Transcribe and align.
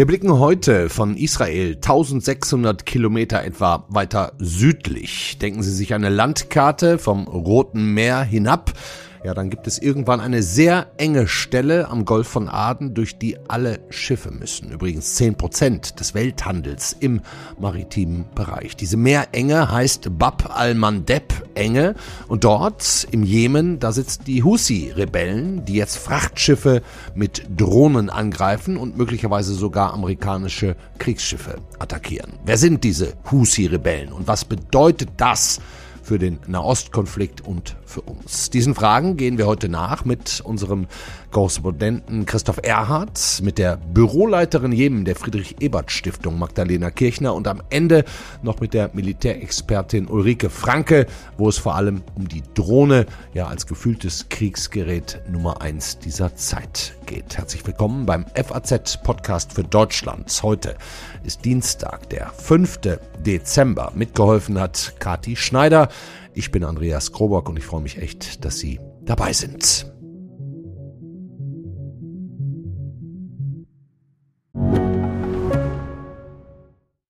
Wir 0.00 0.06
blicken 0.06 0.38
heute 0.38 0.88
von 0.88 1.16
Israel 1.16 1.74
1600 1.74 2.86
Kilometer 2.86 3.44
etwa 3.44 3.84
weiter 3.88 4.32
südlich. 4.38 5.36
Denken 5.38 5.62
Sie 5.62 5.72
sich 5.72 5.92
eine 5.94 6.08
Landkarte 6.08 6.98
vom 6.98 7.28
Roten 7.28 7.92
Meer 7.92 8.22
hinab 8.22 8.72
ja, 9.22 9.34
dann 9.34 9.50
gibt 9.50 9.66
es 9.66 9.78
irgendwann 9.78 10.20
eine 10.20 10.42
sehr 10.42 10.86
enge 10.96 11.28
Stelle 11.28 11.88
am 11.88 12.04
Golf 12.04 12.26
von 12.26 12.48
Aden, 12.48 12.94
durch 12.94 13.18
die 13.18 13.36
alle 13.48 13.80
Schiffe 13.90 14.30
müssen. 14.30 14.70
Übrigens 14.70 15.14
zehn 15.16 15.34
Prozent 15.34 16.00
des 16.00 16.14
Welthandels 16.14 16.96
im 16.98 17.20
maritimen 17.58 18.24
Bereich. 18.34 18.76
Diese 18.76 18.96
Meerenge 18.96 19.70
heißt 19.70 20.18
Bab 20.18 20.56
al-Mandeb 20.56 21.34
Enge 21.54 21.94
und 22.28 22.44
dort 22.44 23.06
im 23.10 23.22
Jemen, 23.22 23.78
da 23.78 23.92
sitzt 23.92 24.26
die 24.26 24.42
Husi-Rebellen, 24.42 25.64
die 25.66 25.74
jetzt 25.74 25.98
Frachtschiffe 25.98 26.80
mit 27.14 27.42
Drohnen 27.54 28.08
angreifen 28.08 28.76
und 28.76 28.96
möglicherweise 28.96 29.52
sogar 29.52 29.92
amerikanische 29.92 30.76
Kriegsschiffe 30.98 31.56
attackieren. 31.78 32.38
Wer 32.44 32.56
sind 32.56 32.84
diese 32.84 33.14
Husi-Rebellen 33.30 34.12
und 34.12 34.26
was 34.28 34.44
bedeutet 34.46 35.10
das 35.18 35.60
für 36.02 36.18
den 36.18 36.38
Nahostkonflikt 36.46 37.42
und 37.42 37.76
für 37.90 38.00
uns? 38.02 38.50
Diesen 38.50 38.74
Fragen 38.74 39.16
gehen 39.16 39.36
wir 39.36 39.46
heute 39.46 39.68
nach 39.68 40.04
mit 40.04 40.40
unserem 40.40 40.86
Korrespondenten 41.30 42.24
Christoph 42.24 42.60
Erhardt, 42.62 43.40
mit 43.42 43.58
der 43.58 43.76
Büroleiterin 43.76 44.72
Jemen 44.72 45.04
der 45.04 45.16
Friedrich-Ebert-Stiftung 45.16 46.38
Magdalena 46.38 46.90
Kirchner 46.90 47.34
und 47.34 47.48
am 47.48 47.62
Ende 47.68 48.04
noch 48.42 48.60
mit 48.60 48.74
der 48.74 48.90
Militärexpertin 48.94 50.08
Ulrike 50.08 50.50
Franke, 50.50 51.06
wo 51.36 51.48
es 51.48 51.58
vor 51.58 51.74
allem 51.74 52.02
um 52.14 52.28
die 52.28 52.42
Drohne 52.54 53.06
ja 53.34 53.48
als 53.48 53.66
gefühltes 53.66 54.28
Kriegsgerät 54.28 55.20
Nummer 55.28 55.60
eins 55.60 55.98
dieser 55.98 56.36
Zeit 56.36 56.94
geht. 57.06 57.36
Herzlich 57.36 57.66
willkommen 57.66 58.06
beim 58.06 58.24
FAZ-Podcast 58.34 59.52
für 59.52 59.64
Deutschland. 59.64 60.40
Heute 60.42 60.76
ist 61.24 61.44
Dienstag, 61.44 62.08
der 62.10 62.30
5. 62.30 62.80
Dezember. 63.18 63.92
Mitgeholfen 63.94 64.60
hat 64.60 64.94
Kati 65.00 65.34
Schneider. 65.34 65.88
Ich 66.34 66.50
bin 66.52 66.64
Andreas 66.64 67.12
Krobock 67.12 67.48
und 67.48 67.56
ich 67.56 67.64
freue 67.64 67.82
mich 67.82 67.98
echt, 67.98 68.44
dass 68.44 68.58
Sie 68.58 68.78
dabei 69.04 69.32
sind. 69.32 69.90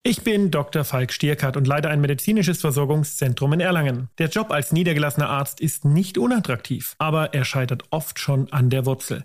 Ich 0.04 0.23
bin 0.23 0.52
Dr. 0.52 0.84
Falk 0.84 1.14
Stierkart 1.14 1.56
und 1.56 1.67
leite 1.67 1.89
ein 1.89 2.02
medizinisches 2.02 2.59
Versorgungszentrum 2.62 3.54
in 3.54 3.59
Erlangen. 3.59 4.09
Der 4.17 4.30
Job 4.30 4.52
als 4.52 4.72
niedergelassener 4.72 5.30
Arzt 5.30 5.62
ist 5.62 5.86
nicht 5.86 6.17
unattraktiv, 6.17 6.95
aber 6.98 7.34
er 7.34 7.45
scheitert 7.45 7.84
oft 7.92 8.20
schon 8.20 8.52
an 8.52 8.70
der 8.70 8.86
Wurzel. 8.86 9.23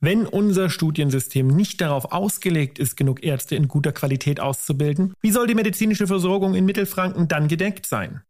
Wenn 0.00 0.26
unser 0.26 0.70
Studiensystem 0.70 1.48
nicht 1.48 1.80
darauf 1.80 2.12
ausgelegt 2.12 2.78
ist, 2.78 2.96
genug 2.96 3.24
Ärzte 3.24 3.56
in 3.56 3.68
guter 3.68 3.92
Qualität 3.92 4.38
auszubilden, 4.38 5.14
wie 5.20 5.30
soll 5.30 5.46
die 5.46 5.54
medizinische 5.54 6.06
Versorgung 6.06 6.54
in 6.54 6.64
Mittelfranken 6.64 7.26
dann 7.26 7.48
gedeckt 7.48 7.86
sein? 7.86 8.22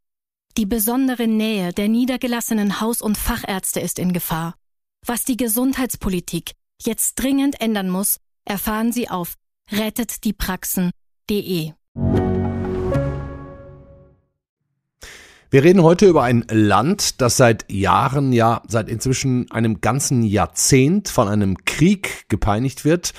Die 0.57 0.67
besondere 0.67 1.27
Nähe 1.27 1.73
der 1.73 1.89
niedergelassenen 1.89 2.81
Haus- 2.81 3.03
und 3.03 3.19
Fachärzte 3.19 3.81
ist 3.81 3.99
in 3.99 4.13
Gefahr. 4.13 4.55
Was 5.07 5.25
die 5.25 5.37
Gesundheitspolitik 5.37 6.53
jetzt 6.83 7.15
dringend 7.17 7.61
ändern 7.61 7.91
muss, 7.91 8.19
erfahren 8.45 8.93
Sie 8.93 9.09
auf 9.09 9.35
rettetdiepraxen.de. 9.71 11.73
Wir 15.51 15.65
reden 15.65 15.83
heute 15.83 16.07
über 16.07 16.25
ein 16.25 16.45
Land, 16.51 17.23
das 17.23 17.39
seit 17.39 17.73
Jahren, 17.73 18.35
ja, 18.35 18.61
seit 18.69 18.91
inzwischen 18.91 19.51
einem 19.51 19.81
ganzen 19.81 20.23
Jahrzehnt 20.23 21.09
von 21.09 21.27
einem 21.27 21.65
Krieg 21.65 22.29
gepeinigt 22.29 22.85
wird, 22.85 23.15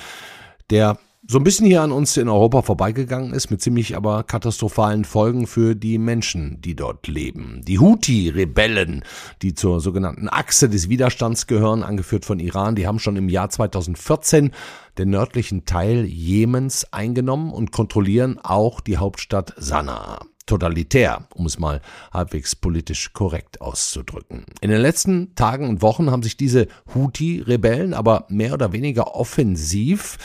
der 0.70 0.96
so 1.30 1.38
ein 1.38 1.44
bisschen 1.44 1.66
hier 1.66 1.82
an 1.82 1.92
uns 1.92 2.16
in 2.16 2.28
Europa 2.28 2.62
vorbeigegangen 2.62 3.32
ist, 3.32 3.52
mit 3.52 3.62
ziemlich 3.62 3.96
aber 3.96 4.24
katastrophalen 4.24 5.04
Folgen 5.04 5.46
für 5.46 5.76
die 5.76 5.96
Menschen, 5.96 6.60
die 6.60 6.74
dort 6.74 7.06
leben. 7.06 7.60
Die 7.64 7.78
Houthi-Rebellen, 7.78 9.04
die 9.40 9.54
zur 9.54 9.80
sogenannten 9.80 10.28
Achse 10.28 10.68
des 10.68 10.88
Widerstands 10.88 11.46
gehören, 11.46 11.84
angeführt 11.84 12.24
von 12.24 12.40
Iran, 12.40 12.74
die 12.74 12.88
haben 12.88 12.98
schon 12.98 13.14
im 13.14 13.28
Jahr 13.28 13.48
2014 13.48 14.50
den 14.98 15.10
nördlichen 15.10 15.66
Teil 15.66 16.04
Jemens 16.04 16.92
eingenommen 16.92 17.52
und 17.52 17.70
kontrollieren 17.70 18.40
auch 18.42 18.80
die 18.80 18.96
Hauptstadt 18.96 19.54
Sanaa 19.56 20.26
totalitär, 20.50 21.28
um 21.34 21.46
es 21.46 21.58
mal 21.58 21.80
halbwegs 22.12 22.56
politisch 22.56 23.12
korrekt 23.12 23.60
auszudrücken. 23.60 24.44
In 24.60 24.70
den 24.70 24.80
letzten 24.80 25.34
Tagen 25.36 25.68
und 25.68 25.80
Wochen 25.80 26.10
haben 26.10 26.24
sich 26.24 26.36
diese 26.36 26.66
Houthi-Rebellen 26.92 27.94
aber 27.94 28.26
mehr 28.28 28.54
oder 28.54 28.72
weniger 28.72 29.14
offensiv 29.14 30.18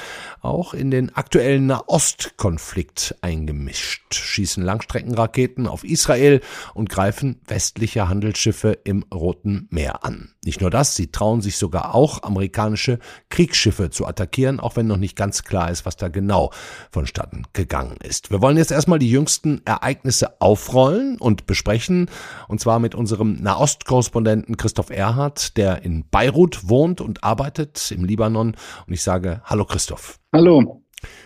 auch 0.45 0.73
in 0.73 0.91
den 0.91 1.15
aktuellen 1.15 1.65
Nahostkonflikt 1.67 3.15
eingemischt, 3.21 4.13
schießen 4.13 4.63
Langstreckenraketen 4.63 5.67
auf 5.67 5.83
Israel 5.83 6.41
und 6.73 6.89
greifen 6.89 7.41
westliche 7.47 8.07
Handelsschiffe 8.07 8.77
im 8.83 9.03
Roten 9.13 9.67
Meer 9.71 10.05
an. 10.05 10.29
Nicht 10.45 10.61
nur 10.61 10.69
das, 10.69 10.95
sie 10.95 11.11
trauen 11.11 11.41
sich 11.41 11.57
sogar 11.57 11.95
auch, 11.95 12.23
amerikanische 12.23 12.99
Kriegsschiffe 13.29 13.89
zu 13.89 14.05
attackieren, 14.05 14.59
auch 14.59 14.75
wenn 14.75 14.87
noch 14.87 14.97
nicht 14.97 15.15
ganz 15.15 15.43
klar 15.43 15.71
ist, 15.71 15.85
was 15.85 15.97
da 15.97 16.07
genau 16.07 16.51
vonstatten 16.91 17.43
gegangen 17.53 17.97
ist. 18.03 18.31
Wir 18.31 18.41
wollen 18.41 18.57
jetzt 18.57 18.71
erstmal 18.71 18.99
die 18.99 19.09
jüngsten 19.09 19.61
Ereignisse 19.65 20.39
aufrollen 20.41 21.17
und 21.17 21.47
besprechen, 21.47 22.09
und 22.47 22.59
zwar 22.59 22.79
mit 22.79 22.95
unserem 22.95 23.41
Nahostkorrespondenten 23.41 24.57
Christoph 24.57 24.91
Erhardt, 24.91 25.57
der 25.57 25.83
in 25.83 26.07
Beirut 26.09 26.69
wohnt 26.69 27.01
und 27.01 27.23
arbeitet 27.23 27.91
im 27.91 28.05
Libanon. 28.05 28.55
Und 28.87 28.93
ich 28.93 29.01
sage 29.01 29.41
Hallo 29.45 29.65
Christoph. 29.65 30.19
Hallo. 30.35 30.81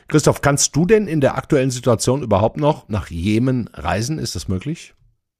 Christoph, 0.07 0.41
kannst 0.41 0.75
du 0.75 0.85
denn 0.85 1.07
in 1.07 1.19
der 1.19 1.35
aktuellen 1.35 1.71
Situation 1.71 2.21
überhaupt 2.21 2.57
noch 2.57 2.87
nach 2.89 3.09
Jemen 3.09 3.67
reisen? 3.73 4.19
Ist 4.19 4.35
das 4.35 4.47
möglich? 4.47 4.93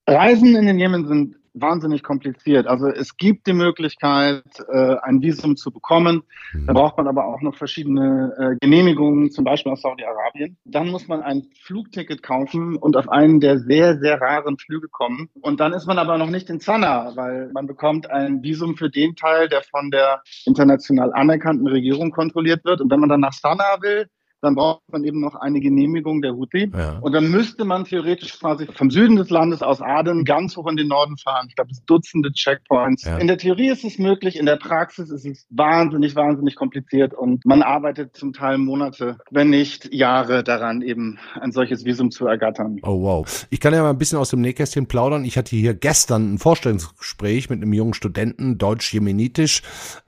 Reisen 0.08 0.56
in 0.56 0.66
den 0.66 0.80
Jemen 0.80 1.06
sind 1.06 1.36
wahnsinnig 1.54 2.02
kompliziert. 2.02 2.66
Also 2.66 2.86
es 2.88 3.16
gibt 3.16 3.46
die 3.46 3.52
Möglichkeit, 3.52 4.44
äh, 4.68 4.96
ein 5.02 5.22
Visum 5.22 5.56
zu 5.56 5.70
bekommen. 5.70 6.22
Mhm. 6.52 6.66
Da 6.66 6.72
braucht 6.72 6.96
man 6.96 7.08
aber 7.08 7.26
auch 7.26 7.40
noch 7.40 7.56
verschiedene 7.56 8.34
äh, 8.38 8.56
Genehmigungen, 8.60 9.30
zum 9.30 9.44
Beispiel 9.44 9.72
aus 9.72 9.82
Saudi-Arabien. 9.82 10.56
Dann 10.64 10.88
muss 10.88 11.08
man 11.08 11.22
ein 11.22 11.48
Flugticket 11.62 12.22
kaufen 12.22 12.76
und 12.76 12.96
auf 12.96 13.08
einen 13.08 13.40
der 13.40 13.58
sehr, 13.58 13.98
sehr 13.98 14.20
raren 14.20 14.58
Flüge 14.58 14.88
kommen. 14.88 15.28
Und 15.40 15.60
dann 15.60 15.72
ist 15.72 15.86
man 15.86 15.98
aber 15.98 16.18
noch 16.18 16.30
nicht 16.30 16.50
in 16.50 16.60
Sanaa, 16.60 17.12
weil 17.16 17.50
man 17.52 17.66
bekommt 17.66 18.10
ein 18.10 18.42
Visum 18.42 18.76
für 18.76 18.90
den 18.90 19.16
Teil, 19.16 19.48
der 19.48 19.62
von 19.62 19.90
der 19.90 20.22
international 20.46 21.12
anerkannten 21.12 21.66
Regierung 21.66 22.10
kontrolliert 22.10 22.64
wird. 22.64 22.80
Und 22.80 22.90
wenn 22.90 23.00
man 23.00 23.08
dann 23.08 23.20
nach 23.20 23.32
Sanaa 23.32 23.80
will, 23.80 24.06
dann 24.40 24.54
braucht 24.54 24.82
man 24.90 25.04
eben 25.04 25.20
noch 25.20 25.34
eine 25.34 25.60
Genehmigung 25.60 26.22
der 26.22 26.32
Houthi. 26.32 26.70
Ja. 26.74 26.98
Und 27.00 27.12
dann 27.12 27.30
müsste 27.30 27.64
man 27.64 27.84
theoretisch 27.84 28.38
quasi 28.38 28.66
vom 28.66 28.90
Süden 28.90 29.16
des 29.16 29.30
Landes 29.30 29.62
aus 29.62 29.80
Aden 29.80 30.24
ganz 30.24 30.56
hoch 30.56 30.66
in 30.66 30.76
den 30.76 30.88
Norden 30.88 31.16
fahren. 31.16 31.46
Ich 31.48 31.56
glaube, 31.56 31.70
es 31.70 31.84
Dutzende 31.84 32.32
Checkpoints. 32.32 33.04
Ja. 33.04 33.18
In 33.18 33.26
der 33.26 33.38
Theorie 33.38 33.68
ist 33.68 33.84
es 33.84 33.98
möglich, 33.98 34.38
in 34.38 34.46
der 34.46 34.56
Praxis 34.56 35.10
ist 35.10 35.26
es 35.26 35.46
wahnsinnig, 35.50 36.14
wahnsinnig 36.14 36.56
kompliziert 36.56 37.14
und 37.14 37.44
man 37.44 37.62
arbeitet 37.62 38.16
zum 38.16 38.32
Teil 38.32 38.58
Monate, 38.58 39.18
wenn 39.30 39.50
nicht 39.50 39.92
Jahre 39.92 40.44
daran, 40.44 40.82
eben 40.82 41.18
ein 41.40 41.52
solches 41.52 41.84
Visum 41.84 42.10
zu 42.10 42.26
ergattern. 42.26 42.78
Oh 42.82 43.02
wow. 43.02 43.46
Ich 43.50 43.60
kann 43.60 43.74
ja 43.74 43.82
mal 43.82 43.90
ein 43.90 43.98
bisschen 43.98 44.18
aus 44.18 44.30
dem 44.30 44.40
Nähkästchen 44.40 44.86
plaudern. 44.86 45.24
Ich 45.24 45.36
hatte 45.36 45.56
hier 45.56 45.74
gestern 45.74 46.34
ein 46.34 46.38
Vorstellungsgespräch 46.38 47.50
mit 47.50 47.62
einem 47.62 47.72
jungen 47.72 47.94
Studenten, 47.94 48.58
deutsch-jemenitisch, 48.58 49.62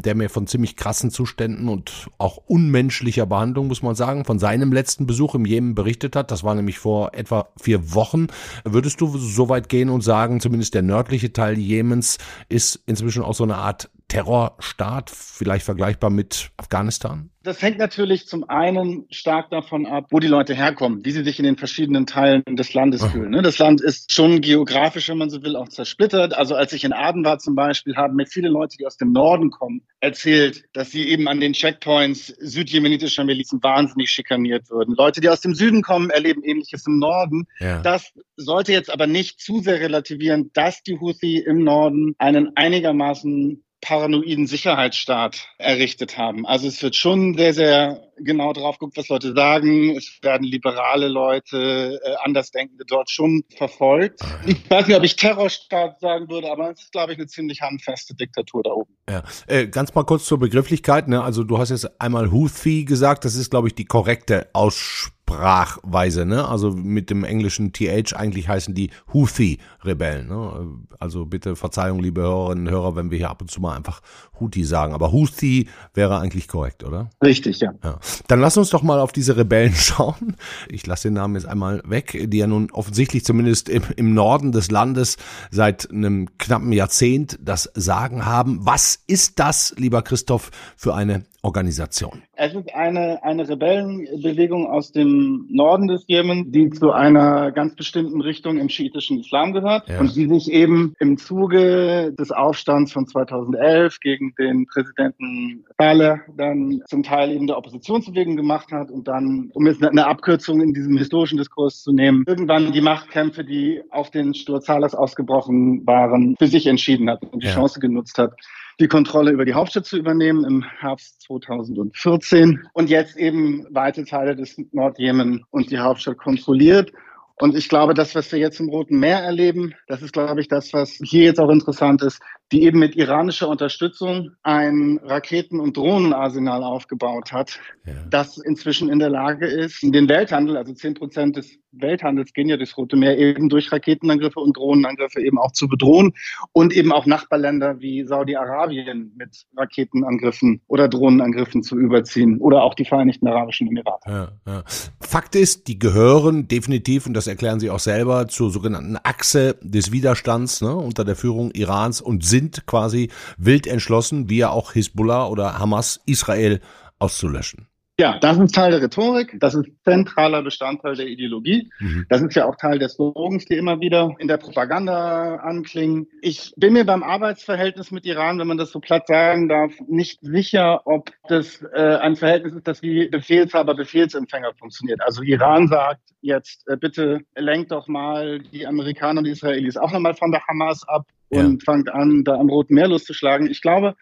der 0.05 0.15
mir 0.15 0.29
von 0.31 0.47
ziemlich 0.47 0.77
krassen 0.77 1.11
Zuständen 1.11 1.69
und 1.69 2.09
auch 2.19 2.39
unmenschlicher 2.47 3.27
Behandlung, 3.27 3.69
muss 3.69 3.83
man 3.83 3.95
sagen, 3.95 4.22
von 4.25 4.39
seinem 4.39 4.73
letzten 4.73 5.07
Besuch 5.07 5.35
im 5.35 5.45
Jemen 5.45 5.75
berichtet 5.75 6.17
hat. 6.17 6.31
Das 6.31 6.45
war 6.45 6.55
nämlich 6.55 6.79
vor 6.79 7.15
etwa 7.15 7.49
vier 7.61 7.95
Wochen. 7.95 8.29
Würdest 8.65 9.01
du 9.01 9.19
so 9.19 9.49
weit 9.49 9.69
gehen 9.69 9.89
und 9.89 10.03
sagen, 10.03 10.41
zumindest 10.41 10.75
der 10.75 10.83
nördliche 10.83 11.33
Teil 11.33 11.59
Jemens 11.59 12.19
ist 12.49 12.83
inzwischen 12.87 13.23
auch 13.23 13.35
so 13.35 13.45
eine 13.45 13.57
Art 13.57 13.91
Terrorstaat, 14.09 15.11
vielleicht 15.11 15.65
vergleichbar 15.65 16.11
mit 16.11 16.51
Afghanistan? 16.57 17.31
Das 17.43 17.61
hängt 17.61 17.79
natürlich 17.79 18.27
zum 18.27 18.49
einen 18.49 19.07
stark 19.11 19.51
davon 19.51 19.87
ab, 19.87 20.07
wo 20.11 20.21
die 20.21 20.29
Leute 20.29 20.55
herkommen, 20.55 21.05
wie 21.05 21.11
sie 21.11 21.25
sich 21.25 21.39
in 21.39 21.45
den 21.45 21.57
verschiedenen 21.57 22.07
Teilen 22.07 22.45
des 22.47 22.73
Landes 22.73 23.05
fühlen. 23.05 23.31
Ne? 23.31 23.43
Das 23.43 23.59
Land 23.59 23.81
ist 23.81 24.13
schon 24.13 24.41
geografisch, 24.41 25.09
wenn 25.09 25.19
man 25.19 25.29
so 25.29 25.43
will, 25.43 25.57
auch 25.57 25.69
zersplittert. 25.69 26.35
Also 26.35 26.55
als 26.55 26.73
ich 26.73 26.85
in 26.85 26.93
Aden 26.93 27.25
war 27.25 27.39
zum 27.39 27.57
Beispiel, 27.57 27.97
haben 27.97 28.15
mir 28.15 28.27
viele 28.27 28.49
Leute, 28.49 28.77
die 28.77 28.87
aus 28.87 28.97
dem 28.97 29.13
Norden 29.13 29.51
kommen, 29.51 29.83
erzählt, 29.99 30.65
dass 30.73 30.93
sie 30.93 31.09
eben 31.09 31.27
an 31.27 31.41
den 31.41 31.53
Checkpoints 31.53 32.27
südjemenitischer 32.39 33.25
Milizen 33.25 33.63
wahnsinnig 33.63 34.11
schikaniert 34.11 34.71
würden. 34.71 34.95
Leute, 34.95 35.21
die 35.21 35.29
aus 35.29 35.41
dem 35.41 35.55
Süden 35.55 35.83
kommen, 35.83 36.11
erleben 36.11 36.45
Ähnliches 36.45 36.87
im 36.87 36.99
Norden. 36.99 37.47
Ja. 37.59 37.83
Das 37.83 38.13
sollte 38.37 38.73
jetzt 38.73 38.91
aber 38.91 39.09
nicht 39.09 39.41
zu 39.41 39.61
sehr 39.61 39.81
relativieren, 39.81 40.51
dass 40.53 40.83
die 40.83 41.01
Houthi 41.01 41.39
im 41.39 41.65
Norden 41.65 42.15
einen 42.19 42.57
einigermaßen 42.57 43.65
paranoiden 43.83 44.47
Sicherheitsstaat 44.47 45.49
errichtet 45.59 46.17
haben. 46.17 46.47
Also 46.47 46.69
es 46.69 46.83
wird 46.83 46.97
schon 46.97 47.37
sehr, 47.37 47.53
sehr 47.53 48.01
genau 48.17 48.53
drauf 48.53 48.79
guckt, 48.79 48.97
was 48.97 49.09
Leute 49.09 49.35
sagen. 49.35 49.97
Es 49.97 50.21
werden 50.23 50.45
liberale 50.45 51.09
Leute, 51.09 52.01
äh, 52.03 52.15
Andersdenkende 52.25 52.85
dort 52.87 53.11
schon 53.11 53.43
verfolgt. 53.57 54.21
Ich 54.47 54.71
weiß 54.71 54.87
nicht, 54.87 54.97
ob 54.97 55.03
ich 55.03 55.17
Terrorstaat 55.17 56.01
sagen 56.01 56.31
würde, 56.31 56.51
aber 56.51 56.71
es 56.71 56.83
ist, 56.83 56.93
glaube 56.93 57.13
ich, 57.13 57.19
eine 57.19 57.27
ziemlich 57.27 57.61
handfeste 57.61 58.15
Diktatur 58.15 58.63
da 58.63 58.71
oben. 58.71 58.97
Ja. 59.11 59.25
Äh, 59.49 59.67
ganz 59.67 59.95
mal 59.95 60.05
kurz 60.05 60.25
zur 60.27 60.39
Begrifflichkeit. 60.39 61.09
Ne? 61.09 61.23
Also 61.23 61.43
du 61.43 61.59
hast 61.59 61.71
jetzt 61.71 62.01
einmal 62.01 62.31
Houthi 62.31 62.85
gesagt, 62.85 63.25
das 63.25 63.35
ist, 63.35 63.51
glaube 63.51 63.67
ich, 63.69 63.75
die 63.75 63.85
korrekte 63.85 64.49
Aussprache. 64.53 65.12
Sprachweise, 65.33 66.27
ne? 66.27 66.47
Also 66.47 66.73
mit 66.73 67.09
dem 67.09 67.25
englischen 67.25 67.73
TH 67.73 68.15
eigentlich 68.15 68.49
heißen 68.49 68.75
die 68.75 68.91
Houthi-Rebellen. 69.13 70.29
Ne? 70.29 70.79
Also 70.99 71.25
bitte 71.25 71.57
Verzeihung, 71.57 72.01
liebe 72.01 72.21
Hörerinnen 72.21 72.67
und 72.67 72.73
Hörer, 72.73 72.97
wenn 72.97 73.11
wir 73.11 73.19
hier 73.19 73.31
ab 73.31 73.41
und 73.41 73.51
zu 73.51 73.61
mal 73.61 73.75
einfach 73.75 74.03
Houthi 74.43 74.65
sagen. 74.65 74.93
Aber 74.93 75.13
Houthi 75.13 75.69
wäre 75.95 76.19
eigentlich 76.19 76.49
korrekt, 76.49 76.85
oder? 76.85 77.11
Richtig, 77.23 77.61
ja. 77.61 77.73
ja. 77.83 77.99
Dann 78.29 78.41
lass 78.41 78.57
uns 78.57 78.71
doch 78.71 78.83
mal 78.83 79.01
auf 79.01 79.13
diese 79.13 79.37
Rebellen 79.37 79.75
schauen. 79.77 80.37
Ich 80.69 80.87
lasse 80.87 81.09
den 81.09 81.15
Namen 81.15 81.35
jetzt 81.37 81.47
einmal 81.47 81.83
weg, 81.85 82.27
die 82.29 82.39
ja 82.39 82.47
nun 82.47 82.71
offensichtlich 82.73 83.25
zumindest 83.25 83.69
im, 83.69 83.83
im 83.97 84.15
Norden 84.15 84.53
des 84.53 84.71
Landes 84.71 85.17
seit 85.51 85.91
einem 85.91 86.29
knappen 86.39 86.73
Jahrzehnt 86.73 87.39
das 87.41 87.71
Sagen 87.75 88.27
haben. 88.27 88.61
Was 88.63 88.99
ist 89.07 89.39
das, 89.39 89.75
lieber 89.79 90.03
Christoph, 90.03 90.51
für 90.77 90.95
eine 90.95 91.25
Organisation? 91.43 92.23
Es 92.35 92.55
ist 92.55 92.73
eine, 92.75 93.23
eine 93.23 93.49
Rebellenbewegung 93.49 94.67
aus 94.67 94.93
dem 94.93 95.47
Norden 95.51 95.89
des 95.89 96.05
Jemen, 96.07 96.53
die 96.53 96.71
zu 96.71 96.93
einer 96.93 97.51
ganz 97.53 97.75
bestimmten 97.75 98.21
Richtung 98.21 98.59
im 98.59 98.69
schiitischen 98.69 99.21
Islam 99.21 99.53
gehört 99.53 99.89
ja. 99.89 100.01
und 100.01 100.15
die 100.15 100.27
sich 100.29 100.51
eben 100.51 100.95
im 101.01 101.19
Zuge 101.19 102.13
des 102.19 102.31
Aufstands 102.31 102.93
von 102.93 103.07
2011 103.07 104.01
gegen 104.01 104.32
den 104.39 104.67
Präsidenten 104.67 105.65
Saleh 105.79 106.21
dann 106.37 106.83
zum 106.87 107.03
Teil 107.03 107.33
eben 107.33 107.47
der 107.47 107.59
Oppositionsbewegung 107.59 108.37
gemacht 108.37 108.71
hat 108.73 108.91
und 108.91 109.09
dann, 109.09 109.51
um 109.55 109.67
jetzt 109.67 109.83
eine 109.83 110.07
Abkürzung 110.07 110.61
in 110.61 110.73
diesem 110.73 110.97
historischen 110.97 111.39
Diskurs 111.39 111.83
zu 111.83 111.93
nehmen, 111.93 112.25
irgendwann 112.27 112.73
die 112.73 112.81
Machtkämpfe, 112.81 113.45
die 113.45 113.83
auf 113.91 114.11
den 114.11 114.35
Sturz 114.35 114.67
Salehs 114.67 114.95
ausgebrochen 114.95 115.87
waren, 115.87 116.37
für 116.39 116.47
sich 116.47 116.67
entschieden 116.67 117.11
hat 117.11 117.23
und 117.23 117.43
die 117.43 117.49
ja. 117.49 117.55
Chance 117.55 117.81
genutzt 117.81 118.19
hat, 118.19 118.33
die 118.81 118.89
Kontrolle 118.89 119.31
über 119.31 119.45
die 119.45 119.55
Hauptstadt 119.55 119.87
zu 119.87 119.99
übernehmen 119.99 120.45
im 120.45 120.63
Herbst 120.63 121.23
2014 121.23 122.63
und 122.73 122.91
jetzt 122.91 123.17
eben 123.17 123.67
weite 123.71 124.05
Teile 124.05 124.35
des 124.35 124.57
Nordjemen 124.73 125.45
und 125.51 125.71
die 125.71 125.79
Hauptstadt 125.79 126.19
kontrolliert. 126.19 126.93
Und 127.37 127.57
ich 127.57 127.69
glaube, 127.69 127.95
das, 127.95 128.15
was 128.15 128.31
wir 128.31 128.39
jetzt 128.39 128.61
im 128.61 128.69
Roten 128.69 128.99
Meer 128.99 129.19
erleben, 129.19 129.75
das 129.89 130.03
ist, 130.03 130.13
glaube 130.13 130.41
ich, 130.41 130.49
das, 130.49 130.73
was 130.73 130.91
hier 131.03 131.25
jetzt 131.25 131.41
auch 131.41 131.51
interessant 131.51 132.03
ist 132.03 132.21
die 132.53 132.65
eben 132.65 132.79
mit 132.79 132.95
iranischer 132.97 133.49
Unterstützung 133.49 134.33
ein 134.43 135.01
Raketen- 135.03 135.61
und 135.61 135.77
Drohnenarsenal 135.77 136.63
aufgebaut 136.63 137.33
hat, 137.33 137.59
ja. 137.87 137.95
das 138.11 138.37
inzwischen 138.37 138.91
in 138.91 138.99
der 138.99 139.11
Lage 139.11 139.47
ist, 139.47 139.83
den 139.83 140.09
Welthandel, 140.09 140.57
also 140.57 140.75
zehn 140.75 140.95
Prozent 140.95 141.37
des 141.37 141.59
Welthandels 141.73 142.33
gehen 142.33 142.49
ja 142.49 142.57
durchs 142.57 142.77
Rote 142.77 142.97
Meer, 142.97 143.19
eben 143.19 143.49
durch 143.49 143.73
Raketenangriffe 143.73 144.41
und 144.41 144.57
Drohnenangriffe 144.57 145.21
eben 145.23 145.39
auch 145.39 145.53
zu 145.53 145.69
bedrohen 145.69 146.13
und 146.53 146.75
eben 146.75 146.93
auch 146.93 147.07
Nachbarländer 147.07 147.81
wie 147.81 148.05
Saudi-Arabien 148.05 149.13
mit 149.17 149.47
Raketenangriffen 149.57 150.61
oder 150.67 150.89
Drohnenangriffen 150.89 151.63
zu 151.63 151.79
überziehen 151.79 152.39
oder 152.39 152.63
auch 152.63 152.75
die 152.75 152.85
Vereinigten 152.85 153.27
Arabischen 153.27 153.69
Emirate. 153.69 154.11
Ja, 154.11 154.29
ja. 154.47 154.65
Fakt 155.01 155.35
ist, 155.35 155.69
die 155.69 155.79
gehören 155.79 156.49
definitiv, 156.49 157.07
und 157.07 157.15
das 157.15 157.27
erklären 157.27 157.61
Sie 157.61 157.71
auch 157.71 157.79
selber, 157.79 158.29
zur 158.29 158.51
sogenannten 158.51 158.99
Achse 159.03 159.57
des 159.63 159.93
Widerstands 159.93 160.61
ne, 160.61 160.75
unter 160.75 161.05
der 161.05 161.17
Führung 161.17 161.51
Irans 161.53 162.01
und 162.01 162.25
sind 162.25 162.42
sind 162.43 162.67
quasi 162.67 163.11
wild 163.37 163.67
entschlossen, 163.67 164.29
wie 164.29 164.39
ja 164.39 164.51
auch 164.51 164.73
Hisbollah 164.73 165.27
oder 165.27 165.59
Hamas 165.59 166.01
Israel 166.07 166.61
auszulöschen. 166.99 167.69
Ja, 168.01 168.19
das 168.19 168.39
ist 168.39 168.55
Teil 168.55 168.71
der 168.71 168.81
Rhetorik, 168.81 169.37
das 169.39 169.55
ist 169.55 169.69
zentraler 169.85 170.43
Bestandteil 170.43 170.97
der 170.97 171.07
Ideologie. 171.09 171.71
Mhm. 171.79 172.07
Das 172.09 172.23
ist 172.23 172.35
ja 172.35 172.47
auch 172.47 172.57
Teil 172.57 172.79
des 172.79 172.95
Slogans, 172.95 173.45
die 173.45 173.55
immer 173.55 173.81
wieder 173.81 174.15
in 174.19 174.29
der 174.29 174.39
Propaganda 174.39 175.37
anklingen. 175.37 176.07
Ich 176.23 176.55
bin 176.57 176.73
mir 176.73 176.87
beim 176.87 177.03
Arbeitsverhältnis 177.03 177.91
mit 177.91 178.07
Iran, 178.07 178.39
wenn 178.39 178.47
man 178.47 178.57
das 178.57 178.73
so 178.73 178.81
platt 178.81 179.07
sagen 179.07 179.49
darf, 179.49 179.73
nicht 179.87 180.21
sicher, 180.23 180.87
ob 180.87 181.11
das 181.29 181.63
äh, 181.75 181.97
ein 181.97 182.17
Verhältnis 182.17 182.55
ist, 182.55 182.67
das 182.67 182.83
wie 182.83 183.09
Befehlshaber, 183.09 183.75
Befehlsempfänger 183.75 184.55
funktioniert. 184.59 185.03
Also 185.03 185.23
Iran 185.23 185.69
sagt 185.69 186.01
jetzt, 186.23 186.67
äh, 186.69 186.79
bitte 186.79 187.21
lenkt 187.37 187.73
doch 187.73 187.89
mal 187.89 188.39
die 188.39 188.67
Amerikaner 188.67 189.19
und 189.19 189.25
die 189.27 189.33
Israelis 189.33 189.77
auch 189.77 189.93
nochmal 189.93 190.15
von 190.15 190.33
der 190.33 190.47
Hamas 190.49 190.89
ab 190.89 191.07
und 191.29 191.63
ja. 191.63 191.65
fangt 191.65 191.93
an, 191.93 192.25
da 192.25 192.39
am 192.39 192.49
Roten 192.49 192.75
Meer 192.75 192.89
loszuschlagen. 192.89 193.51
Ich 193.51 193.61
glaube, 193.61 193.97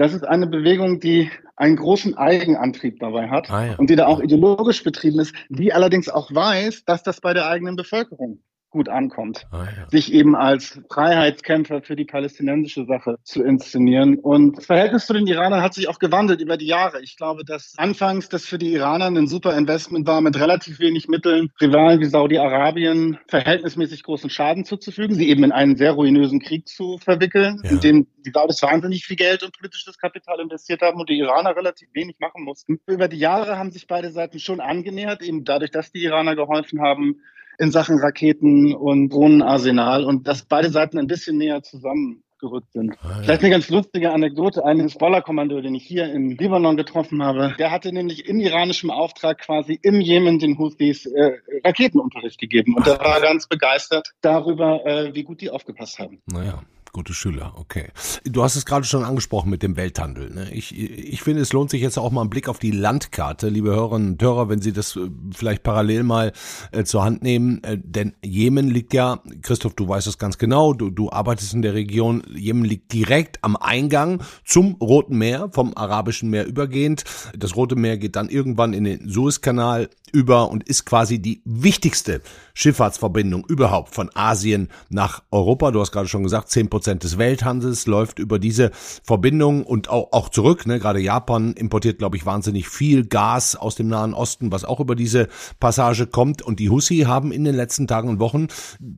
das 0.00 0.14
ist 0.14 0.26
eine 0.26 0.46
Bewegung, 0.46 0.98
die 0.98 1.30
einen 1.56 1.76
großen 1.76 2.16
Eigenantrieb 2.16 3.00
dabei 3.00 3.28
hat 3.28 3.50
ah, 3.50 3.66
ja. 3.66 3.74
und 3.76 3.90
die 3.90 3.96
da 3.96 4.06
auch 4.06 4.20
ideologisch 4.20 4.82
betrieben 4.82 5.20
ist, 5.20 5.34
die 5.50 5.74
allerdings 5.74 6.08
auch 6.08 6.34
weiß, 6.34 6.86
dass 6.86 7.02
das 7.02 7.20
bei 7.20 7.34
der 7.34 7.48
eigenen 7.48 7.76
Bevölkerung 7.76 8.40
gut 8.70 8.88
ankommt, 8.88 9.46
ah, 9.50 9.64
ja. 9.64 9.90
sich 9.90 10.14
eben 10.14 10.36
als 10.36 10.80
Freiheitskämpfer 10.88 11.82
für 11.82 11.96
die 11.96 12.04
palästinensische 12.04 12.86
Sache 12.86 13.16
zu 13.24 13.42
inszenieren. 13.42 14.16
Und 14.18 14.58
das 14.58 14.66
Verhältnis 14.66 15.06
zu 15.06 15.12
den 15.12 15.26
Iranern 15.26 15.60
hat 15.60 15.74
sich 15.74 15.88
auch 15.88 15.98
gewandelt 15.98 16.40
über 16.40 16.56
die 16.56 16.66
Jahre. 16.66 17.02
Ich 17.02 17.16
glaube, 17.16 17.44
dass 17.44 17.74
anfangs 17.76 18.28
das 18.28 18.46
für 18.46 18.58
die 18.58 18.72
Iraner 18.72 19.06
ein 19.06 19.26
super 19.26 19.56
Investment 19.56 20.06
war, 20.06 20.20
mit 20.20 20.38
relativ 20.38 20.78
wenig 20.78 21.08
Mitteln 21.08 21.50
Rivalen 21.60 22.00
wie 22.00 22.06
Saudi-Arabien 22.06 23.18
verhältnismäßig 23.26 24.04
großen 24.04 24.30
Schaden 24.30 24.64
zuzufügen, 24.64 25.16
sie 25.16 25.28
eben 25.28 25.44
in 25.44 25.52
einen 25.52 25.76
sehr 25.76 25.92
ruinösen 25.92 26.40
Krieg 26.40 26.68
zu 26.68 26.98
verwickeln, 26.98 27.60
ja. 27.64 27.70
in 27.70 27.80
dem 27.80 28.06
die 28.24 28.30
Saudis 28.30 28.62
wahnsinnig 28.62 29.04
viel 29.04 29.16
Geld 29.16 29.42
und 29.42 29.56
politisches 29.56 29.98
Kapital 29.98 30.40
investiert 30.40 30.82
haben 30.82 31.00
und 31.00 31.08
die 31.08 31.18
Iraner 31.18 31.56
relativ 31.56 31.88
wenig 31.94 32.16
machen 32.18 32.44
mussten. 32.44 32.80
Über 32.86 33.08
die 33.08 33.18
Jahre 33.18 33.58
haben 33.58 33.70
sich 33.70 33.86
beide 33.86 34.10
Seiten 34.10 34.38
schon 34.38 34.60
angenähert, 34.60 35.22
eben 35.22 35.44
dadurch, 35.44 35.70
dass 35.70 35.92
die 35.92 36.02
Iraner 36.02 36.36
geholfen 36.36 36.80
haben, 36.80 37.20
in 37.60 37.70
Sachen 37.70 37.98
Raketen 37.98 38.74
und 38.74 39.10
Drohnenarsenal 39.10 40.04
und 40.04 40.26
dass 40.26 40.44
beide 40.44 40.70
Seiten 40.70 40.98
ein 40.98 41.06
bisschen 41.06 41.36
näher 41.36 41.62
zusammengerückt 41.62 42.72
sind. 42.72 42.96
Ah, 43.02 43.16
ja. 43.16 43.22
Vielleicht 43.22 43.42
eine 43.42 43.50
ganz 43.50 43.68
lustige 43.68 44.12
Anekdote. 44.12 44.64
Ein 44.64 44.80
Hezbollah-Kommando, 44.80 45.60
den 45.60 45.74
ich 45.74 45.84
hier 45.84 46.10
in 46.10 46.30
Libanon 46.30 46.78
getroffen 46.78 47.22
habe, 47.22 47.54
der 47.58 47.70
hatte 47.70 47.92
nämlich 47.92 48.26
im 48.26 48.40
iranischen 48.40 48.90
Auftrag 48.90 49.38
quasi 49.38 49.78
im 49.82 50.00
Jemen 50.00 50.38
den 50.38 50.58
Houthis 50.58 51.04
äh, 51.04 51.32
Raketenunterricht 51.62 52.40
gegeben. 52.40 52.76
Und 52.76 52.86
er 52.86 52.98
war 52.98 53.20
ganz 53.20 53.46
begeistert 53.46 54.08
darüber, 54.22 54.86
äh, 54.86 55.14
wie 55.14 55.22
gut 55.22 55.42
die 55.42 55.50
aufgepasst 55.50 55.98
haben. 55.98 56.22
Naja. 56.32 56.62
Gute 56.92 57.14
Schüler, 57.14 57.52
okay. 57.56 57.90
Du 58.24 58.42
hast 58.42 58.56
es 58.56 58.66
gerade 58.66 58.84
schon 58.84 59.04
angesprochen 59.04 59.48
mit 59.48 59.62
dem 59.62 59.76
Welthandel. 59.76 60.28
Ne? 60.30 60.50
Ich, 60.52 60.76
ich 60.76 61.22
finde, 61.22 61.40
es 61.40 61.52
lohnt 61.52 61.70
sich 61.70 61.80
jetzt 61.80 61.98
auch 61.98 62.10
mal 62.10 62.22
einen 62.22 62.30
Blick 62.30 62.48
auf 62.48 62.58
die 62.58 62.72
Landkarte, 62.72 63.48
liebe 63.48 63.70
Hörerinnen 63.70 64.12
und 64.12 64.22
Hörer, 64.22 64.48
wenn 64.48 64.60
Sie 64.60 64.72
das 64.72 64.96
äh, 64.96 65.08
vielleicht 65.32 65.62
parallel 65.62 66.02
mal 66.02 66.32
äh, 66.72 66.82
zur 66.82 67.04
Hand 67.04 67.22
nehmen. 67.22 67.62
Äh, 67.62 67.78
denn 67.78 68.14
Jemen 68.24 68.68
liegt 68.68 68.92
ja, 68.92 69.20
Christoph, 69.42 69.74
du 69.74 69.86
weißt 69.86 70.08
es 70.08 70.18
ganz 70.18 70.36
genau, 70.36 70.72
du, 70.72 70.90
du 70.90 71.12
arbeitest 71.12 71.54
in 71.54 71.62
der 71.62 71.74
Region, 71.74 72.24
Jemen 72.34 72.64
liegt 72.64 72.92
direkt 72.92 73.38
am 73.42 73.56
Eingang 73.56 74.24
zum 74.44 74.74
Roten 74.80 75.16
Meer, 75.16 75.48
vom 75.52 75.76
Arabischen 75.76 76.28
Meer 76.28 76.46
übergehend. 76.46 77.04
Das 77.38 77.54
Rote 77.54 77.76
Meer 77.76 77.98
geht 77.98 78.16
dann 78.16 78.28
irgendwann 78.28 78.72
in 78.72 78.82
den 78.82 79.08
Suezkanal 79.08 79.90
über 80.12 80.50
und 80.50 80.68
ist 80.68 80.86
quasi 80.86 81.20
die 81.20 81.40
wichtigste 81.44 82.20
Schifffahrtsverbindung 82.52 83.44
überhaupt 83.46 83.94
von 83.94 84.10
Asien 84.14 84.70
nach 84.88 85.22
Europa. 85.30 85.70
Du 85.70 85.80
hast 85.80 85.92
gerade 85.92 86.08
schon 86.08 86.24
gesagt, 86.24 86.50
zehn 86.50 86.68
Prozent 86.68 86.79
des 86.86 87.18
Welthandels 87.18 87.86
läuft 87.86 88.18
über 88.18 88.38
diese 88.38 88.70
Verbindung 89.02 89.64
und 89.64 89.88
auch, 89.88 90.12
auch 90.12 90.28
zurück. 90.28 90.66
Ne? 90.66 90.78
Gerade 90.78 91.00
Japan 91.00 91.52
importiert, 91.52 91.98
glaube 91.98 92.16
ich, 92.16 92.26
wahnsinnig 92.26 92.68
viel 92.68 93.06
Gas 93.06 93.56
aus 93.56 93.74
dem 93.74 93.88
Nahen 93.88 94.14
Osten, 94.14 94.52
was 94.52 94.64
auch 94.64 94.80
über 94.80 94.94
diese 94.94 95.28
Passage 95.58 96.06
kommt. 96.06 96.42
Und 96.42 96.60
die 96.60 96.70
Hussi 96.70 97.04
haben 97.06 97.32
in 97.32 97.44
den 97.44 97.54
letzten 97.54 97.86
Tagen 97.86 98.08
und 98.08 98.20
Wochen 98.20 98.48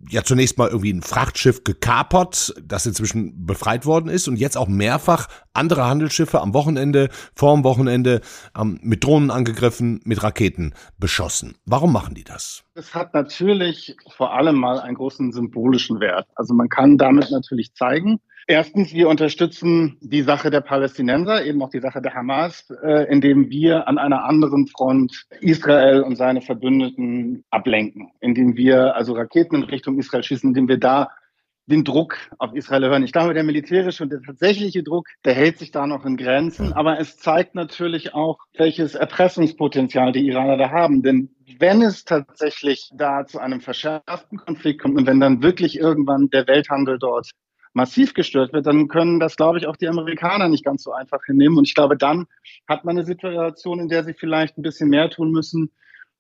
ja 0.09 0.23
zunächst 0.25 0.59
mal 0.59 0.69
irgendwie 0.69 0.93
ein 0.93 1.03
Frachtschiff 1.03 1.65
gekapert, 1.65 2.55
das 2.65 2.87
inzwischen 2.87 3.47
befreit 3.47 3.87
worden 3.87 4.09
ist 4.09 4.29
und 4.29 4.37
jetzt 4.37 4.57
auch 4.57 4.69
mehrfach 4.69 5.29
andere 5.55 5.85
Handelsschiffe 5.87 6.41
am 6.41 6.55
Wochenende, 6.55 7.09
vor 7.35 7.55
dem 7.55 7.65
Wochenende 7.65 8.21
ähm, 8.59 8.79
mit 8.83 9.05
Drohnen 9.05 9.31
angegriffen, 9.31 10.01
mit 10.05 10.23
Raketen 10.23 10.75
beschossen. 10.99 11.57
Warum 11.67 11.93
machen 11.93 12.15
die 12.15 12.25
das? 12.25 12.65
Es 12.75 12.95
hat 12.95 13.13
natürlich 13.13 13.97
vor 14.09 14.35
allem 14.35 14.57
mal 14.57 14.81
einen 14.81 14.95
großen 14.95 15.33
symbolischen 15.33 16.01
Wert. 16.01 16.27
Also 16.35 16.55
man 16.55 16.69
kann 16.69 16.97
damit 16.97 17.31
natürlich 17.31 17.75
zeigen, 17.75 18.21
Erstens, 18.49 18.93
wir 18.93 19.09
unterstützen 19.09 19.99
die 20.01 20.23
Sache 20.23 20.51
der 20.51 20.63
Palästinenser, 20.63 21.45
eben 21.45 21.63
auch 21.63 21.71
die 21.71 21.81
Sache 21.81 22.03
der 22.03 22.15
Hamas, 22.15 22.69
äh, 22.83 23.05
indem 23.09 23.51
wir 23.51 23.87
an 23.87 23.99
einer 23.99 24.25
anderen 24.25 24.67
Front 24.67 25.27
Israel 25.41 26.03
und 26.03 26.17
seine 26.17 26.41
Verbündeten 26.41 27.45
ablenken, 27.51 28.11
indem 28.21 28.57
wir 28.57 28.97
also 28.97 29.13
Raketen 29.13 29.57
in 29.57 29.63
Richtung 29.63 29.97
Israel 29.99 30.25
schießen, 30.25 30.51
indem 30.51 30.67
wir 30.67 30.79
da 30.79 31.11
den 31.67 31.85
Druck 31.85 32.17
auf 32.39 32.53
Israel 32.55 32.83
erhöhen. 32.83 33.05
Ich 33.05 33.13
glaube, 33.13 33.35
der 33.35 33.45
militärische 33.45 34.03
und 34.03 34.11
der 34.11 34.21
tatsächliche 34.21 34.83
Druck, 34.83 35.07
der 35.25 35.35
hält 35.35 35.59
sich 35.59 35.71
da 35.71 35.87
noch 35.87 36.05
in 36.05 36.17
Grenzen, 36.17 36.73
aber 36.73 36.99
es 36.99 37.19
zeigt 37.19 37.55
natürlich 37.55 38.15
auch, 38.15 38.39
welches 38.59 38.97
Erpressungspotenzial 38.97 40.11
die 40.11 40.27
Iraner 40.27 40.57
da 40.57 40.71
haben. 40.71 41.03
Denn 41.03 41.31
wenn 41.59 41.83
es 41.83 42.05
tatsächlich 42.05 42.91
da 42.95 43.27
zu 43.27 43.39
einem 43.39 43.61
verschärften 43.61 44.39
Konflikt 44.39 44.83
kommt 44.83 44.99
und 44.99 45.07
wenn 45.07 45.21
dann 45.21 45.43
wirklich 45.43 45.79
irgendwann 45.79 46.31
der 46.31 46.47
Welthandel 46.47 46.99
dort 46.99 47.31
massiv 47.75 48.15
gestört 48.15 48.53
wird, 48.53 48.67
dann 48.67 48.89
können 48.89 49.19
das, 49.19 49.37
glaube 49.37 49.59
ich, 49.59 49.67
auch 49.67 49.77
die 49.77 49.89
Amerikaner 49.89 50.49
nicht 50.49 50.65
ganz 50.65 50.83
so 50.83 50.93
einfach 50.93 51.21
hinnehmen. 51.25 51.59
Und 51.59 51.67
ich 51.67 51.75
glaube, 51.75 51.97
dann 51.97 52.27
hat 52.69 52.85
man 52.85 52.97
eine 52.97 53.07
Situation, 53.07 53.81
in 53.81 53.89
der 53.89 54.05
sie 54.05 54.15
vielleicht 54.15 54.59
ein 54.59 54.63
bisschen 54.63 54.91
mehr 54.91 55.11
tun 55.11 55.31
müssen, 55.31 55.71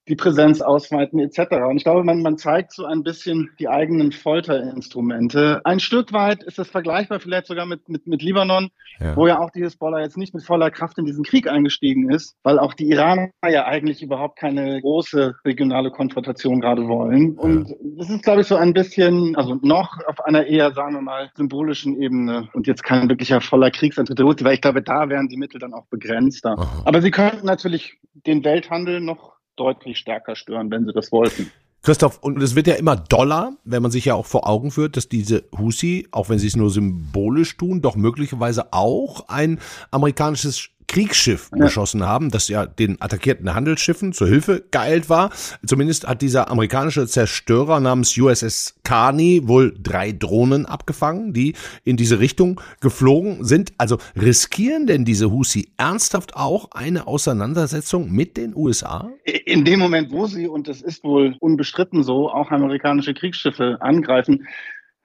die 0.08 0.16
Präsenz 0.16 0.60
ausweiten 0.60 1.20
etc. 1.20 1.52
Und 1.68 1.76
ich 1.76 1.84
glaube, 1.84 2.02
man, 2.02 2.22
man 2.22 2.36
zeigt 2.36 2.72
so 2.72 2.84
ein 2.84 3.02
bisschen 3.02 3.50
die 3.58 3.68
eigenen 3.68 4.10
Folterinstrumente. 4.10 5.60
Ein 5.64 5.80
Stück 5.80 6.12
weit 6.12 6.42
ist 6.42 6.58
das 6.58 6.68
vergleichbar 6.68 7.20
vielleicht 7.20 7.46
sogar 7.46 7.66
mit, 7.66 7.88
mit, 7.88 8.06
mit 8.06 8.22
Libanon, 8.22 8.70
ja. 8.98 9.16
wo 9.16 9.26
ja 9.26 9.38
auch 9.38 9.50
die 9.50 9.60
Hisbollah 9.60 10.00
jetzt 10.00 10.16
nicht 10.16 10.34
mit 10.34 10.42
voller 10.42 10.70
Kraft 10.70 10.98
in 10.98 11.04
diesen 11.04 11.24
Krieg 11.24 11.48
eingestiegen 11.48 12.10
ist, 12.10 12.36
weil 12.42 12.58
auch 12.58 12.74
die 12.74 12.88
Iraner 12.88 13.30
ja 13.48 13.66
eigentlich 13.66 14.02
überhaupt 14.02 14.38
keine 14.38 14.80
große 14.80 15.36
regionale 15.44 15.90
Konfrontation 15.90 16.60
gerade 16.60 16.88
wollen. 16.88 17.38
Und 17.38 17.68
ja. 17.68 17.76
das 17.98 18.10
ist, 18.10 18.24
glaube 18.24 18.40
ich, 18.40 18.48
so 18.48 18.56
ein 18.56 18.72
bisschen, 18.72 19.36
also 19.36 19.58
noch 19.62 19.98
auf 20.06 20.20
einer 20.24 20.46
eher, 20.46 20.72
sagen 20.72 20.94
wir 20.94 21.02
mal, 21.02 21.30
symbolischen 21.36 22.00
Ebene 22.00 22.48
und 22.54 22.66
jetzt 22.66 22.82
kein 22.82 23.08
wirklicher 23.08 23.40
voller 23.40 23.70
Kriegsantritt, 23.70 24.18
weil 24.18 24.54
ich 24.54 24.60
glaube, 24.60 24.82
da 24.82 25.08
wären 25.08 25.28
die 25.28 25.36
Mittel 25.36 25.60
dann 25.60 25.74
auch 25.74 25.86
begrenzter. 25.86 26.58
Aha. 26.58 26.82
Aber 26.84 27.00
sie 27.00 27.10
könnten 27.10 27.46
natürlich 27.46 27.98
den 28.26 28.44
Welthandel 28.44 29.00
noch 29.00 29.41
deutlich 29.62 29.98
stärker 29.98 30.34
stören, 30.34 30.70
wenn 30.70 30.86
sie 30.86 30.92
das 30.92 31.12
wollten. 31.12 31.50
Christoph, 31.82 32.18
und 32.18 32.40
es 32.40 32.54
wird 32.54 32.68
ja 32.68 32.74
immer 32.74 32.96
doller, 32.96 33.54
wenn 33.64 33.82
man 33.82 33.90
sich 33.90 34.04
ja 34.04 34.14
auch 34.14 34.26
vor 34.26 34.48
Augen 34.48 34.70
führt, 34.70 34.96
dass 34.96 35.08
diese 35.08 35.44
Husi, 35.56 36.06
auch 36.12 36.28
wenn 36.28 36.38
sie 36.38 36.46
es 36.46 36.56
nur 36.56 36.70
symbolisch 36.70 37.56
tun, 37.56 37.80
doch 37.80 37.96
möglicherweise 37.96 38.72
auch 38.72 39.28
ein 39.28 39.58
amerikanisches 39.90 40.68
Kriegsschiff 40.92 41.50
ja. 41.52 41.64
beschossen 41.64 42.04
haben, 42.04 42.30
das 42.30 42.48
ja 42.48 42.66
den 42.66 43.00
attackierten 43.00 43.54
Handelsschiffen 43.54 44.12
zur 44.12 44.28
Hilfe 44.28 44.62
geeilt 44.70 45.08
war. 45.08 45.30
Zumindest 45.64 46.06
hat 46.06 46.20
dieser 46.20 46.50
amerikanische 46.50 47.06
Zerstörer 47.06 47.80
namens 47.80 48.16
USS 48.18 48.74
Carney 48.84 49.40
wohl 49.48 49.74
drei 49.82 50.12
Drohnen 50.12 50.66
abgefangen, 50.66 51.32
die 51.32 51.54
in 51.84 51.96
diese 51.96 52.20
Richtung 52.20 52.60
geflogen 52.80 53.42
sind. 53.42 53.72
Also 53.78 53.96
riskieren 54.20 54.86
denn 54.86 55.06
diese 55.06 55.30
Husi 55.30 55.72
ernsthaft 55.78 56.36
auch 56.36 56.72
eine 56.72 57.06
Auseinandersetzung 57.06 58.12
mit 58.12 58.36
den 58.36 58.54
USA? 58.54 59.10
In 59.24 59.64
dem 59.64 59.80
Moment, 59.80 60.12
wo 60.12 60.26
sie, 60.26 60.46
und 60.46 60.68
das 60.68 60.82
ist 60.82 61.04
wohl 61.04 61.36
unbestritten 61.40 62.02
so, 62.02 62.28
auch 62.30 62.50
amerikanische 62.50 63.14
Kriegsschiffe 63.14 63.78
angreifen, 63.80 64.46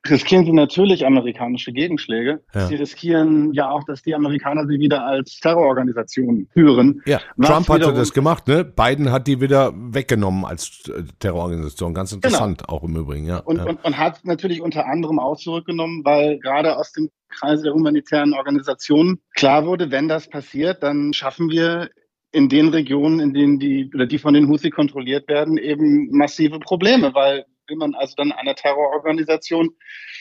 riskieren 0.09 0.45
sie 0.45 0.53
natürlich 0.53 1.05
amerikanische 1.05 1.71
Gegenschläge. 1.71 2.43
Ja. 2.53 2.67
Sie 2.67 2.75
riskieren 2.75 3.53
ja 3.53 3.69
auch, 3.69 3.83
dass 3.83 4.01
die 4.01 4.15
Amerikaner 4.15 4.65
sie 4.67 4.79
wieder 4.79 5.05
als 5.05 5.39
Terrororganisation 5.39 6.47
führen. 6.53 7.01
Ja, 7.05 7.19
Trump 7.41 7.67
hatte 7.69 7.93
das 7.93 8.13
gemacht, 8.13 8.47
ne? 8.47 8.63
Biden 8.63 9.11
hat 9.11 9.27
die 9.27 9.41
wieder 9.41 9.73
weggenommen 9.75 10.45
als 10.45 10.83
äh, 10.89 11.03
Terrororganisation. 11.19 11.93
Ganz 11.93 12.11
genau. 12.11 12.17
interessant 12.17 12.59
genau. 12.59 12.73
auch 12.73 12.83
im 12.83 12.95
Übrigen, 12.95 13.25
ja. 13.27 13.39
Und, 13.39 13.57
ja. 13.57 13.63
Und, 13.65 13.83
und 13.83 13.97
hat 13.97 14.23
natürlich 14.23 14.61
unter 14.61 14.85
anderem 14.85 15.19
auch 15.19 15.37
zurückgenommen, 15.37 16.03
weil 16.05 16.39
gerade 16.39 16.77
aus 16.77 16.91
dem 16.91 17.09
Kreise 17.29 17.63
der 17.63 17.73
humanitären 17.73 18.33
Organisationen 18.33 19.19
klar 19.35 19.65
wurde, 19.65 19.91
wenn 19.91 20.07
das 20.07 20.29
passiert, 20.29 20.83
dann 20.83 21.13
schaffen 21.13 21.49
wir 21.49 21.89
in 22.31 22.49
den 22.49 22.69
Regionen, 22.69 23.19
in 23.19 23.33
denen 23.33 23.59
die 23.59 23.89
oder 23.93 24.05
die 24.05 24.19
von 24.19 24.33
den 24.33 24.47
Houthi 24.47 24.69
kontrolliert 24.69 25.27
werden, 25.27 25.57
eben 25.57 26.09
massive 26.11 26.59
Probleme, 26.59 27.13
weil 27.13 27.45
will 27.67 27.77
man 27.77 27.95
also 27.95 28.13
dann 28.15 28.31
einer 28.31 28.55
Terrororganisation 28.55 29.71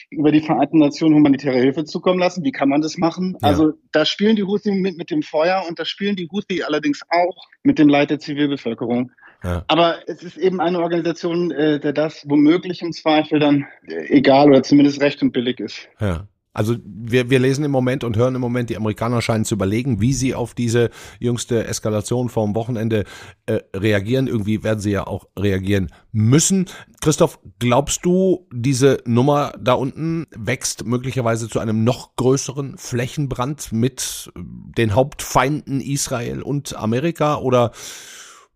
über 0.09 0.31
die 0.31 0.41
Vereinten 0.41 0.79
Nationen 0.79 1.15
humanitäre 1.15 1.57
Hilfe 1.57 1.85
zukommen 1.85 2.19
lassen? 2.19 2.43
Wie 2.43 2.51
kann 2.51 2.69
man 2.69 2.81
das 2.81 2.97
machen? 2.97 3.37
Ja. 3.41 3.49
Also 3.49 3.73
da 3.91 4.05
spielen 4.05 4.35
die 4.35 4.43
Houthi 4.43 4.71
mit, 4.71 4.97
mit 4.97 5.11
dem 5.11 5.21
Feuer 5.21 5.65
und 5.67 5.79
da 5.79 5.85
spielen 5.85 6.15
die 6.15 6.29
Houthi 6.31 6.63
allerdings 6.63 7.01
auch 7.09 7.47
mit 7.63 7.79
dem 7.79 7.89
Leid 7.89 8.09
der 8.09 8.19
Zivilbevölkerung. 8.19 9.11
Ja. 9.43 9.63
Aber 9.67 9.99
es 10.07 10.23
ist 10.23 10.37
eben 10.37 10.59
eine 10.59 10.79
Organisation, 10.79 11.51
äh, 11.51 11.79
der 11.79 11.93
das 11.93 12.25
womöglich 12.27 12.81
im 12.81 12.91
Zweifel 12.91 13.39
dann 13.39 13.67
äh, 13.87 14.07
egal 14.07 14.49
oder 14.49 14.63
zumindest 14.63 15.01
recht 15.01 15.21
und 15.21 15.31
billig 15.31 15.59
ist. 15.59 15.87
Ja. 15.99 16.27
Also 16.57 16.75
wir, 16.83 17.29
wir 17.29 17.37
lesen 17.37 17.63
im 17.63 17.69
Moment 17.69 18.03
und 18.03 18.17
hören 18.17 18.33
im 18.33 18.41
Moment, 18.41 18.71
die 18.71 18.77
Amerikaner 18.77 19.21
scheinen 19.21 19.45
zu 19.45 19.53
überlegen, 19.53 20.01
wie 20.01 20.11
sie 20.11 20.33
auf 20.33 20.55
diese 20.55 20.89
jüngste 21.19 21.67
Eskalation 21.67 22.29
vom 22.29 22.55
Wochenende 22.55 23.03
äh, 23.45 23.59
reagieren. 23.75 24.25
Irgendwie 24.25 24.63
werden 24.63 24.79
sie 24.79 24.89
ja 24.89 25.05
auch 25.05 25.27
reagieren 25.37 25.91
müssen. 26.11 26.65
Christoph, 26.99 27.37
glaubst 27.59 28.03
du, 28.05 28.47
diese 28.51 28.97
Nummer 29.05 29.53
da 29.61 29.73
unten 29.73 30.25
wächst 30.35 30.83
möglicherweise 30.83 31.47
zu 31.47 31.59
einem 31.59 31.83
noch 31.83 32.15
größeren 32.15 32.79
Flächenbrand 32.79 33.71
mit 33.71 34.31
den 34.35 34.95
Hauptfeinden 34.95 35.79
Israel 35.79 36.41
und 36.41 36.75
Amerika 36.75 37.35
oder 37.35 37.71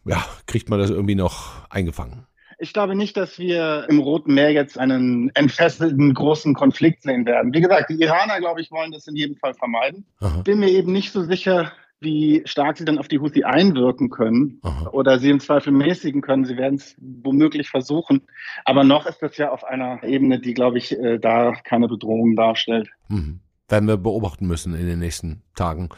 ja, 0.05 0.25
kriegt 0.47 0.71
man 0.71 0.79
das 0.79 0.89
irgendwie 0.89 1.13
noch 1.13 1.69
eingefangen? 1.69 2.25
Ich 2.61 2.73
glaube 2.73 2.95
nicht, 2.95 3.17
dass 3.17 3.39
wir 3.39 3.87
im 3.89 3.99
Roten 3.99 4.35
Meer 4.35 4.51
jetzt 4.51 4.77
einen 4.77 5.31
entfesselten 5.33 6.13
großen 6.13 6.53
Konflikt 6.53 7.01
sehen 7.01 7.25
werden. 7.25 7.55
Wie 7.55 7.61
gesagt, 7.61 7.89
die 7.89 7.99
Iraner, 7.99 8.39
glaube 8.39 8.61
ich, 8.61 8.71
wollen 8.71 8.91
das 8.91 9.07
in 9.07 9.15
jedem 9.15 9.35
Fall 9.35 9.55
vermeiden. 9.55 10.05
Aha. 10.19 10.41
Bin 10.43 10.59
mir 10.59 10.69
eben 10.69 10.91
nicht 10.91 11.11
so 11.11 11.23
sicher, 11.23 11.71
wie 12.01 12.43
stark 12.45 12.77
sie 12.77 12.85
dann 12.85 12.99
auf 12.99 13.07
die 13.07 13.19
Houthi 13.19 13.45
einwirken 13.45 14.11
können 14.11 14.59
Aha. 14.61 14.89
oder 14.91 15.17
sie 15.17 15.31
im 15.31 15.39
Zweifel 15.39 15.73
mäßigen 15.73 16.21
können. 16.21 16.45
Sie 16.45 16.55
werden 16.55 16.75
es 16.75 16.95
womöglich 16.99 17.69
versuchen. 17.69 18.21
Aber 18.63 18.83
noch 18.83 19.07
ist 19.07 19.23
das 19.23 19.37
ja 19.37 19.49
auf 19.51 19.63
einer 19.63 20.03
Ebene, 20.03 20.39
die, 20.39 20.53
glaube 20.53 20.77
ich, 20.77 20.91
äh, 20.91 21.17
da 21.17 21.53
keine 21.63 21.87
Bedrohung 21.87 22.35
darstellt. 22.35 22.89
Mhm. 23.07 23.39
Werden 23.69 23.87
wir 23.87 23.97
beobachten 23.97 24.45
müssen 24.45 24.75
in 24.75 24.85
den 24.85 24.99
nächsten 24.99 25.41
Tagen 25.55 25.89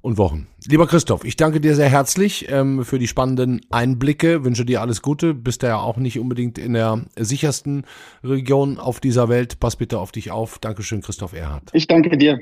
und 0.00 0.18
Wochen. 0.18 0.46
Lieber 0.66 0.86
Christoph, 0.86 1.24
ich 1.24 1.36
danke 1.36 1.60
dir 1.60 1.74
sehr 1.74 1.88
herzlich 1.88 2.46
ähm, 2.50 2.84
für 2.84 2.98
die 2.98 3.08
spannenden 3.08 3.60
Einblicke, 3.70 4.44
wünsche 4.44 4.64
dir 4.64 4.80
alles 4.80 5.02
Gute, 5.02 5.34
bist 5.34 5.62
ja 5.62 5.78
auch 5.78 5.96
nicht 5.96 6.18
unbedingt 6.18 6.58
in 6.58 6.74
der 6.74 7.04
sichersten 7.16 7.84
Region 8.22 8.78
auf 8.78 9.00
dieser 9.00 9.28
Welt. 9.28 9.60
Pass 9.60 9.76
bitte 9.76 9.98
auf 9.98 10.12
dich 10.12 10.30
auf. 10.30 10.58
Dankeschön, 10.58 11.00
Christoph 11.00 11.32
Erhardt. 11.32 11.70
Ich 11.72 11.86
danke 11.86 12.16
dir. 12.16 12.38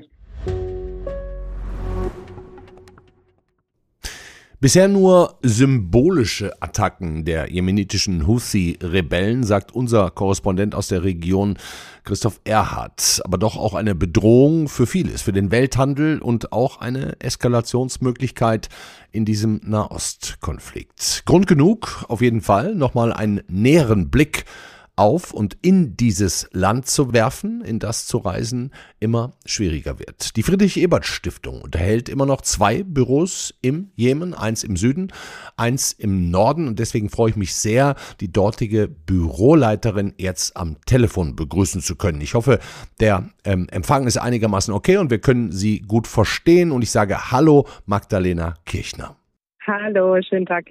Bisher 4.58 4.88
nur 4.88 5.34
symbolische 5.42 6.62
Attacken 6.62 7.26
der 7.26 7.52
jemenitischen 7.52 8.26
Houthi-Rebellen, 8.26 9.44
sagt 9.44 9.70
unser 9.70 10.10
Korrespondent 10.10 10.74
aus 10.74 10.88
der 10.88 11.04
Region 11.04 11.58
Christoph 12.04 12.40
Erhardt. 12.44 13.20
Aber 13.24 13.36
doch 13.36 13.58
auch 13.58 13.74
eine 13.74 13.94
Bedrohung 13.94 14.68
für 14.68 14.86
vieles, 14.86 15.20
für 15.20 15.34
den 15.34 15.50
Welthandel 15.50 16.22
und 16.22 16.52
auch 16.52 16.80
eine 16.80 17.20
Eskalationsmöglichkeit 17.20 18.70
in 19.12 19.26
diesem 19.26 19.60
Nahostkonflikt. 19.62 21.24
Grund 21.26 21.46
genug, 21.46 22.06
auf 22.08 22.22
jeden 22.22 22.40
Fall, 22.40 22.74
nochmal 22.74 23.12
einen 23.12 23.42
näheren 23.48 24.08
Blick 24.08 24.46
auf 24.96 25.32
und 25.32 25.58
in 25.60 25.96
dieses 25.96 26.48
Land 26.52 26.86
zu 26.86 27.12
werfen, 27.12 27.62
in 27.62 27.78
das 27.78 28.06
zu 28.06 28.18
reisen 28.18 28.72
immer 28.98 29.34
schwieriger 29.44 29.98
wird. 29.98 30.36
Die 30.36 30.42
Friedrich-Ebert-Stiftung 30.42 31.60
unterhält 31.60 32.08
immer 32.08 32.24
noch 32.24 32.40
zwei 32.40 32.82
Büros 32.82 33.54
im 33.60 33.90
Jemen, 33.94 34.32
eins 34.32 34.64
im 34.64 34.76
Süden, 34.76 35.12
eins 35.56 35.92
im 35.92 36.30
Norden 36.30 36.66
und 36.66 36.78
deswegen 36.78 37.10
freue 37.10 37.30
ich 37.30 37.36
mich 37.36 37.54
sehr, 37.54 37.94
die 38.20 38.32
dortige 38.32 38.88
Büroleiterin 38.88 40.14
jetzt 40.16 40.56
am 40.56 40.78
Telefon 40.86 41.36
begrüßen 41.36 41.82
zu 41.82 41.96
können. 41.96 42.22
Ich 42.22 42.34
hoffe, 42.34 42.58
der 42.98 43.28
ähm, 43.44 43.68
Empfang 43.70 44.06
ist 44.06 44.16
einigermaßen 44.16 44.72
okay 44.72 44.96
und 44.96 45.10
wir 45.10 45.20
können 45.20 45.52
Sie 45.52 45.80
gut 45.80 46.06
verstehen 46.06 46.72
und 46.72 46.82
ich 46.82 46.90
sage 46.90 47.30
Hallo 47.30 47.66
Magdalena 47.84 48.54
Kirchner. 48.64 49.16
Hallo, 49.66 50.16
schönen 50.22 50.46
Tag. 50.46 50.66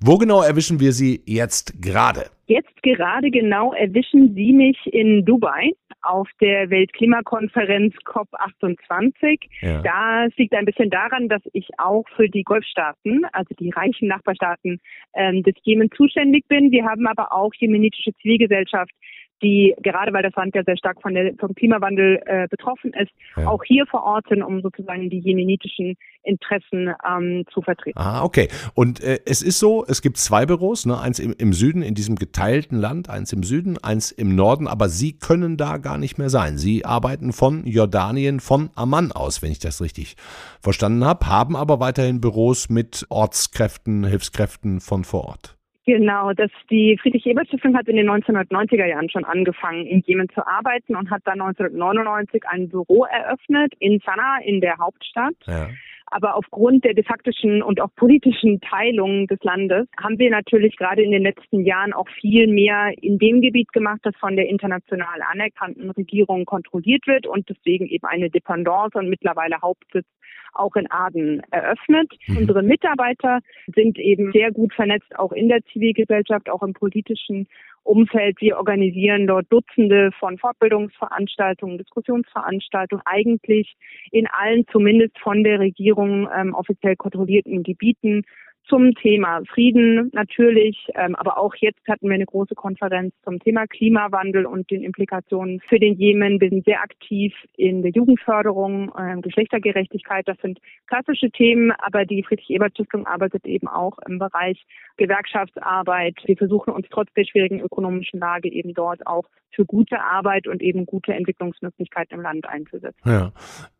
Wo 0.00 0.16
genau 0.16 0.42
erwischen 0.42 0.80
wir 0.80 0.92
Sie 0.92 1.20
jetzt 1.26 1.82
gerade? 1.82 2.30
Jetzt 2.46 2.82
gerade 2.82 3.30
genau 3.30 3.74
erwischen 3.74 4.34
Sie 4.34 4.54
mich 4.54 4.78
in 4.86 5.26
Dubai 5.26 5.72
auf 6.00 6.28
der 6.40 6.70
Weltklimakonferenz 6.70 7.94
COP28. 8.06 9.38
Ja. 9.60 9.82
Das 9.82 10.34
liegt 10.36 10.54
ein 10.54 10.64
bisschen 10.64 10.88
daran, 10.88 11.28
dass 11.28 11.42
ich 11.52 11.68
auch 11.76 12.04
für 12.16 12.30
die 12.30 12.42
Golfstaaten, 12.42 13.26
also 13.32 13.54
die 13.60 13.68
reichen 13.68 14.08
Nachbarstaaten 14.08 14.80
ähm, 15.12 15.42
des 15.42 15.54
Jemen 15.64 15.90
zuständig 15.94 16.48
bin. 16.48 16.70
Wir 16.70 16.86
haben 16.86 17.06
aber 17.06 17.32
auch 17.32 17.52
jemenitische 17.54 18.14
Zivilgesellschaft 18.22 18.92
die 19.42 19.74
gerade 19.82 20.12
weil 20.12 20.22
das 20.22 20.34
Land 20.34 20.54
ja 20.54 20.62
sehr 20.64 20.76
stark 20.76 21.00
von 21.02 21.14
der, 21.14 21.34
vom 21.38 21.54
Klimawandel 21.54 22.20
äh, 22.26 22.48
betroffen 22.48 22.92
ist, 22.94 23.10
ja. 23.36 23.46
auch 23.46 23.62
hier 23.64 23.86
vor 23.86 24.02
Ort 24.02 24.26
sind, 24.28 24.42
um 24.42 24.60
sozusagen 24.62 25.10
die 25.10 25.18
jemenitischen 25.18 25.96
Interessen 26.22 26.92
ähm, 27.08 27.44
zu 27.52 27.62
vertreten. 27.62 27.98
Ah, 27.98 28.22
okay. 28.22 28.48
Und 28.74 29.02
äh, 29.02 29.18
es 29.24 29.42
ist 29.42 29.58
so, 29.58 29.84
es 29.86 30.02
gibt 30.02 30.16
zwei 30.18 30.46
Büros, 30.46 30.86
ne? 30.86 31.00
eins 31.00 31.18
im, 31.18 31.34
im 31.38 31.52
Süden, 31.52 31.82
in 31.82 31.94
diesem 31.94 32.16
geteilten 32.16 32.78
Land, 32.78 33.08
eins 33.10 33.32
im 33.32 33.42
Süden, 33.42 33.78
eins 33.82 34.10
im 34.10 34.34
Norden, 34.34 34.66
aber 34.66 34.88
Sie 34.88 35.18
können 35.18 35.56
da 35.56 35.78
gar 35.78 35.98
nicht 35.98 36.18
mehr 36.18 36.30
sein. 36.30 36.58
Sie 36.58 36.84
arbeiten 36.84 37.32
von 37.32 37.66
Jordanien, 37.66 38.40
von 38.40 38.70
Amman 38.74 39.12
aus, 39.12 39.42
wenn 39.42 39.52
ich 39.52 39.58
das 39.58 39.80
richtig 39.80 40.16
verstanden 40.60 41.04
habe, 41.04 41.26
haben 41.26 41.56
aber 41.56 41.80
weiterhin 41.80 42.20
Büros 42.20 42.68
mit 42.68 43.06
Ortskräften, 43.08 44.04
Hilfskräften 44.04 44.80
von 44.80 45.04
vor 45.04 45.24
Ort. 45.24 45.57
Genau, 45.88 46.34
das, 46.34 46.50
die 46.70 46.98
Friedrich-Ebert-Stiftung 47.00 47.74
hat 47.74 47.88
in 47.88 47.96
den 47.96 48.10
1990er 48.10 48.84
Jahren 48.84 49.08
schon 49.08 49.24
angefangen, 49.24 49.86
in 49.86 50.02
Jemen 50.04 50.28
zu 50.28 50.46
arbeiten 50.46 50.94
und 50.94 51.10
hat 51.10 51.22
dann 51.24 51.40
1999 51.40 52.42
ein 52.46 52.68
Büro 52.68 53.04
eröffnet 53.04 53.72
in 53.78 53.98
Sanaa, 54.04 54.36
in 54.44 54.60
der 54.60 54.76
Hauptstadt. 54.76 55.32
Ja. 55.46 55.70
Aber 56.10 56.36
aufgrund 56.36 56.84
der 56.84 56.92
de 56.92 57.04
faktischen 57.04 57.62
und 57.62 57.80
auch 57.80 57.88
politischen 57.96 58.60
Teilung 58.60 59.28
des 59.28 59.38
Landes 59.42 59.88
haben 59.98 60.18
wir 60.18 60.30
natürlich 60.30 60.76
gerade 60.76 61.02
in 61.02 61.10
den 61.10 61.22
letzten 61.22 61.64
Jahren 61.64 61.94
auch 61.94 62.08
viel 62.20 62.48
mehr 62.48 62.92
in 63.00 63.18
dem 63.18 63.40
Gebiet 63.40 63.72
gemacht, 63.72 64.00
das 64.02 64.14
von 64.16 64.36
der 64.36 64.46
international 64.46 65.22
anerkannten 65.32 65.90
Regierung 65.92 66.44
kontrolliert 66.44 67.06
wird 67.06 67.26
und 67.26 67.48
deswegen 67.48 67.86
eben 67.86 68.06
eine 68.06 68.28
Dependance 68.28 68.98
und 68.98 69.08
mittlerweile 69.08 69.58
Hauptsitz 69.62 70.06
auch 70.52 70.76
in 70.76 70.90
Aden 70.90 71.42
eröffnet. 71.50 72.12
Mhm. 72.26 72.38
Unsere 72.38 72.62
Mitarbeiter 72.62 73.40
sind 73.74 73.98
eben 73.98 74.32
sehr 74.32 74.50
gut 74.52 74.72
vernetzt, 74.74 75.18
auch 75.18 75.32
in 75.32 75.48
der 75.48 75.64
Zivilgesellschaft, 75.72 76.50
auch 76.50 76.62
im 76.62 76.72
politischen 76.72 77.46
Umfeld. 77.82 78.40
Wir 78.40 78.58
organisieren 78.58 79.26
dort 79.26 79.46
Dutzende 79.50 80.10
von 80.18 80.36
Fortbildungsveranstaltungen, 80.38 81.78
Diskussionsveranstaltungen, 81.78 83.02
eigentlich 83.06 83.76
in 84.10 84.26
allen 84.26 84.66
zumindest 84.70 85.18
von 85.18 85.42
der 85.42 85.58
Regierung 85.58 86.28
ähm, 86.36 86.54
offiziell 86.54 86.96
kontrollierten 86.96 87.62
Gebieten 87.62 88.24
zum 88.68 88.94
Thema 88.94 89.40
Frieden 89.48 90.10
natürlich, 90.12 90.88
ähm, 90.94 91.14
aber 91.16 91.38
auch 91.38 91.54
jetzt 91.56 91.80
hatten 91.88 92.08
wir 92.08 92.14
eine 92.14 92.26
große 92.26 92.54
Konferenz 92.54 93.14
zum 93.24 93.38
Thema 93.40 93.66
Klimawandel 93.66 94.46
und 94.46 94.70
den 94.70 94.82
Implikationen 94.82 95.60
für 95.68 95.78
den 95.78 95.94
Jemen. 95.94 96.40
Wir 96.40 96.50
sind 96.50 96.64
sehr 96.64 96.82
aktiv 96.82 97.34
in 97.56 97.82
der 97.82 97.90
Jugendförderung, 97.92 98.92
äh, 98.96 99.20
Geschlechtergerechtigkeit. 99.20 100.28
Das 100.28 100.38
sind 100.42 100.58
klassische 100.86 101.30
Themen, 101.30 101.72
aber 101.78 102.04
die 102.04 102.22
Friedrich-Ebert-Stiftung 102.22 103.06
arbeitet 103.06 103.46
eben 103.46 103.68
auch 103.68 103.98
im 104.06 104.18
Bereich 104.18 104.64
Gewerkschaftsarbeit. 104.96 106.16
Wir 106.24 106.36
versuchen 106.36 106.72
uns 106.72 106.86
trotz 106.90 107.12
der 107.14 107.24
schwierigen 107.24 107.60
ökonomischen 107.60 108.20
Lage 108.20 108.50
eben 108.50 108.74
dort 108.74 109.06
auch 109.06 109.24
für 109.50 109.64
gute 109.64 110.00
Arbeit 110.00 110.46
und 110.46 110.62
eben 110.62 110.86
gute 110.86 111.14
Entwicklungsmöglichkeiten 111.14 112.16
im 112.16 112.22
Land 112.22 112.48
einzusetzen. 112.48 113.00
Ja. 113.04 113.32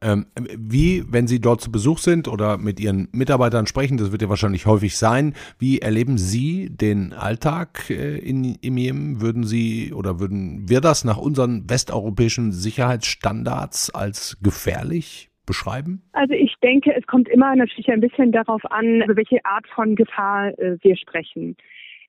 Ähm, 0.02 0.26
wie, 0.37 1.04
wenn 1.09 1.26
Sie 1.26 1.40
dort 1.40 1.61
zu 1.61 1.71
Besuch 1.71 1.99
sind 1.99 2.26
oder 2.26 2.59
mit 2.59 2.80
Ihren 2.80 3.09
Mitarbeitern 3.12 3.66
sprechen, 3.66 3.97
das 3.97 4.11
wird 4.11 4.23
ja 4.23 4.28
wahrscheinlich 4.28 4.66
häufig 4.66 4.77
häufig 4.78 4.97
sein. 4.97 5.35
Wie 5.58 5.80
erleben 5.80 6.18
Sie 6.18 6.68
den 6.70 7.12
Alltag 7.12 7.90
äh, 7.90 8.18
in, 8.18 8.56
im 8.62 8.76
Jemen? 8.76 9.20
Würden 9.20 9.42
Sie 9.42 9.92
oder 9.92 10.20
würden 10.20 10.68
wir 10.68 10.80
das 10.80 11.04
nach 11.04 11.18
unseren 11.18 11.68
westeuropäischen 11.68 12.52
Sicherheitsstandards 12.52 13.92
als 13.92 14.38
gefährlich 14.40 15.30
beschreiben? 15.47 16.02
Also 16.12 16.35
ich 16.35 16.54
denke, 16.62 16.94
es 16.94 17.06
kommt 17.08 17.28
immer 17.28 17.56
natürlich 17.56 17.88
ein 17.90 18.00
bisschen 18.00 18.30
darauf 18.30 18.62
an, 18.70 19.02
über 19.02 19.16
welche 19.16 19.44
Art 19.44 19.66
von 19.75 19.97
Gefahr 19.97 20.56
äh, 20.58 20.76
wir 20.82 20.97
sprechen. 20.97 21.56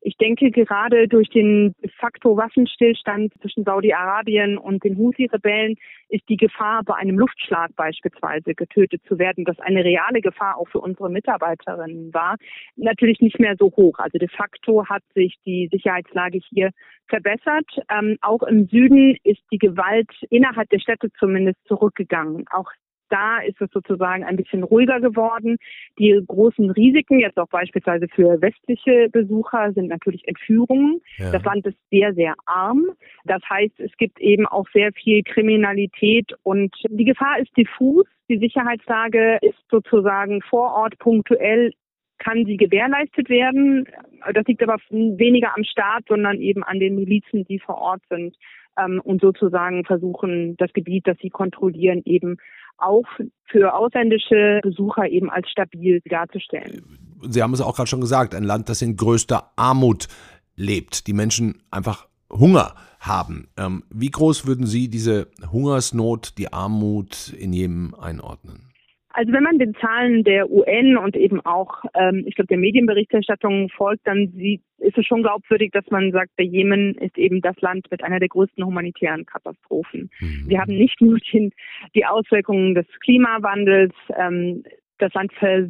Ich 0.02 0.16
denke, 0.16 0.50
gerade 0.52 1.08
durch 1.08 1.30
den 1.30 1.76
Faktor 1.98 2.38
Waffenstillstand 2.38 3.34
zwischen 3.42 3.66
Saudi-Arabien 3.66 4.58
und 4.58 4.84
den 4.84 4.98
Houthi-Rebellen 4.98 5.76
ist 6.08 6.28
die 6.30 6.38
Gefahr, 6.38 6.84
bei 6.84 6.96
einem 6.96 7.20
Luftschlag 7.20 7.76
beispielsweise 7.76 8.56
getötet 8.56 9.02
zu 9.08 9.20
werden, 9.20 9.44
das 9.44 9.60
eine 9.60 9.84
reale 9.84 10.22
Gefahr 10.22 10.58
auch 10.58 10.70
für 10.70 10.80
unsere 10.80 11.10
Mitarbeiterinnen 11.10 12.14
war, 12.14 12.38
natürlich 12.78 13.20
nicht 13.20 13.40
mehr 13.40 13.56
so 13.60 13.72
hoch. 13.76 14.00
Also 14.00 14.18
de 14.18 14.30
facto 14.30 14.88
hat 14.88 15.04
sich 15.16 15.36
die 15.46 15.68
Sicherheitslage 15.72 16.40
hier 16.50 16.72
verbessert. 17.08 17.68
Ähm, 17.92 18.18
auch 18.22 18.44
im 18.44 18.68
Süden 18.68 19.18
ist 19.24 19.42
die 19.52 19.58
Gewalt 19.58 20.10
innerhalb 20.30 20.70
der 20.70 20.80
Städte 20.80 21.10
zumindest 21.20 21.60
zurückgegangen. 21.68 22.46
Auch 22.52 22.72
da 23.10 23.40
ist 23.40 23.60
es 23.62 23.70
sozusagen 23.72 24.24
ein 24.24 24.36
bisschen 24.36 24.64
ruhiger 24.64 25.00
geworden. 25.00 25.58
Die 25.98 26.20
großen 26.28 26.70
Risiken, 26.72 27.20
jetzt 27.20 27.38
auch 27.38 27.50
beispielsweise 27.50 28.08
für 28.08 28.42
westliche 28.42 29.10
Besucher, 29.12 29.72
sind 29.74 29.88
natürlich 29.88 30.28
Entführungen. 30.28 31.02
Ja. 31.18 31.32
Das 31.32 31.44
Land 31.44 31.66
ist 31.66 31.78
sehr, 31.92 32.14
sehr 32.14 32.36
arm. 32.46 32.92
Das 33.26 33.42
heißt, 33.50 33.80
es 33.80 33.92
gibt 33.98 34.20
eben 34.20 34.46
auch 34.46 34.68
sehr 34.74 34.92
viel 34.94 35.24
Kriminalität 35.24 36.32
und 36.44 36.74
die 36.90 37.06
Gefahr 37.06 37.40
ist 37.40 37.56
diffus. 37.58 38.06
Die 38.30 38.38
Sicherheitslage 38.38 39.40
ist 39.42 39.58
sozusagen 39.70 40.42
vor 40.42 40.74
Ort 40.74 40.98
punktuell 41.00 41.72
kann 42.20 42.46
sie 42.46 42.58
gewährleistet 42.58 43.30
werden. 43.30 43.88
Das 44.34 44.46
liegt 44.46 44.62
aber 44.62 44.78
weniger 44.90 45.56
am 45.56 45.64
Staat, 45.64 46.04
sondern 46.08 46.40
eben 46.40 46.64
an 46.64 46.80
den 46.80 46.96
Milizen, 46.96 47.46
die 47.46 47.60
vor 47.60 47.78
Ort 47.78 48.02
sind 48.10 48.36
ähm, 48.78 49.02
und 49.04 49.22
sozusagen 49.22 49.86
versuchen, 49.86 50.56
das 50.58 50.72
Gebiet, 50.74 51.08
das 51.08 51.18
sie 51.22 51.30
kontrollieren, 51.30 52.02
eben 52.06 52.38
auch 52.82 53.06
für 53.46 53.74
ausländische 53.74 54.60
Besucher 54.64 55.08
eben 55.10 55.30
als 55.30 55.50
stabil 55.50 56.02
darzustellen. 56.06 56.84
Sie 57.22 57.44
haben 57.44 57.54
es 57.54 57.62
auch 57.62 57.76
gerade 57.76 57.88
schon 57.88 58.02
gesagt, 58.02 58.34
ein 58.34 58.44
Land, 58.44 58.70
das 58.70 58.82
in 58.82 58.96
größter 58.96 59.52
Armut 59.56 60.08
lebt. 60.56 61.08
Die 61.08 61.14
Menschen 61.14 61.62
einfach 61.72 62.08
Hunger 62.32 62.76
haben. 63.00 63.50
Ähm, 63.58 63.84
wie 63.90 64.12
groß 64.12 64.46
würden 64.46 64.68
Sie 64.68 64.90
diese 64.90 65.28
Hungersnot, 65.52 66.38
die 66.38 66.54
Armut 66.54 67.30
in 67.30 67.54
Jemen 67.54 67.96
einordnen? 67.96 68.69
Also 69.12 69.34
wenn 69.34 69.44
man 69.44 69.58
den 69.58 69.74
Zahlen 69.76 70.24
der 70.24 70.50
UN 70.52 70.98
und 70.98 71.16
eben 71.16 71.44
auch, 71.46 71.84
ähm, 71.96 72.24
ich 72.28 72.36
glaube, 72.36 72.48
der 72.48 72.58
Medienberichterstattung 72.58 73.70
folgt, 73.70 74.06
dann 74.06 74.32
sieht, 74.36 74.62
ist 74.78 74.98
es 74.98 75.06
schon 75.06 75.24
glaubwürdig, 75.24 75.72
dass 75.72 75.90
man 75.90 76.12
sagt, 76.12 76.32
der 76.38 76.46
Jemen 76.46 76.94
ist 76.96 77.18
eben 77.18 77.42
das 77.42 77.60
Land 77.60 77.88
mit 77.90 78.04
einer 78.04 78.20
der 78.20 78.30
größten 78.30 78.64
humanitären 78.64 79.26
Katastrophen. 79.26 80.12
Mhm. 80.20 80.44
Wir 80.48 80.60
haben 80.62 80.78
nicht 80.78 81.02
nur 81.02 81.18
den, 81.18 81.52
die 81.96 82.06
Auswirkungen 82.06 82.76
des 82.76 82.86
Klimawandels, 83.00 83.94
ähm, 84.16 84.64
das 85.00 85.14
Land 85.14 85.34
ver 85.34 85.70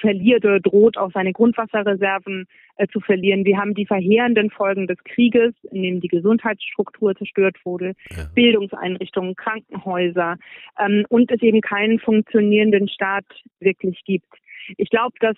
verliert 0.00 0.44
oder 0.44 0.60
droht 0.60 0.96
auch 0.96 1.10
seine 1.12 1.32
Grundwasserreserven 1.32 2.46
äh, 2.76 2.86
zu 2.88 3.00
verlieren. 3.00 3.44
Wir 3.44 3.58
haben 3.58 3.74
die 3.74 3.86
verheerenden 3.86 4.50
Folgen 4.50 4.86
des 4.86 4.98
Krieges, 5.04 5.54
in 5.70 5.82
dem 5.82 6.00
die 6.00 6.08
Gesundheitsstruktur 6.08 7.14
zerstört 7.14 7.56
wurde, 7.64 7.94
ja. 8.10 8.24
Bildungseinrichtungen, 8.34 9.36
Krankenhäuser 9.36 10.36
ähm, 10.78 11.04
und 11.08 11.30
es 11.30 11.42
eben 11.42 11.60
keinen 11.60 11.98
funktionierenden 11.98 12.88
Staat 12.88 13.26
wirklich 13.60 14.02
gibt. 14.04 14.32
Ich 14.76 14.90
glaube, 14.90 15.14
das 15.20 15.36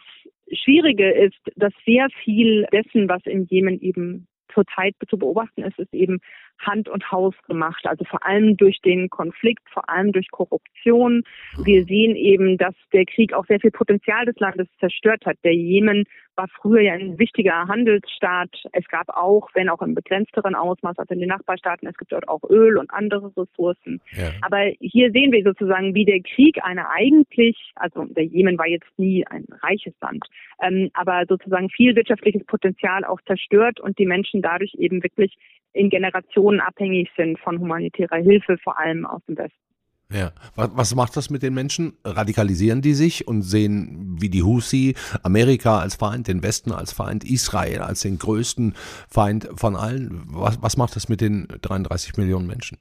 Schwierige 0.53 1.11
ist, 1.11 1.39
dass 1.57 1.73
sehr 1.85 2.09
viel 2.25 2.67
dessen, 2.73 3.09
was 3.09 3.25
im 3.27 3.47
Jemen 3.51 3.81
eben 3.81 4.27
zurzeit 4.53 4.95
zu 5.09 5.19
beobachten 5.19 5.63
ist, 5.63 5.79
ist 5.79 5.93
eben 5.93 6.21
Hand 6.59 6.89
und 6.89 7.11
Haus 7.11 7.35
gemacht. 7.47 7.87
Also 7.87 8.05
vor 8.05 8.25
allem 8.25 8.57
durch 8.57 8.81
den 8.81 9.11
Konflikt, 9.11 9.63
vor 9.71 9.89
allem 9.89 10.13
durch 10.13 10.31
Korruption. 10.31 11.23
Wir 11.63 11.85
sehen 11.85 12.17
eben, 12.17 12.59
dass 12.59 12.75
der 12.93 13.05
Krieg 13.05 13.33
auch 13.33 13.47
sehr 13.47 13.61
viel 13.61 13.71
Potenzial 13.71 14.25
des 14.27 14.39
Landes 14.39 14.69
zerstört 14.81 15.25
hat. 15.27 15.37
Der 15.45 15.55
Jemen 15.55 16.05
war 16.39 16.49
früher 16.49 16.81
ja 16.81 16.95
ein 16.95 17.19
wichtiger 17.19 17.67
Handelsstaat. 17.69 18.51
Es 18.73 18.87
gab 18.89 19.09
auch, 19.09 19.51
wenn 19.55 19.69
auch 19.69 19.83
im 19.83 19.95
begrenzteren 19.95 20.55
Ausmaß 20.55 20.99
als 20.99 21.11
in 21.11 21.19
den 21.19 21.29
Nachbarstaaten, 21.29 21.89
es 21.89 21.99
gibt 21.99 22.13
dort 22.13 22.29
auch 22.29 22.49
Öl 22.49 22.79
und 22.79 22.91
andere 22.91 23.31
Ressourcen. 23.37 24.01
Ja. 24.13 24.31
Aber 24.41 24.71
hier 24.81 25.11
sehen 25.11 25.33
wir 25.33 25.43
sozusagen, 25.43 25.95
wie 25.95 26.05
der 26.05 26.21
Krieg 26.21 26.59
eine 26.63 26.89
eigentlich, 26.89 27.73
also 27.75 28.05
der 28.05 28.25
Jemen 28.25 28.57
war 28.57 28.69
jetzt 28.69 28.89
nie 28.97 29.27
ein 29.27 29.45
reiches 29.63 29.95
Land, 30.01 30.25
ähm, 30.63 30.91
aber 30.95 31.25
sozusagen 31.29 31.69
viel 31.69 31.97
wirtschaftliches 31.97 32.45
Potenzial 32.47 33.05
auch 33.05 33.21
zerstört 33.27 33.81
und 33.81 33.99
die 33.99 34.07
Menschen 34.07 34.41
dadurch 34.41 34.75
eben 34.75 35.03
wirklich 35.03 35.37
in 35.73 35.91
Generationen 35.91 36.61
abhängig 36.61 37.11
sind 37.17 37.39
von 37.41 37.59
humanitärer 37.59 38.17
Hilfe, 38.17 38.57
vor 38.59 38.79
allem 38.79 39.05
aus 39.05 39.25
dem 39.27 39.37
Westen. 39.37 39.68
Ja, 40.11 40.33
was 40.55 40.95
macht 40.95 41.19
das 41.19 41.29
mit 41.29 41.43
den 41.43 41.53
Menschen? 41.53 41.93
Radikalisieren 42.03 42.81
die 42.81 42.95
sich 42.95 43.29
und 43.29 43.43
sehen 43.43 44.17
wie 44.19 44.31
die 44.31 44.43
Husi 44.43 44.95
Amerika 45.23 45.81
als 45.81 45.97
Feind, 45.97 46.29
den 46.29 46.43
Westen 46.43 46.73
als 46.73 46.93
Feind, 46.93 47.25
Israel 47.25 47.81
als 47.81 48.01
den 48.01 48.19
größten 48.19 48.75
Feind 49.11 49.51
von 49.55 49.77
allen? 49.77 50.23
Was, 50.29 50.63
was 50.63 50.79
macht 50.79 50.97
das 50.97 51.11
mit 51.11 51.21
den 51.21 51.47
33 51.61 52.17
Millionen 52.17 52.47
Menschen? 52.47 52.79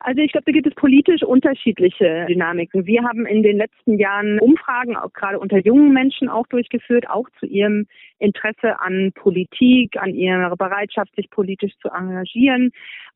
Also 0.00 0.20
ich 0.20 0.30
glaube, 0.30 0.44
da 0.44 0.52
gibt 0.52 0.66
es 0.66 0.74
politisch 0.74 1.22
unterschiedliche 1.22 2.26
Dynamiken. 2.28 2.86
Wir 2.86 3.02
haben 3.02 3.26
in 3.26 3.42
den 3.42 3.56
letzten 3.56 3.98
Jahren 3.98 4.38
Umfragen, 4.38 4.96
auch 4.96 5.12
gerade 5.12 5.40
unter 5.40 5.58
jungen 5.58 5.92
Menschen 5.92 6.28
auch 6.28 6.46
durchgeführt, 6.46 7.10
auch 7.10 7.28
zu 7.40 7.46
ihrem 7.46 7.86
Interesse 8.18 8.80
an 8.80 9.12
Politik, 9.14 9.96
an 9.96 10.14
ihrer 10.14 10.56
Bereitschaft, 10.56 11.14
sich 11.16 11.30
politisch 11.30 11.72
zu 11.82 11.88
engagieren. 11.88 12.70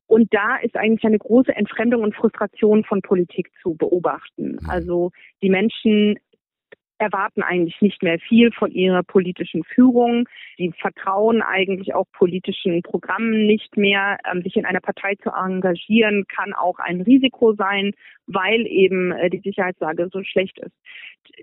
Und 0.07 0.33
da 0.33 0.57
ist 0.57 0.75
eigentlich 0.75 1.05
eine 1.05 1.19
große 1.19 1.55
Entfremdung 1.55 2.03
und 2.03 2.15
Frustration 2.15 2.83
von 2.83 3.01
Politik 3.01 3.49
zu 3.61 3.75
beobachten. 3.75 4.59
Mhm. 4.61 4.69
Also 4.69 5.11
die 5.41 5.49
Menschen 5.49 6.19
erwarten 6.97 7.43
eigentlich 7.43 7.81
nicht 7.81 8.03
mehr 8.03 8.19
viel 8.19 8.51
von 8.51 8.71
ihrer 8.71 9.03
politischen 9.03 9.63
Führung. 9.63 10.27
Sie 10.57 10.71
vertrauen 10.79 11.41
eigentlich 11.41 11.93
auch 11.93 12.05
politischen 12.13 12.81
Programmen 12.81 13.45
nicht 13.45 13.77
mehr. 13.77 14.17
Ähm, 14.29 14.41
sich 14.41 14.55
in 14.55 14.65
einer 14.65 14.79
Partei 14.79 15.15
zu 15.15 15.31
engagieren 15.31 16.25
kann 16.27 16.53
auch 16.53 16.79
ein 16.79 17.01
Risiko 17.01 17.53
sein, 17.53 17.91
weil 18.27 18.65
eben 18.67 19.11
äh, 19.11 19.29
die 19.29 19.39
Sicherheitslage 19.39 20.09
so 20.11 20.23
schlecht 20.23 20.57
ist. 20.59 20.73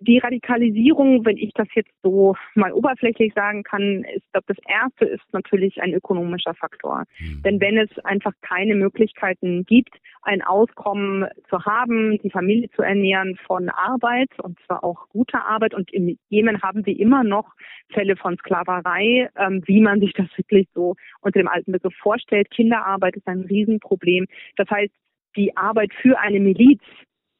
Die 0.00 0.18
Radikalisierung, 0.18 1.24
wenn 1.24 1.36
ich 1.36 1.52
das 1.54 1.68
jetzt 1.74 1.92
so 2.02 2.36
mal 2.54 2.72
oberflächlich 2.72 3.32
sagen 3.34 3.62
kann, 3.62 4.04
ist, 4.14 4.30
glaube 4.32 4.54
das 4.54 4.58
erste 4.66 5.04
ist 5.06 5.24
natürlich 5.32 5.80
ein 5.80 5.94
ökonomischer 5.94 6.54
Faktor. 6.54 7.04
Mhm. 7.18 7.42
Denn 7.42 7.60
wenn 7.60 7.78
es 7.78 7.90
einfach 8.04 8.32
keine 8.42 8.74
Möglichkeiten 8.74 9.64
gibt, 9.64 9.94
ein 10.22 10.42
Auskommen 10.42 11.26
zu 11.48 11.64
haben, 11.64 12.18
die 12.22 12.30
Familie 12.30 12.70
zu 12.70 12.82
ernähren 12.82 13.38
von 13.46 13.68
Arbeit 13.70 14.30
und 14.42 14.58
zwar 14.66 14.84
auch 14.84 15.08
guter 15.08 15.46
Arbeit 15.46 15.74
und 15.74 15.92
im 15.92 16.18
Jemen 16.28 16.62
haben 16.62 16.84
wir 16.84 16.98
immer 16.98 17.24
noch 17.24 17.54
Fälle 17.92 18.16
von 18.16 18.36
Sklaverei, 18.36 19.28
ähm, 19.36 19.62
wie 19.66 19.80
man 19.80 20.00
sich 20.00 20.12
das 20.12 20.26
wirklich 20.36 20.68
so 20.74 20.94
unter 21.20 21.40
dem 21.40 21.48
alten 21.48 21.72
Begriff 21.72 21.94
vorstellt. 21.96 22.50
Kinderarbeit 22.50 23.16
ist 23.16 23.26
ein 23.26 23.40
Riesenproblem. 23.40 24.26
Das 24.56 24.68
heißt, 24.70 24.92
die 25.36 25.56
Arbeit 25.56 25.92
für 26.00 26.18
eine 26.18 26.40
Miliz 26.40 26.82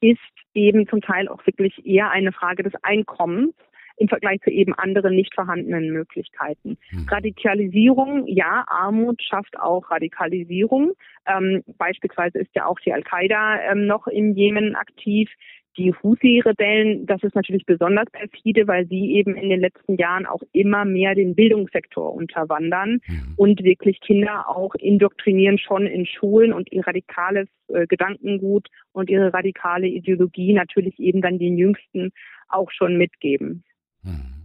ist 0.01 0.19
eben 0.53 0.87
zum 0.87 1.01
Teil 1.01 1.27
auch 1.27 1.45
wirklich 1.45 1.85
eher 1.85 2.09
eine 2.11 2.31
Frage 2.31 2.63
des 2.63 2.73
Einkommens 2.81 3.53
im 3.97 4.07
Vergleich 4.07 4.41
zu 4.41 4.49
eben 4.49 4.73
anderen 4.73 5.15
nicht 5.15 5.33
vorhandenen 5.35 5.91
Möglichkeiten. 5.91 6.77
Hm. 6.89 7.07
Radikalisierung, 7.07 8.25
ja, 8.25 8.63
Armut 8.67 9.21
schafft 9.21 9.59
auch 9.59 9.91
Radikalisierung. 9.91 10.93
Ähm, 11.27 11.63
beispielsweise 11.77 12.39
ist 12.39 12.49
ja 12.55 12.65
auch 12.65 12.79
die 12.79 12.93
Al-Qaida 12.93 13.61
ähm, 13.71 13.85
noch 13.85 14.07
im 14.07 14.33
Jemen 14.33 14.75
aktiv. 14.75 15.29
Die 15.77 15.93
Houthi-Rebellen, 15.93 17.05
das 17.05 17.23
ist 17.23 17.33
natürlich 17.33 17.65
besonders 17.65 18.09
perfide, 18.11 18.67
weil 18.67 18.87
sie 18.87 19.13
eben 19.13 19.35
in 19.35 19.49
den 19.49 19.61
letzten 19.61 19.95
Jahren 19.95 20.25
auch 20.25 20.41
immer 20.51 20.83
mehr 20.83 21.15
den 21.15 21.33
Bildungssektor 21.33 22.13
unterwandern 22.13 22.99
mhm. 23.07 23.33
und 23.37 23.63
wirklich 23.63 24.01
Kinder 24.01 24.49
auch 24.49 24.75
indoktrinieren 24.75 25.57
schon 25.57 25.85
in 25.85 26.05
Schulen 26.05 26.51
und 26.51 26.71
ihr 26.71 26.85
radikales 26.85 27.47
äh, 27.69 27.87
Gedankengut 27.87 28.67
und 28.91 29.09
ihre 29.09 29.33
radikale 29.33 29.87
Ideologie 29.87 30.53
natürlich 30.53 30.99
eben 30.99 31.21
dann 31.21 31.39
den 31.39 31.57
Jüngsten 31.57 32.11
auch 32.49 32.69
schon 32.71 32.97
mitgeben. 32.97 33.63
Mhm. 34.03 34.41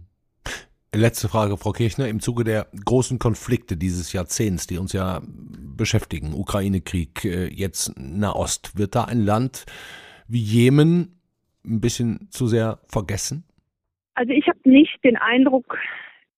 Letzte 0.95 1.27
Frage, 1.27 1.57
Frau 1.57 1.73
Kirchner. 1.73 2.07
Im 2.07 2.21
Zuge 2.21 2.45
der 2.45 2.67
großen 2.85 3.19
Konflikte 3.19 3.75
dieses 3.75 4.13
Jahrzehnts, 4.13 4.67
die 4.67 4.77
uns 4.77 4.93
ja 4.93 5.21
beschäftigen, 5.75 6.33
Ukraine-Krieg, 6.33 7.25
äh, 7.25 7.47
jetzt 7.53 7.93
Nahost, 7.99 8.77
wird 8.77 8.95
da 8.95 9.03
ein 9.03 9.19
Land 9.19 9.65
wie 10.27 10.41
Jemen 10.41 11.16
ein 11.65 11.81
bisschen 11.81 12.27
zu 12.31 12.47
sehr 12.47 12.79
vergessen? 12.87 13.43
Also 14.15 14.33
ich 14.33 14.47
habe 14.47 14.59
nicht 14.63 15.03
den 15.03 15.17
Eindruck, 15.17 15.77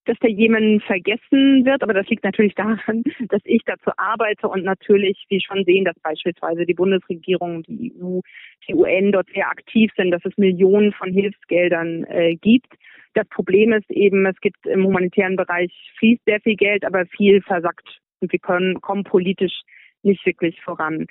dass 0.06 0.18
der 0.20 0.32
Jemen 0.32 0.82
vergessen 0.82 1.66
wird, 1.66 1.84
aber 1.84 1.94
das 1.94 2.08
liegt 2.08 2.24
natürlich 2.24 2.56
daran, 2.56 3.04
dass 3.30 3.42
ich 3.46 3.62
dazu 3.66 3.92
arbeite 3.98 4.48
und 4.48 4.64
natürlich 4.64 5.24
wir 5.30 5.40
schon 5.40 5.64
sehen, 5.66 5.86
dass 5.86 6.00
beispielsweise 6.02 6.66
die 6.66 6.74
Bundesregierung, 6.74 7.64
die 7.64 7.94
EU, 8.02 8.20
die 8.68 8.74
UN 8.74 9.12
dort 9.12 9.30
sehr 9.34 9.48
aktiv 9.50 9.92
sind, 9.96 10.12
dass 10.12 10.26
es 10.26 10.36
Millionen 10.38 10.94
von 10.94 11.12
Hilfsgeldern 11.12 12.06
äh, 12.06 12.36
gibt. 12.36 12.74
Das 13.14 13.28
Problem 13.30 13.72
ist 13.74 13.90
eben, 13.92 14.26
es 14.26 14.40
gibt 14.42 14.66
im 14.66 14.86
humanitären 14.86 15.36
Bereich 15.36 15.72
fließt 16.00 16.24
sehr 16.26 16.42
viel 16.42 16.56
Geld, 16.56 16.86
aber 16.86 17.06
viel 17.06 17.42
versackt 17.42 18.00
und 18.20 18.32
wir 18.32 18.40
können, 18.40 18.82
kommen 18.82 19.04
politisch 19.04 19.62
nicht 20.04 20.26
wirklich 20.26 20.60
voran. 20.62 21.06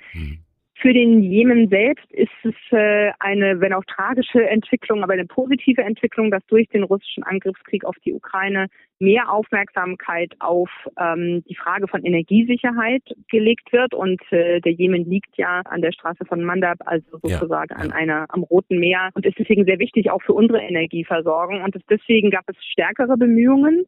Für 0.81 0.93
den 0.93 1.21
Jemen 1.21 1.67
selbst 1.67 2.09
ist 2.11 2.31
es 2.43 2.55
äh, 2.71 3.11
eine, 3.19 3.59
wenn 3.59 3.73
auch 3.73 3.83
tragische 3.83 4.47
Entwicklung, 4.47 5.03
aber 5.03 5.11
eine 5.11 5.25
positive 5.25 5.81
Entwicklung, 5.81 6.31
dass 6.31 6.45
durch 6.47 6.69
den 6.69 6.83
russischen 6.83 7.23
Angriffskrieg 7.23 7.83
auf 7.83 7.97
die 8.05 8.13
Ukraine 8.13 8.67
mehr 8.97 9.29
Aufmerksamkeit 9.29 10.31
auf 10.39 10.69
ähm, 10.97 11.43
die 11.49 11.55
Frage 11.55 11.89
von 11.89 12.05
Energiesicherheit 12.05 13.03
gelegt 13.29 13.73
wird. 13.73 13.93
Und 13.93 14.21
äh, 14.31 14.61
der 14.61 14.71
Jemen 14.71 15.03
liegt 15.03 15.35
ja 15.37 15.61
an 15.65 15.81
der 15.81 15.91
Straße 15.91 16.23
von 16.23 16.45
Mandab, 16.45 16.77
also 16.85 17.19
sozusagen 17.23 17.75
ja. 17.77 17.83
an 17.83 17.91
einer 17.91 18.25
am 18.29 18.43
Roten 18.43 18.79
Meer 18.79 19.09
und 19.15 19.25
ist 19.25 19.37
deswegen 19.37 19.65
sehr 19.65 19.79
wichtig 19.79 20.09
auch 20.11 20.21
für 20.21 20.33
unsere 20.33 20.61
Energieversorgung. 20.61 21.61
Und 21.61 21.75
deswegen 21.89 22.31
gab 22.31 22.45
es 22.47 22.55
stärkere 22.63 23.17
Bemühungen 23.17 23.85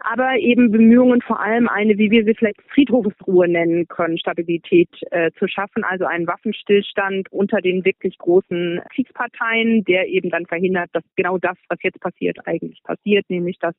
aber 0.00 0.38
eben 0.38 0.70
Bemühungen 0.70 1.20
vor 1.22 1.40
allem 1.40 1.68
eine, 1.68 1.98
wie 1.98 2.10
wir 2.10 2.24
sie 2.24 2.34
vielleicht 2.34 2.60
Friedhofsruhe 2.74 3.48
nennen 3.48 3.86
können, 3.88 4.18
Stabilität 4.18 4.88
äh, 5.10 5.30
zu 5.38 5.46
schaffen, 5.46 5.84
also 5.84 6.04
einen 6.04 6.26
Waffenstillstand 6.26 7.30
unter 7.32 7.60
den 7.60 7.84
wirklich 7.84 8.18
großen 8.18 8.80
Kriegsparteien, 8.94 9.84
der 9.84 10.08
eben 10.08 10.30
dann 10.30 10.46
verhindert, 10.46 10.90
dass 10.92 11.04
genau 11.16 11.38
das, 11.38 11.56
was 11.68 11.78
jetzt 11.82 12.00
passiert, 12.00 12.38
eigentlich 12.46 12.82
passiert, 12.82 13.28
nämlich 13.28 13.58
dass 13.58 13.74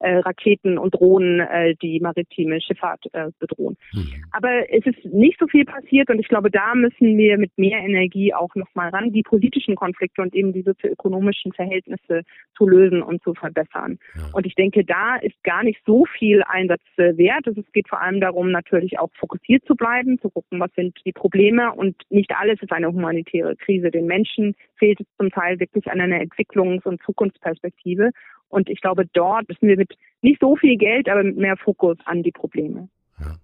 äh, 0.00 0.18
Raketen 0.18 0.78
und 0.78 0.94
Drohnen 0.94 1.40
äh, 1.40 1.74
die 1.76 2.00
maritime 2.00 2.60
Schifffahrt 2.60 3.04
äh, 3.12 3.30
bedrohen. 3.38 3.76
Mhm. 3.92 4.24
Aber 4.32 4.70
es 4.70 4.84
ist 4.86 5.04
nicht 5.06 5.38
so 5.38 5.46
viel 5.46 5.64
passiert 5.64 6.10
und 6.10 6.18
ich 6.18 6.28
glaube, 6.28 6.50
da 6.50 6.74
müssen 6.74 7.16
wir 7.16 7.38
mit 7.38 7.56
mehr 7.56 7.78
Energie 7.78 8.34
auch 8.34 8.54
nochmal 8.54 8.90
ran, 8.90 9.12
die 9.12 9.22
politischen 9.22 9.76
Konflikte 9.76 10.22
und 10.22 10.34
eben 10.34 10.52
die 10.52 10.62
sozioökonomischen 10.62 11.52
Verhältnisse 11.52 12.22
zu 12.56 12.68
lösen 12.68 13.02
und 13.02 13.22
zu 13.22 13.34
verbessern. 13.34 13.98
Ja. 14.14 14.22
Und 14.32 14.46
ich 14.46 14.54
denke, 14.54 14.84
da 14.84 15.16
ist 15.16 15.42
gar 15.44 15.62
nicht 15.62 15.80
so 15.86 16.04
viel 16.18 16.42
Einsatz 16.46 16.82
äh, 16.96 17.16
wert. 17.16 17.46
Es 17.46 17.72
geht 17.72 17.88
vor 17.88 18.00
allem 18.00 18.20
darum, 18.20 18.50
natürlich 18.50 18.98
auch 18.98 19.10
fokussiert 19.14 19.64
zu 19.66 19.74
bleiben, 19.74 20.18
zu 20.20 20.30
gucken, 20.30 20.60
was 20.60 20.72
sind 20.74 20.96
die 21.04 21.12
Probleme 21.12 21.72
und 21.72 21.96
nicht 22.10 22.32
alles 22.36 22.60
ist 22.62 22.72
eine 22.72 22.88
humanitäre 22.88 23.56
Krise. 23.56 23.90
Den 23.90 24.06
Menschen 24.06 24.54
fehlt 24.76 25.00
es 25.00 25.06
zum 25.16 25.30
Teil 25.30 25.58
wirklich 25.60 25.86
an 25.88 26.00
einer 26.00 26.20
Entwicklungs- 26.20 26.86
und 26.86 27.02
Zukunftsperspektive. 27.02 28.10
Und 28.48 28.68
ich 28.68 28.80
glaube, 28.80 29.06
dort 29.12 29.48
müssen 29.48 29.68
wir 29.68 29.76
mit 29.76 29.94
nicht 30.22 30.40
so 30.40 30.56
viel 30.56 30.76
Geld, 30.76 31.08
aber 31.08 31.22
mit 31.22 31.36
mehr 31.36 31.56
Fokus 31.56 31.96
an 32.04 32.22
die 32.22 32.32
Probleme. 32.32 32.88
Ja. 33.20 33.36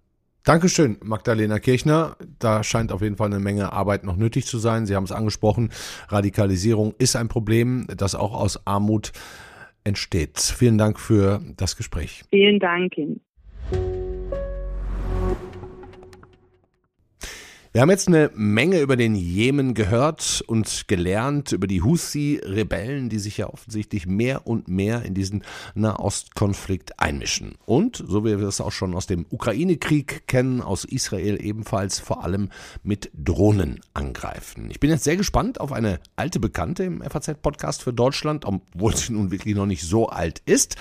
Dankeschön, 0.44 0.96
Magdalena 1.02 1.58
Kirchner. 1.58 2.16
Da 2.38 2.64
scheint 2.64 2.92
auf 2.92 3.02
jeden 3.02 3.16
Fall 3.16 3.28
eine 3.28 3.38
Menge 3.38 3.72
Arbeit 3.72 4.04
noch 4.04 4.16
nötig 4.16 4.46
zu 4.46 4.58
sein. 4.58 4.86
Sie 4.86 4.96
haben 4.96 5.04
es 5.04 5.12
angesprochen. 5.12 5.70
Radikalisierung 6.08 6.94
ist 6.98 7.14
ein 7.14 7.28
Problem, 7.28 7.86
das 7.96 8.14
auch 8.14 8.34
aus 8.34 8.66
Armut 8.66 9.12
entsteht. 9.84 10.38
Vielen 10.38 10.78
Dank 10.78 10.98
für 10.98 11.40
das 11.56 11.76
Gespräch. 11.76 12.24
Vielen 12.30 12.58
Dank 12.58 12.96
Ihnen. 12.98 13.20
Wir 17.74 17.80
haben 17.80 17.88
jetzt 17.88 18.06
eine 18.06 18.30
Menge 18.34 18.80
über 18.80 18.96
den 18.96 19.14
Jemen 19.14 19.72
gehört 19.72 20.44
und 20.46 20.88
gelernt, 20.88 21.52
über 21.52 21.66
die 21.66 21.80
Houthi-Rebellen, 21.80 23.08
die 23.08 23.18
sich 23.18 23.38
ja 23.38 23.48
offensichtlich 23.48 24.06
mehr 24.06 24.46
und 24.46 24.68
mehr 24.68 25.06
in 25.06 25.14
diesen 25.14 25.42
Nahostkonflikt 25.74 27.00
einmischen. 27.00 27.54
Und, 27.64 28.04
so 28.06 28.26
wie 28.26 28.38
wir 28.38 28.46
es 28.46 28.60
auch 28.60 28.72
schon 28.72 28.94
aus 28.94 29.06
dem 29.06 29.24
Ukraine-Krieg 29.30 30.26
kennen, 30.26 30.60
aus 30.60 30.84
Israel 30.84 31.42
ebenfalls 31.42 31.98
vor 31.98 32.22
allem 32.22 32.50
mit 32.82 33.10
Drohnen 33.14 33.80
angreifen. 33.94 34.68
Ich 34.70 34.78
bin 34.78 34.90
jetzt 34.90 35.04
sehr 35.04 35.16
gespannt 35.16 35.58
auf 35.58 35.72
eine 35.72 35.98
alte 36.14 36.40
Bekannte 36.40 36.84
im 36.84 37.00
FAZ-Podcast 37.00 37.82
für 37.82 37.94
Deutschland, 37.94 38.44
obwohl 38.44 38.94
sie 38.94 39.14
nun 39.14 39.30
wirklich 39.30 39.54
noch 39.54 39.64
nicht 39.64 39.84
so 39.84 40.10
alt 40.10 40.42
ist. 40.44 40.76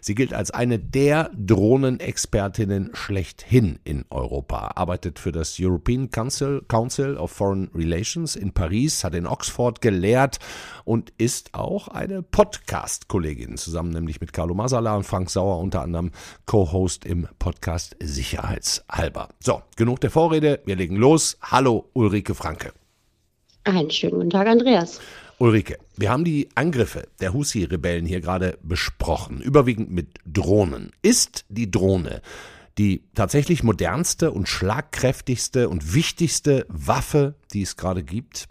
Sie 0.00 0.14
gilt 0.14 0.32
als 0.32 0.52
eine 0.52 0.78
der 0.78 1.28
Drohnenexpertinnen 1.36 2.90
schlechthin 2.92 3.80
in 3.82 4.04
Europa, 4.10 4.74
arbeitet 4.76 5.18
für 5.18 5.32
das 5.32 5.56
European 5.58 6.12
Council 6.12 6.35
Council, 6.36 6.60
Council 6.68 7.16
of 7.16 7.30
Foreign 7.30 7.70
Relations 7.74 8.36
in 8.36 8.52
Paris, 8.52 9.04
hat 9.04 9.14
in 9.14 9.26
Oxford 9.26 9.80
gelehrt 9.80 10.38
und 10.84 11.10
ist 11.16 11.54
auch 11.54 11.88
eine 11.88 12.22
Podcast-Kollegin, 12.22 13.56
zusammen 13.56 13.90
nämlich 13.90 14.20
mit 14.20 14.34
Carlo 14.34 14.52
Masala 14.52 14.96
und 14.96 15.04
Frank 15.04 15.30
Sauer, 15.30 15.58
unter 15.58 15.80
anderem 15.80 16.10
Co-Host 16.44 17.06
im 17.06 17.26
Podcast 17.38 17.96
Sicherheitshalber. 18.00 19.30
So, 19.40 19.62
genug 19.76 20.00
der 20.00 20.10
Vorrede, 20.10 20.60
wir 20.66 20.76
legen 20.76 20.96
los. 20.96 21.38
Hallo 21.40 21.88
Ulrike 21.94 22.34
Franke. 22.34 22.74
Einen 23.64 23.90
schönen 23.90 24.16
guten 24.16 24.30
Tag, 24.30 24.46
Andreas. 24.46 25.00
Ulrike, 25.38 25.78
wir 25.96 26.10
haben 26.10 26.24
die 26.24 26.50
Angriffe 26.54 27.08
der 27.20 27.32
Husi-Rebellen 27.32 28.04
hier 28.04 28.20
gerade 28.20 28.58
besprochen, 28.62 29.40
überwiegend 29.40 29.90
mit 29.90 30.08
Drohnen. 30.26 30.92
Ist 31.00 31.46
die 31.48 31.70
Drohne 31.70 32.20
die 32.78 33.04
tatsächlich 33.14 33.62
modernste 33.62 34.30
und 34.30 34.48
schlagkräftigste 34.48 35.68
und 35.68 35.94
wichtigste 35.94 36.66
Waffe, 36.68 37.34
die 37.52 37.62
es 37.62 37.76
gerade 37.76 38.02
gibt? 38.02 38.48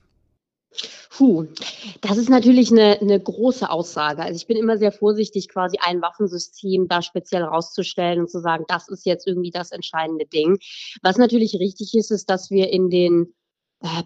Puh, 1.10 1.46
das 2.02 2.18
ist 2.18 2.30
natürlich 2.30 2.72
eine, 2.72 3.00
eine 3.00 3.20
große 3.20 3.70
Aussage. 3.70 4.22
Also 4.22 4.36
ich 4.36 4.48
bin 4.48 4.58
immer 4.58 4.78
sehr 4.78 4.92
vorsichtig, 4.92 5.48
quasi 5.48 5.78
ein 5.80 6.02
Waffensystem 6.02 6.88
da 6.88 7.02
speziell 7.02 7.44
rauszustellen 7.44 8.20
und 8.20 8.30
zu 8.30 8.40
sagen, 8.42 8.66
das 8.68 8.90
ist 8.90 9.06
jetzt 9.06 9.26
irgendwie 9.26 9.52
das 9.52 9.72
entscheidende 9.72 10.26
Ding. 10.26 10.58
Was 11.02 11.18
natürlich 11.18 11.56
richtig 11.60 11.96
ist, 11.96 12.12
ist, 12.12 12.30
dass 12.30 12.52
wir 12.52 12.72
in 12.72 12.90
den 12.90 13.34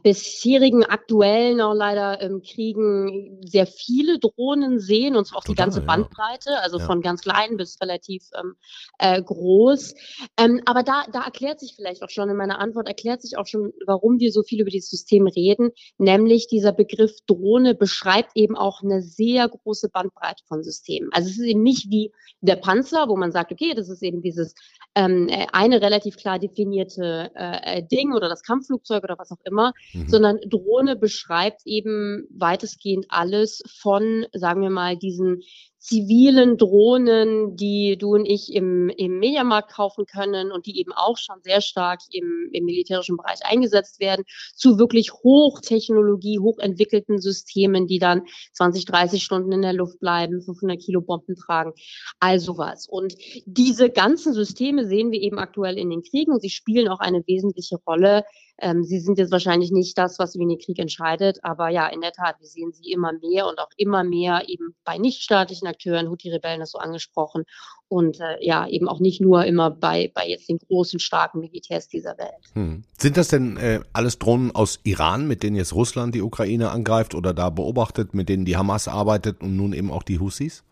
bisherigen 0.04 0.84
aktuellen 0.84 1.62
auch 1.62 1.74
leider 1.74 2.22
ähm, 2.22 2.42
Kriegen 2.42 3.40
sehr 3.46 3.66
viele 3.66 4.20
Drohnen 4.20 4.80
sehen 4.80 5.16
und 5.16 5.26
zwar 5.26 5.40
auch 5.40 5.44
Total, 5.44 5.56
die 5.56 5.58
ganze 5.58 5.82
Bandbreite, 5.82 6.52
ja. 6.52 6.60
also 6.60 6.80
ja. 6.80 6.86
von 6.86 7.02
ganz 7.02 7.22
klein 7.22 7.58
bis 7.58 7.80
relativ 7.82 8.24
ähm, 8.40 8.56
äh, 8.98 9.22
groß. 9.22 9.96
Ähm, 10.38 10.62
aber 10.66 10.84
da, 10.84 11.04
da 11.12 11.24
erklärt 11.24 11.60
sich 11.60 11.74
vielleicht 11.76 12.04
auch 12.04 12.10
schon 12.10 12.30
in 12.30 12.38
meiner 12.38 12.60
Antwort, 12.60 12.88
erklärt 12.88 13.22
sich 13.22 13.38
auch 13.38 13.48
schon, 13.48 13.72
warum 13.86 14.20
wir 14.20 14.32
so 14.32 14.44
viel 14.44 14.62
über 14.62 14.70
dieses 14.70 14.90
System 14.90 15.28
reden, 15.28 15.72
nämlich 15.98 16.48
dieser 16.48 16.74
Begriff 16.74 17.18
Drohne 17.28 17.76
beschreibt 17.76 18.32
eben 18.36 18.56
auch 18.56 18.82
eine 18.82 19.02
sehr 19.02 19.48
große 19.48 19.90
Bandbreite 19.90 20.44
von 20.48 20.64
Systemen. 20.64 21.10
Also 21.14 21.30
es 21.30 21.38
ist 21.38 21.46
eben 21.46 21.64
nicht 21.64 21.90
wie 21.90 22.12
der 22.42 22.56
Panzer, 22.56 23.08
wo 23.08 23.16
man 23.16 23.32
sagt, 23.32 23.52
okay, 23.52 23.74
das 23.76 23.90
ist 23.90 24.04
eben 24.04 24.22
dieses 24.22 24.54
ähm, 24.96 25.28
äh, 25.30 25.48
eine 25.52 25.82
relativ 25.82 26.18
klar 26.18 26.40
definierte 26.40 27.32
äh, 27.36 27.78
äh, 27.78 27.84
Ding 27.84 28.14
oder 28.14 28.30
das 28.30 28.44
Kampfflugzeug 28.44 29.04
oder 29.04 29.18
was 29.18 29.32
auch 29.32 29.44
immer, 29.46 29.69
mhm. 29.94 30.08
sondern 30.08 30.38
Drohne 30.50 30.96
beschreibt 30.96 31.62
eben 31.66 32.28
weitestgehend 32.32 33.06
alles 33.10 33.62
von, 33.80 34.26
sagen 34.34 34.62
wir 34.62 34.70
mal, 34.70 34.98
diesen 34.98 35.42
zivilen 35.80 36.58
Drohnen, 36.58 37.56
die 37.56 37.98
du 37.98 38.16
und 38.16 38.26
ich 38.26 38.54
im, 38.54 38.90
im 38.90 39.18
Mediamarkt 39.20 39.72
kaufen 39.72 40.06
können 40.06 40.52
und 40.52 40.66
die 40.66 40.78
eben 40.78 40.92
auch 40.94 41.18
schon 41.18 41.38
sehr 41.42 41.62
stark 41.62 42.02
im, 42.12 42.50
im 42.52 42.66
militärischen 42.66 43.16
Bereich 43.16 43.40
eingesetzt 43.44 44.00
werden, 44.00 44.26
zu 44.56 44.78
wirklich 44.78 45.14
Hochtechnologie, 45.14 46.40
hochentwickelten 46.40 47.20
Systemen, 47.20 47.88
die 47.88 48.00
dann 48.00 48.24
20, 48.54 48.86
30 48.86 49.24
Stunden 49.24 49.54
in 49.54 49.62
der 49.62 49.74
Luft 49.74 50.00
bleiben, 50.00 50.42
500 50.42 50.80
Kilo 50.80 51.02
Bomben 51.02 51.36
tragen, 51.36 51.72
all 52.20 52.40
sowas. 52.40 52.86
Und 52.88 53.16
diese 53.46 53.90
ganzen 53.90 54.34
Systeme 54.34 54.86
sehen 54.86 55.12
wir 55.12 55.22
eben 55.22 55.40
aktuell 55.40 55.78
in 55.78 55.90
den 55.90 56.04
Kriegen 56.04 56.34
und 56.34 56.42
sie 56.42 56.50
spielen 56.50 56.90
auch 56.90 57.00
eine 57.00 57.24
wesentliche 57.26 57.78
Rolle 57.88 58.26
ähm, 58.62 58.84
sie 58.84 59.00
sind 59.00 59.18
jetzt 59.18 59.32
wahrscheinlich 59.32 59.72
nicht 59.72 59.98
das, 59.98 60.20
was 60.20 60.36
über 60.36 60.46
den 60.46 60.58
Krieg 60.58 60.80
entscheidet, 60.80 61.40
aber 61.44 61.70
ja, 61.70 61.88
in 61.88 62.02
der 62.02 62.12
Tat, 62.12 62.40
wir 62.40 62.48
sehen 62.48 62.72
sie 62.74 62.92
immer 62.92 63.14
mehr 63.14 63.48
und 63.48 63.60
auch 63.60 63.70
immer 63.78 64.04
mehr 64.04 64.44
eben 64.48 64.76
bei 64.84 64.98
nichtstaatlichen 64.98 65.68
Akteuren, 65.70 66.10
Houthi-Rebellen 66.10 66.62
hast 66.62 66.74
du 66.74 66.80
angesprochen, 66.80 67.46
und 67.90 68.20
äh, 68.20 68.38
ja, 68.40 68.68
eben 68.68 68.88
auch 68.88 69.00
nicht 69.00 69.20
nur 69.20 69.46
immer 69.46 69.72
bei, 69.72 70.12
bei 70.14 70.28
jetzt 70.28 70.48
den 70.48 70.60
großen, 70.60 71.00
starken 71.00 71.40
Militärs 71.40 71.88
dieser 71.88 72.18
Welt. 72.18 72.46
Hm. 72.54 72.84
Sind 72.98 73.18
das 73.18 73.30
denn 73.30 73.58
äh, 73.58 73.82
alles 73.94 74.20
Drohnen 74.20 74.56
aus 74.56 74.80
Iran, 74.84 75.28
mit 75.28 75.42
denen 75.42 75.56
jetzt 75.56 75.74
Russland 75.74 76.14
die 76.14 76.22
Ukraine 76.22 76.70
angreift 76.70 77.16
oder 77.16 77.34
da 77.34 77.50
beobachtet, 77.50 78.14
mit 78.14 78.30
denen 78.30 78.46
die 78.46 78.58
Hamas 78.58 78.88
arbeitet 78.88 79.42
und 79.42 79.58
nun 79.58 79.74
eben 79.74 79.92
auch 79.92 80.04
die 80.04 80.20
Houthis? 80.20 80.64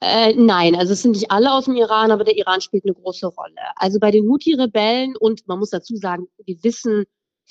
Äh, 0.00 0.34
nein, 0.34 0.74
also 0.74 0.92
es 0.94 1.02
sind 1.02 1.12
nicht 1.12 1.30
alle 1.30 1.52
aus 1.52 1.66
dem 1.66 1.76
Iran, 1.76 2.10
aber 2.10 2.24
der 2.24 2.36
Iran 2.36 2.60
spielt 2.60 2.84
eine 2.84 2.94
große 2.94 3.28
Rolle. 3.28 3.54
Also 3.76 4.00
bei 4.00 4.10
den 4.10 4.28
Houthi-Rebellen 4.28 5.14
und 5.16 5.46
man 5.46 5.60
muss 5.60 5.70
dazu 5.70 5.94
sagen, 5.94 6.26
wir 6.44 6.56
wissen 6.64 7.04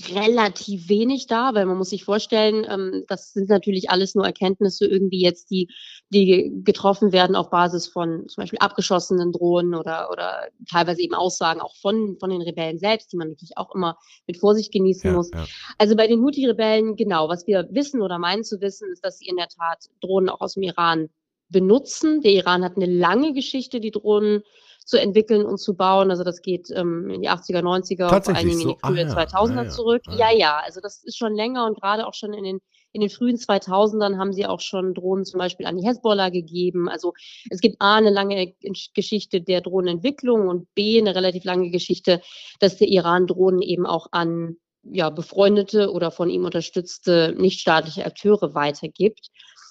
relativ 0.10 0.90
wenig 0.90 1.28
da, 1.28 1.54
weil 1.54 1.66
man 1.66 1.78
muss 1.78 1.90
sich 1.90 2.04
vorstellen, 2.04 2.66
ähm, 2.70 3.04
das 3.08 3.34
sind 3.34 3.50
natürlich 3.50 3.90
alles 3.90 4.16
nur 4.16 4.26
Erkenntnisse 4.26 4.86
irgendwie 4.86 5.22
jetzt, 5.22 5.52
die, 5.52 5.70
die 6.10 6.52
getroffen 6.64 7.12
werden 7.12 7.36
auf 7.36 7.50
Basis 7.50 7.88
von 7.88 8.28
zum 8.28 8.42
Beispiel 8.42 8.60
abgeschossenen 8.60 9.32
Drohnen 9.32 9.76
oder, 9.76 10.10
oder 10.12 10.48
teilweise 10.70 11.02
eben 11.02 11.14
Aussagen 11.14 11.62
auch 11.62 11.76
von, 11.76 12.18
von 12.20 12.30
den 12.30 12.42
Rebellen 12.42 12.80
selbst, 12.80 13.12
die 13.12 13.18
man 13.18 13.30
natürlich 13.30 13.58
auch 13.58 13.74
immer 13.76 13.98
mit 14.28 14.38
Vorsicht 14.38 14.72
genießen 14.72 15.12
ja, 15.12 15.16
muss. 15.16 15.30
Ja. 15.34 15.46
Also 15.78 15.96
bei 15.96 16.08
den 16.08 16.22
Houthi-Rebellen, 16.22 16.96
genau, 16.96 17.30
was 17.30 17.46
wir 17.46 17.68
wissen 17.72 18.02
oder 18.02 18.18
meinen 18.18 18.44
zu 18.44 18.62
wissen, 18.62 18.90
ist, 18.92 19.06
dass 19.06 19.18
sie 19.18 19.28
in 19.28 19.36
der 19.36 19.48
Tat 19.48 19.86
Drohnen 20.00 20.30
auch 20.30 20.42
aus 20.42 20.54
dem 20.54 20.64
Iran 20.64 21.10
benutzen. 21.50 22.22
Der 22.22 22.32
Iran 22.32 22.64
hat 22.64 22.78
eine 22.78 22.86
lange 22.86 23.34
Geschichte, 23.34 23.80
die 23.80 23.92
Drohnen 23.92 24.44
zu 24.92 25.00
entwickeln 25.00 25.46
und 25.46 25.58
zu 25.58 25.74
bauen. 25.74 26.12
Also 26.12 26.24
das 26.24 26.42
geht 26.42 26.70
ähm, 26.70 27.10
in 27.10 27.22
die 27.22 27.30
80er, 27.30 27.62
90er, 27.62 28.10
vor 28.10 28.36
allen 28.36 28.48
Dingen 28.48 28.60
so? 28.60 28.70
in 28.70 28.76
die 28.76 28.86
frühe 28.86 29.08
ah, 29.08 29.24
2000er 29.24 29.58
ah, 29.58 29.64
ja. 29.64 29.70
zurück. 29.70 30.02
Ah, 30.08 30.12
ja. 30.12 30.32
ja, 30.32 30.38
ja, 30.38 30.62
also 30.64 30.82
das 30.82 31.02
ist 31.04 31.18
schon 31.18 31.34
länger 31.34 31.66
und 31.66 31.80
gerade 31.80 32.06
auch 32.06 32.14
schon 32.14 32.34
in 32.34 32.44
den 32.44 32.60
in 32.94 33.00
den 33.00 33.10
frühen 33.10 33.38
2000ern 33.38 34.18
haben 34.18 34.34
sie 34.34 34.46
auch 34.46 34.60
schon 34.60 34.94
Drohnen 34.94 35.24
zum 35.24 35.38
Beispiel 35.38 35.66
an 35.66 35.78
die 35.78 35.88
Hezbollah 35.88 36.28
gegeben. 36.28 36.90
Also 36.90 37.14
es 37.50 37.62
gibt 37.62 37.78
A, 37.80 37.96
eine 37.96 38.10
lange 38.10 38.54
Geschichte 38.94 39.40
der 39.40 39.62
Drohnenentwicklung 39.62 40.50
und 40.50 40.68
B, 40.76 41.00
eine 41.00 41.16
relativ 41.16 41.46
lange 41.46 41.70
Geschichte, 41.70 42.22
dass 42.60 42.76
der 42.76 42.90
Iran 42.90 43.28
Drohnen 43.28 43.62
eben 43.62 43.86
auch 43.86 44.08
an 44.12 44.58
ja, 44.84 45.10
befreundete 45.10 45.90
oder 45.90 46.12
von 46.12 46.30
ihm 46.30 46.44
unterstützte 46.44 47.34
nichtstaatliche 47.38 48.06
Akteure 48.06 48.56
weitergibt. 48.56 49.30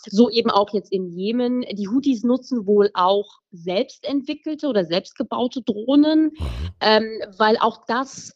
So 0.08 0.30
eben 0.30 0.50
auch 0.50 0.72
jetzt 0.72 0.92
in 0.92 1.06
Jemen. 1.06 1.62
Die 1.72 1.88
Houthis 1.88 2.22
nutzen 2.22 2.66
wohl 2.66 2.90
auch 2.94 3.40
selbstentwickelte 3.52 4.68
oder 4.68 4.84
selbstgebaute 4.84 5.62
Drohnen, 5.62 6.24
mhm. 6.24 6.70
ähm, 6.80 7.22
weil 7.36 7.58
auch 7.58 7.84
das, 7.86 8.34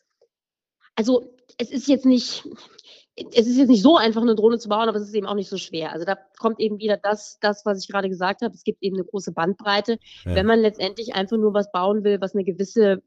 also 0.97 1.35
es 1.59 1.71
ist 1.71 1.89
jetzt 1.89 2.07
nicht, 2.07 2.45
es 3.17 3.47
ist 3.47 3.57
jetzt 3.57 3.69
nicht 3.69 3.83
so 3.83 3.97
einfach, 3.97 4.23
eine 4.23 4.35
Drohne 4.35 4.59
zu 4.59 4.69
bauen, 4.69 4.89
aber 4.89 4.99
es 4.99 5.09
ist 5.09 5.15
eben 5.15 5.27
auch 5.27 5.35
nicht 5.35 5.49
so 5.49 5.57
schwer. 5.57 5.93
Also 5.93 6.05
da 6.05 6.17
kommt 6.39 6.61
eben 6.61 6.79
wieder 6.79 6.97
das, 6.97 7.39
das 7.41 7.65
was 7.65 7.83
ich 7.83 7.89
gerade 7.89 8.09
gesagt 8.09 8.43
habe. 8.43 8.55
Es 8.55 8.65
gibt 8.65 8.83
eben 8.83 8.97
eine 8.97 9.05
große 9.05 9.33
Bandbreite. 9.33 9.99
Ja. 10.25 10.35
Wenn 10.35 10.47
man 10.47 10.61
letztendlich 10.61 11.15
einfach 11.15 11.37
nur 11.37 11.55
was 11.55 11.71
bauen 11.71 12.05
will, 12.05 12.21
was 12.21 12.35
eine 12.35 12.45
gewisse 12.45 13.03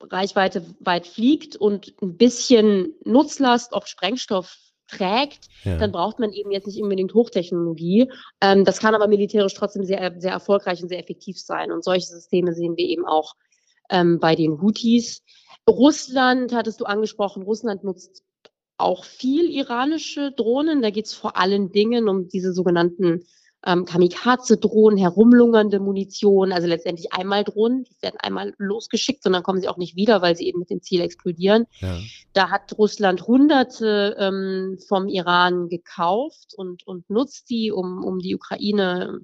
Reichweite 0.00 0.66
weit 0.80 1.06
fliegt 1.06 1.56
und 1.56 1.94
ein 2.02 2.16
bisschen 2.16 2.94
Nutzlast, 3.04 3.72
ob 3.72 3.86
Sprengstoff 3.86 4.71
trägt, 4.92 5.48
ja. 5.64 5.76
dann 5.78 5.92
braucht 5.92 6.18
man 6.18 6.32
eben 6.32 6.50
jetzt 6.50 6.66
nicht 6.66 6.82
unbedingt 6.82 7.14
Hochtechnologie. 7.14 8.10
Ähm, 8.40 8.64
das 8.64 8.78
kann 8.78 8.94
aber 8.94 9.08
militärisch 9.08 9.54
trotzdem 9.54 9.84
sehr, 9.84 10.14
sehr 10.18 10.32
erfolgreich 10.32 10.82
und 10.82 10.88
sehr 10.88 10.98
effektiv 10.98 11.38
sein. 11.38 11.72
Und 11.72 11.84
solche 11.84 12.06
Systeme 12.06 12.52
sehen 12.52 12.76
wir 12.76 12.86
eben 12.86 13.06
auch 13.06 13.34
ähm, 13.90 14.18
bei 14.20 14.34
den 14.34 14.60
Houthis. 14.60 15.22
Russland, 15.68 16.52
hattest 16.54 16.80
du 16.80 16.84
angesprochen, 16.84 17.42
Russland 17.42 17.84
nutzt 17.84 18.24
auch 18.78 19.04
viel 19.04 19.50
iranische 19.50 20.32
Drohnen. 20.32 20.82
Da 20.82 20.90
geht 20.90 21.06
es 21.06 21.14
vor 21.14 21.36
allen 21.36 21.70
Dingen 21.70 22.08
um 22.08 22.28
diese 22.28 22.52
sogenannten 22.52 23.24
ähm, 23.64 23.84
Kamikaze-Drohnen, 23.84 24.98
herumlungernde 24.98 25.80
Munition, 25.80 26.52
also 26.52 26.66
letztendlich 26.66 27.12
einmal 27.12 27.44
Drohnen, 27.44 27.84
die 27.84 28.02
werden 28.02 28.18
einmal 28.20 28.54
losgeschickt 28.58 29.24
und 29.26 29.32
dann 29.32 29.42
kommen 29.42 29.60
sie 29.60 29.68
auch 29.68 29.76
nicht 29.76 29.96
wieder, 29.96 30.22
weil 30.22 30.36
sie 30.36 30.46
eben 30.46 30.58
mit 30.58 30.70
dem 30.70 30.82
Ziel 30.82 31.00
explodieren. 31.00 31.66
Ja. 31.80 31.98
Da 32.32 32.50
hat 32.50 32.76
Russland 32.78 33.26
Hunderte 33.26 34.16
ähm, 34.18 34.78
vom 34.88 35.08
Iran 35.08 35.68
gekauft 35.68 36.54
und, 36.56 36.86
und 36.86 37.08
nutzt 37.08 37.50
die, 37.50 37.70
um, 37.70 38.04
um 38.04 38.18
die 38.18 38.34
Ukraine 38.34 39.20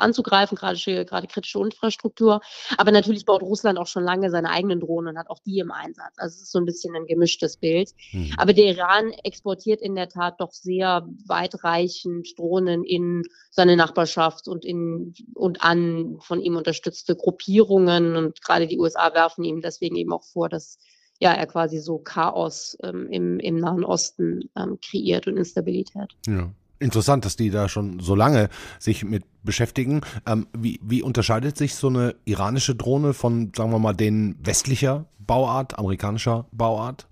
anzugreifen, 0.00 0.56
gerade, 0.56 0.78
gerade 1.04 1.26
kritische 1.26 1.58
Infrastruktur. 1.60 2.40
Aber 2.76 2.92
natürlich 2.92 3.24
baut 3.24 3.42
Russland 3.42 3.78
auch 3.78 3.86
schon 3.86 4.04
lange 4.04 4.30
seine 4.30 4.50
eigenen 4.50 4.80
Drohnen 4.80 5.14
und 5.14 5.18
hat 5.18 5.30
auch 5.30 5.38
die 5.40 5.58
im 5.58 5.70
Einsatz. 5.70 6.14
Also 6.16 6.34
es 6.34 6.42
ist 6.42 6.52
so 6.52 6.58
ein 6.58 6.64
bisschen 6.64 6.94
ein 6.94 7.06
gemischtes 7.06 7.56
Bild. 7.56 7.90
Mhm. 8.12 8.32
Aber 8.36 8.52
der 8.52 8.66
Iran 8.66 9.10
exportiert 9.22 9.80
in 9.80 9.94
der 9.94 10.08
Tat 10.08 10.40
doch 10.40 10.52
sehr 10.52 11.06
weitreichend 11.26 12.38
Drohnen 12.38 12.84
in 12.84 13.22
seine 13.50 13.76
Nachbarschaft 13.76 14.48
und 14.48 14.64
in 14.64 15.14
und 15.34 15.62
an 15.62 16.18
von 16.20 16.40
ihm 16.40 16.56
unterstützte 16.56 17.16
Gruppierungen. 17.16 18.16
Und 18.16 18.42
gerade 18.42 18.66
die 18.66 18.78
USA 18.78 19.14
werfen 19.14 19.44
ihm 19.44 19.60
deswegen 19.60 19.96
eben 19.96 20.12
auch 20.12 20.24
vor, 20.24 20.48
dass 20.48 20.78
ja, 21.20 21.32
er 21.32 21.46
quasi 21.46 21.78
so 21.78 21.98
Chaos 21.98 22.76
ähm, 22.82 23.08
im, 23.10 23.38
im 23.38 23.56
Nahen 23.56 23.84
Osten 23.84 24.50
ähm, 24.56 24.78
kreiert 24.80 25.26
und 25.26 25.36
Instabilität. 25.36 26.12
Ja. 26.26 26.52
Interessant, 26.78 27.24
dass 27.24 27.36
die 27.36 27.50
da 27.50 27.68
schon 27.68 28.00
so 28.00 28.14
lange 28.14 28.48
sich 28.78 29.04
mit 29.04 29.24
beschäftigen. 29.42 30.00
Ähm, 30.26 30.46
wie, 30.56 30.80
wie 30.82 31.02
unterscheidet 31.02 31.56
sich 31.56 31.74
so 31.74 31.88
eine 31.88 32.14
iranische 32.24 32.74
Drohne 32.74 33.14
von, 33.14 33.52
sagen 33.54 33.70
wir 33.70 33.78
mal, 33.78 33.94
den 33.94 34.36
westlicher 34.42 35.06
Bauart, 35.18 35.78
amerikanischer 35.78 36.46
Bauart? 36.52 37.06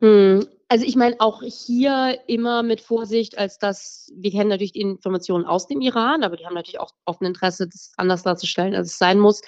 Hm, 0.00 0.46
also 0.68 0.84
ich 0.84 0.96
meine 0.96 1.16
auch 1.20 1.42
hier 1.42 2.18
immer 2.26 2.62
mit 2.62 2.80
Vorsicht, 2.80 3.38
als 3.38 3.58
dass 3.58 4.12
wir 4.14 4.30
kennen 4.30 4.50
natürlich 4.50 4.72
die 4.72 4.80
Informationen 4.80 5.44
aus 5.44 5.66
dem 5.66 5.80
Iran, 5.80 6.22
aber 6.22 6.36
die 6.36 6.44
haben 6.44 6.54
natürlich 6.54 6.80
auch 6.80 6.92
oft 7.04 7.20
ein 7.20 7.26
Interesse, 7.26 7.68
das 7.68 7.92
anders 7.96 8.22
darzustellen, 8.22 8.74
als 8.74 8.92
es 8.92 8.98
sein 8.98 9.18
muss 9.18 9.42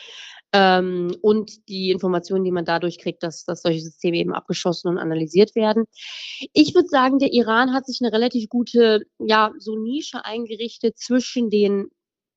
ähm, 0.53 1.15
und 1.21 1.69
die 1.69 1.91
Informationen, 1.91 2.45
die 2.45 2.51
man 2.51 2.65
dadurch 2.65 2.99
kriegt, 2.99 3.23
dass, 3.23 3.45
dass 3.45 3.63
solche 3.63 3.81
Systeme 3.81 4.17
eben 4.17 4.33
abgeschossen 4.33 4.89
und 4.89 4.99
analysiert 4.99 5.55
werden. 5.55 5.85
Ich 6.53 6.75
würde 6.75 6.89
sagen, 6.89 7.19
der 7.19 7.33
Iran 7.33 7.75
hat 7.75 7.87
sich 7.87 8.01
eine 8.01 8.13
relativ 8.13 8.49
gute, 8.49 9.03
ja, 9.19 9.53
so 9.59 9.77
Nische 9.77 10.25
eingerichtet 10.25 10.99
zwischen 10.99 11.51
den 11.51 11.91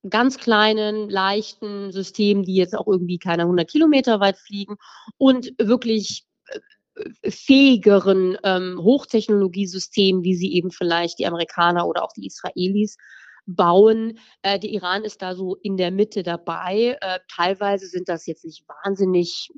ganz 0.10 0.38
kleinen, 0.38 1.10
leichten 1.10 1.92
Systemen, 1.92 2.44
die 2.44 2.56
jetzt 2.56 2.76
auch 2.76 2.88
irgendwie 2.88 3.20
keine 3.20 3.44
100 3.44 3.70
Kilometer 3.70 4.20
weit 4.20 4.38
fliegen 4.38 4.76
und 5.18 5.54
wirklich 5.60 6.26
äh, 6.48 7.32
fähigeren 7.32 8.38
ähm, 8.44 8.80
Hochtechnologiesystemen, 8.82 10.24
wie 10.24 10.36
sie 10.36 10.54
eben 10.54 10.72
vielleicht 10.72 11.20
die 11.20 11.28
Amerikaner 11.28 11.88
oder 11.88 12.04
auch 12.04 12.14
die 12.14 12.26
Israelis 12.26 12.98
bauen. 13.46 14.20
Äh, 14.42 14.60
der 14.60 14.70
Iran 14.70 15.04
ist 15.04 15.22
da 15.22 15.36
so 15.36 15.56
in 15.56 15.78
der 15.78 15.92
Mitte 15.92 16.24
dabei. 16.24 16.98
Äh, 17.02 17.20
teilweise 17.34 17.88
sind 17.88 18.10
das 18.10 18.26
jetzt 18.26 18.46
nicht 18.46 18.64
wahnsinnig 18.84 19.52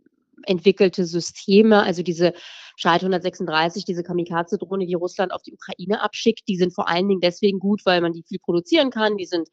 entwickelte 0.46 1.06
Systeme, 1.06 1.84
also 1.84 2.04
diese 2.04 2.34
Scheid 2.76 3.02
136, 3.02 3.86
diese 3.86 4.04
Kamikaze-Drohne, 4.04 4.86
die 4.86 4.93
Russland 4.93 5.32
auf 5.32 5.41
die 5.43 5.54
Ukraine 5.54 6.02
abschickt, 6.02 6.48
die 6.48 6.58
sind 6.58 6.74
vor 6.74 6.89
allen 6.89 7.08
Dingen 7.08 7.22
deswegen 7.22 7.60
gut, 7.60 7.86
weil 7.86 8.02
man 8.02 8.13
die 8.13 8.24
viel 8.24 8.39
produzieren 8.39 8.89
kann. 8.89 9.17
Die 9.17 9.26
sind 9.26 9.48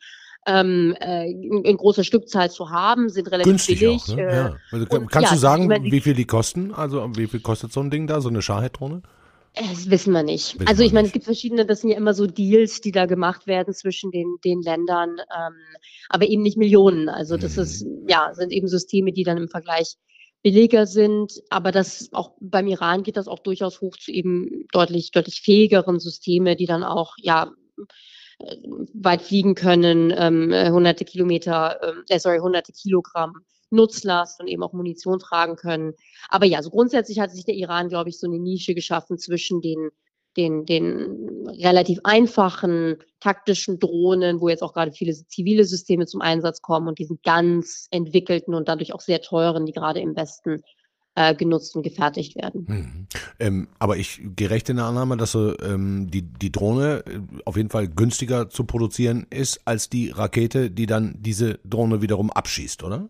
ähm, 0.46 0.96
äh, 1.00 1.30
in, 1.30 1.64
in 1.64 1.76
großer 1.76 2.02
Stückzahl 2.02 2.50
zu 2.50 2.70
haben, 2.70 3.08
sind 3.08 3.30
relativ 3.30 3.52
Günstig 3.52 3.80
billig. 3.80 4.02
Auch, 4.02 4.16
ne? 4.16 4.22
äh, 4.22 4.34
ja. 4.34 4.56
also, 4.72 4.86
kannst 4.86 5.30
ja, 5.30 5.34
du 5.34 5.38
sagen, 5.38 5.70
wie 5.70 6.00
viel 6.00 6.14
die 6.14 6.24
kosten? 6.24 6.72
Also 6.72 7.06
wie 7.16 7.26
viel 7.26 7.40
kostet 7.40 7.72
so 7.72 7.80
ein 7.80 7.90
Ding 7.90 8.06
da, 8.06 8.20
so 8.20 8.28
eine 8.28 8.42
Shahed-Drohne? 8.42 9.02
Das 9.54 9.90
wissen 9.90 10.12
wir 10.12 10.22
nicht. 10.22 10.54
Wissen 10.54 10.68
also 10.68 10.82
ich 10.82 10.92
meine, 10.92 11.06
es 11.06 11.12
gibt 11.12 11.24
verschiedene, 11.24 11.66
das 11.66 11.80
sind 11.80 11.90
ja 11.90 11.96
immer 11.96 12.14
so 12.14 12.26
Deals, 12.26 12.80
die 12.80 12.92
da 12.92 13.06
gemacht 13.06 13.46
werden 13.46 13.74
zwischen 13.74 14.10
den, 14.10 14.36
den 14.44 14.62
Ländern, 14.62 15.16
ähm, 15.18 15.54
aber 16.08 16.26
eben 16.28 16.42
nicht 16.42 16.56
Millionen. 16.56 17.08
Also 17.08 17.36
das 17.36 17.56
mhm. 17.56 17.62
ist, 17.62 17.86
ja, 18.08 18.32
sind 18.32 18.52
eben 18.52 18.68
Systeme, 18.68 19.12
die 19.12 19.24
dann 19.24 19.38
im 19.38 19.48
Vergleich 19.48 19.96
billiger 20.42 20.86
sind, 20.86 21.32
aber 21.50 21.72
das 21.72 22.08
auch 22.12 22.32
beim 22.40 22.66
Iran 22.66 23.02
geht 23.02 23.16
das 23.16 23.28
auch 23.28 23.40
durchaus 23.40 23.80
hoch 23.80 23.96
zu 23.96 24.10
eben 24.10 24.66
deutlich, 24.72 25.10
deutlich 25.10 25.42
fähigeren 25.42 25.98
Systeme, 25.98 26.56
die 26.56 26.66
dann 26.66 26.82
auch, 26.82 27.14
ja, 27.18 27.52
äh, 28.38 28.56
weit 28.94 29.20
fliegen 29.20 29.54
können, 29.54 30.14
ähm, 30.16 30.72
hunderte 30.72 31.04
Kilometer, 31.04 31.78
äh, 32.08 32.18
sorry, 32.18 32.38
hunderte 32.38 32.72
Kilogramm 32.72 33.44
Nutzlast 33.70 34.40
und 34.40 34.48
eben 34.48 34.62
auch 34.62 34.72
Munition 34.72 35.18
tragen 35.18 35.56
können. 35.56 35.94
Aber 36.28 36.46
ja, 36.46 36.62
so 36.62 36.70
grundsätzlich 36.70 37.20
hat 37.20 37.30
sich 37.30 37.44
der 37.44 37.54
Iran, 37.54 37.88
glaube 37.88 38.10
ich, 38.10 38.18
so 38.18 38.26
eine 38.26 38.38
Nische 38.38 38.74
geschaffen 38.74 39.18
zwischen 39.18 39.60
den 39.60 39.90
den, 40.36 40.64
den 40.64 41.48
relativ 41.48 41.98
einfachen 42.04 42.98
taktischen 43.18 43.78
Drohnen, 43.78 44.40
wo 44.40 44.48
jetzt 44.48 44.62
auch 44.62 44.72
gerade 44.72 44.92
viele 44.92 45.12
zivile 45.12 45.64
Systeme 45.64 46.06
zum 46.06 46.20
Einsatz 46.20 46.62
kommen 46.62 46.88
und 46.88 46.98
diesen 46.98 47.18
ganz 47.24 47.88
entwickelten 47.90 48.54
und 48.54 48.68
dadurch 48.68 48.92
auch 48.94 49.00
sehr 49.00 49.20
teuren, 49.22 49.66
die 49.66 49.72
gerade 49.72 50.00
im 50.00 50.14
Westen 50.14 50.62
äh, 51.16 51.34
genutzt 51.34 51.74
und 51.74 51.82
gefertigt 51.82 52.36
werden. 52.36 52.66
Mhm. 52.68 53.06
Ähm, 53.40 53.68
aber 53.80 53.96
ich 53.96 54.20
gehe 54.36 54.50
recht 54.50 54.68
in 54.68 54.76
der 54.76 54.86
Annahme, 54.86 55.16
dass 55.16 55.32
so, 55.32 55.58
ähm, 55.58 56.08
die, 56.08 56.22
die 56.22 56.52
Drohne 56.52 57.02
äh, 57.06 57.20
auf 57.44 57.56
jeden 57.56 57.70
Fall 57.70 57.88
günstiger 57.88 58.48
zu 58.48 58.64
produzieren 58.64 59.26
ist 59.30 59.60
als 59.64 59.90
die 59.90 60.10
Rakete, 60.10 60.70
die 60.70 60.86
dann 60.86 61.16
diese 61.18 61.58
Drohne 61.64 62.00
wiederum 62.00 62.30
abschießt, 62.30 62.84
oder? 62.84 63.08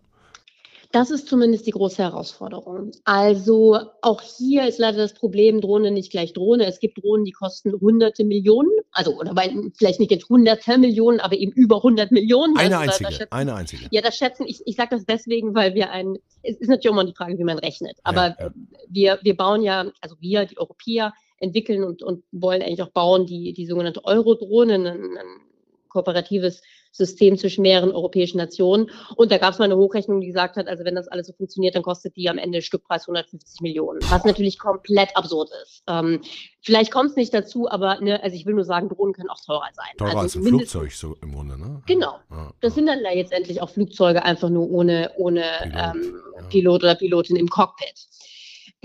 Das 0.93 1.11
ist 1.11 1.29
zumindest 1.29 1.67
die 1.67 1.71
große 1.71 2.03
Herausforderung. 2.03 2.91
Also 3.05 3.79
auch 4.03 4.21
hier 4.23 4.67
ist 4.67 4.79
leider 4.79 4.99
das 4.99 5.15
Problem, 5.15 5.61
Drohne 5.61 5.93
nicht 5.93 6.11
gleich 6.11 6.33
Drohne. 6.33 6.67
Es 6.67 6.81
gibt 6.81 7.03
Drohnen, 7.03 7.25
die 7.25 7.31
kosten 7.31 7.73
hunderte 7.81 8.25
Millionen, 8.25 8.71
also 8.91 9.17
oder 9.17 9.35
vielleicht 9.77 10.01
nicht 10.01 10.11
jetzt 10.11 10.29
hunderte 10.29 10.79
Millionen, 10.79 11.21
aber 11.21 11.37
eben 11.37 11.53
über 11.53 11.77
100 11.77 12.11
Millionen. 12.11 12.57
Eine 12.57 12.79
also 12.79 12.91
einzige, 12.91 13.13
schätzen, 13.13 13.33
eine 13.33 13.55
einzige. 13.55 13.87
Ja, 13.93 14.01
das 14.01 14.17
schätzen, 14.17 14.47
ich, 14.49 14.63
ich 14.67 14.75
sage 14.75 14.97
das 14.97 15.07
deswegen, 15.07 15.55
weil 15.55 15.75
wir 15.75 15.91
ein, 15.93 16.19
es 16.43 16.57
ist 16.57 16.69
natürlich 16.69 16.93
immer 16.93 17.05
die 17.05 17.15
Frage, 17.15 17.39
wie 17.39 17.45
man 17.45 17.59
rechnet, 17.59 17.99
aber 18.03 18.37
Ja, 18.39 18.47
ja. 18.47 18.51
wir, 18.89 19.19
wir 19.23 19.37
bauen 19.37 19.63
ja, 19.63 19.87
also 20.01 20.17
wir, 20.21 20.47
die 20.47 20.59
Europäer, 20.59 21.13
entwickeln 21.41 21.85
und, 21.85 22.03
und 22.03 22.23
wollen 22.33 22.63
eigentlich 22.63 22.83
auch 22.83 22.91
bauen 22.91 23.27
die, 23.27 23.53
die 23.53 23.67
sogenannte 23.67 24.05
Euro-Drohne, 24.05 24.75
ein, 24.75 24.87
ein 24.87 25.41
kooperatives 25.91 26.63
System 26.93 27.39
zwischen 27.39 27.63
mehreren 27.63 27.93
europäischen 27.93 28.39
Nationen. 28.39 28.91
Und 29.17 29.31
da 29.31 29.39
gab 29.39 29.53
es 29.53 29.59
mal 29.59 29.67
eine 29.67 29.77
Hochrechnung, 29.77 30.21
die 30.21 30.27
gesagt 30.27 30.57
hat, 30.57 30.67
also 30.67 30.85
wenn 30.85 30.95
das 30.95 31.09
alles 31.09 31.29
so 31.29 31.33
funktioniert, 31.33 31.75
dann 31.75 31.83
kostet 31.83 32.17
die 32.17 32.29
am 32.29 32.39
Ende 32.39 32.63
Stückpreis 32.63 33.03
150 33.03 33.61
Millionen, 33.61 34.01
was 34.11 34.25
natürlich 34.25 34.59
komplett 34.59 35.17
absurd 35.17 35.51
ist. 35.63 35.85
Ähm, 35.87 36.21
vielleicht 36.63 36.91
kommt 36.91 37.11
es 37.11 37.17
nicht 37.17 37.33
dazu, 37.33 37.71
aber 37.71 38.01
ne, 38.01 38.23
also 38.23 38.35
ich 38.35 38.47
will 38.47 38.55
nur 38.55 38.65
sagen, 38.65 38.89
Drohnen 38.89 39.15
können 39.15 39.31
auch 39.31 39.41
teurer 39.45 39.69
sein. 39.73 39.87
Teurer 39.99 40.11
also 40.11 40.21
als 40.21 40.37
ein 40.37 40.45
Flugzeug 40.45 40.93
so 40.93 41.17
im 41.23 41.33
Grunde, 41.33 41.59
ne? 41.59 41.83
Genau. 41.87 42.19
Ja, 42.31 42.53
Das 42.61 42.73
ja. 42.73 42.75
sind 42.77 42.87
dann 42.87 43.01
ja 43.05 43.13
jetzt 43.13 43.33
endlich 43.33 43.63
auch 43.63 43.71
Flugzeuge 43.71 44.25
einfach 44.25 44.51
nur 44.51 44.69
ohne, 44.71 45.13
ohne 45.17 45.45
Pilot, 45.63 45.95
ähm, 45.95 46.23
ja. 46.37 46.43
Pilot 46.49 46.83
oder 46.83 46.95
Pilotin 46.97 47.37
im 47.37 47.49
Cockpit. 47.49 47.95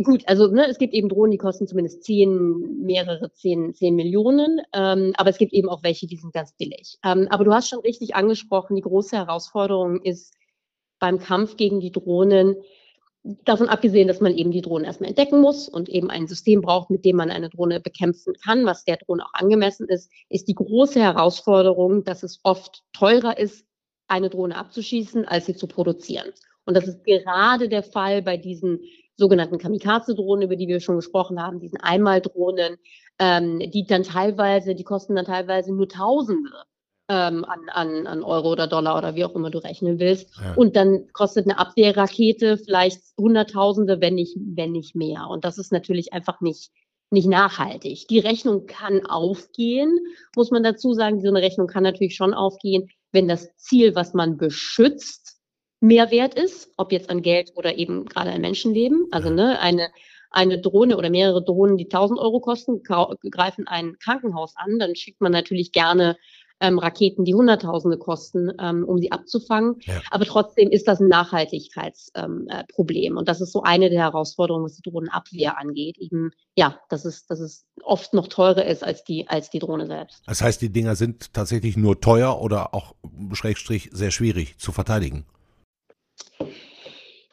Gut, 0.04 0.28
also 0.28 0.48
ne, 0.48 0.68
es 0.68 0.78
gibt 0.78 0.94
eben 0.94 1.08
Drohnen, 1.08 1.32
die 1.32 1.38
kosten 1.38 1.68
zumindest 1.68 2.04
zehn, 2.04 2.84
mehrere 2.84 3.32
zehn, 3.32 3.74
zehn 3.74 3.96
Millionen, 3.96 4.60
ähm, 4.74 5.14
aber 5.16 5.30
es 5.30 5.38
gibt 5.38 5.54
eben 5.54 5.70
auch 5.70 5.84
welche, 5.84 6.06
die 6.06 6.18
sind 6.18 6.34
ganz 6.34 6.52
billig. 6.58 6.98
Ähm, 7.04 7.28
aber 7.30 7.46
du 7.46 7.54
hast 7.54 7.70
schon 7.70 7.80
richtig 7.80 8.14
angesprochen, 8.14 8.76
die 8.76 8.82
große 8.82 9.16
Herausforderung 9.16 10.02
ist 10.02 10.34
beim 11.00 11.20
Kampf 11.20 11.56
gegen 11.56 11.80
die 11.80 11.94
Drohnen, 11.94 12.58
davon 13.44 13.70
abgesehen, 13.70 14.08
dass 14.08 14.22
man 14.22 14.36
eben 14.36 14.52
die 14.52 14.62
Drohnen 14.62 14.86
erstmal 14.86 15.10
entdecken 15.10 15.42
muss 15.42 15.68
und 15.68 15.90
eben 15.90 16.10
ein 16.12 16.28
System 16.28 16.62
braucht, 16.62 16.90
mit 16.90 17.06
dem 17.06 17.16
man 17.16 17.32
eine 17.32 17.50
Drohne 17.50 17.80
bekämpfen 17.80 18.34
kann, 18.44 18.66
was 18.66 18.86
der 18.86 18.98
Drohne 18.98 19.26
auch 19.26 19.34
angemessen 19.34 19.88
ist, 19.88 20.12
ist 20.30 20.48
die 20.48 20.56
große 20.56 21.00
Herausforderung, 21.00 22.04
dass 22.04 22.22
es 22.22 22.40
oft 22.44 22.84
teurer 22.94 23.38
ist, 23.38 23.66
eine 24.08 24.30
Drohne 24.30 24.56
abzuschießen, 24.58 25.26
als 25.26 25.48
sie 25.48 25.56
zu 25.56 25.68
produzieren. 25.68 26.32
Und 26.66 26.76
das 26.76 26.88
ist 26.88 27.04
gerade 27.04 27.70
der 27.70 27.84
Fall 27.84 28.22
bei 28.22 28.38
diesen 28.38 28.82
sogenannten 29.18 29.58
Kamikaze-Drohnen, 29.58 30.44
über 30.44 30.56
die 30.56 30.68
wir 30.68 30.80
schon 30.80 30.98
gesprochen 30.98 31.42
haben, 31.42 31.60
diesen 31.60 31.80
Einmaldrohnen, 31.80 32.78
ähm, 33.20 33.60
die 33.60 33.86
dann 33.86 34.04
teilweise, 34.04 34.76
die 34.76 34.84
kosten 34.84 35.16
dann 35.16 35.26
teilweise 35.26 35.74
nur 35.74 35.88
Tausende 35.88 36.52
ähm, 37.08 37.46
an, 37.46 37.70
an, 37.70 38.08
an 38.08 38.24
Euro 38.24 38.52
oder 38.52 38.68
Dollar 38.68 38.98
oder 38.98 39.16
wie 39.16 39.26
auch 39.26 39.36
immer 39.36 39.52
du 39.52 39.60
rechnen 39.60 40.00
willst. 40.00 40.36
Ja. 40.38 40.54
Und 40.56 40.76
dann 40.76 41.08
kostet 41.14 41.46
eine 41.46 41.58
Abwehrrakete 41.58 42.58
vielleicht 42.58 43.02
Hunderttausende, 43.18 44.02
wenn 44.02 44.16
nicht, 44.16 44.36
wenn 44.38 44.72
nicht 44.72 44.96
mehr. 44.96 45.28
Und 45.30 45.46
das 45.46 45.58
ist 45.58 45.72
natürlich 45.72 46.14
einfach 46.14 46.42
nicht, 46.42 46.72
nicht 47.12 47.28
nachhaltig. 47.28 48.08
Die 48.10 48.20
Rechnung 48.20 48.66
kann 48.66 49.06
aufgehen, 49.06 49.98
muss 50.36 50.52
man 50.52 50.64
dazu 50.64 50.94
sagen. 50.94 51.22
So 51.22 51.28
eine 51.30 51.42
Rechnung 51.42 51.68
kann 51.68 51.84
natürlich 51.84 52.16
schon 52.16 52.34
aufgehen, 52.34 52.90
wenn 53.12 53.28
das 53.28 53.56
Ziel, 53.56 53.96
was 53.96 54.14
man 54.14 54.38
beschützt, 54.38 55.35
mehr 55.86 56.12
wert 56.12 56.34
ist, 56.34 56.72
ob 56.78 56.92
jetzt 56.92 57.10
an 57.10 57.22
Geld 57.22 57.54
oder 57.56 57.78
eben 57.78 58.06
gerade 58.06 58.32
an 58.32 58.42
Menschenleben. 58.42 59.08
Also 59.12 59.30
ne, 59.30 59.60
eine, 59.60 59.90
eine 60.32 60.60
Drohne 60.60 60.98
oder 60.98 61.10
mehrere 61.10 61.44
Drohnen, 61.44 61.78
die 61.78 61.86
1000 61.86 62.20
Euro 62.20 62.40
kosten, 62.40 62.82
greifen 62.84 63.68
ein 63.68 63.98
Krankenhaus 64.00 64.54
an, 64.56 64.80
dann 64.80 64.96
schickt 64.96 65.22
man 65.22 65.32
natürlich 65.32 65.72
gerne 65.72 66.18
ähm, 66.62 66.80
Raketen, 66.80 67.26
die 67.26 67.36
Hunderttausende 67.36 67.98
kosten, 67.98 68.50
ähm, 68.60 68.86
um 68.86 68.98
sie 68.98 69.12
abzufangen. 69.12 69.76
Ja. 69.82 70.02
Aber 70.10 70.26
trotzdem 70.26 70.70
ist 70.70 70.88
das 70.88 71.02
ein 71.02 71.10
Nachhaltigkeitsproblem. 71.10 73.12
Ähm, 73.12 73.16
äh. 73.16 73.20
Und 73.20 73.28
das 73.28 73.42
ist 73.42 73.52
so 73.52 73.64
eine 73.64 73.90
der 73.90 74.00
Herausforderungen, 74.00 74.66
was 74.66 74.78
die 74.78 74.90
Drohnenabwehr 74.90 75.60
angeht. 75.60 75.98
Eben, 75.98 76.32
ja, 76.56 76.80
dass 76.90 77.06
es, 77.06 77.28
dass 77.28 77.42
es 77.42 77.66
oft 77.84 78.14
noch 78.14 78.28
teurer 78.28 78.66
ist 78.66 78.84
als 78.84 79.04
die, 79.04 79.28
als 79.28 79.50
die 79.50 79.60
Drohne 79.60 79.86
selbst. 79.86 80.24
Das 80.26 80.42
heißt, 80.42 80.62
die 80.62 80.72
Dinger 80.72 80.96
sind 80.96 81.34
tatsächlich 81.34 81.76
nur 81.76 82.00
teuer 82.00 82.42
oder 82.42 82.74
auch 82.74 82.96
Schrägstrich 83.34 83.90
sehr 83.92 84.12
schwierig 84.12 84.58
zu 84.58 84.72
verteidigen. 84.72 85.26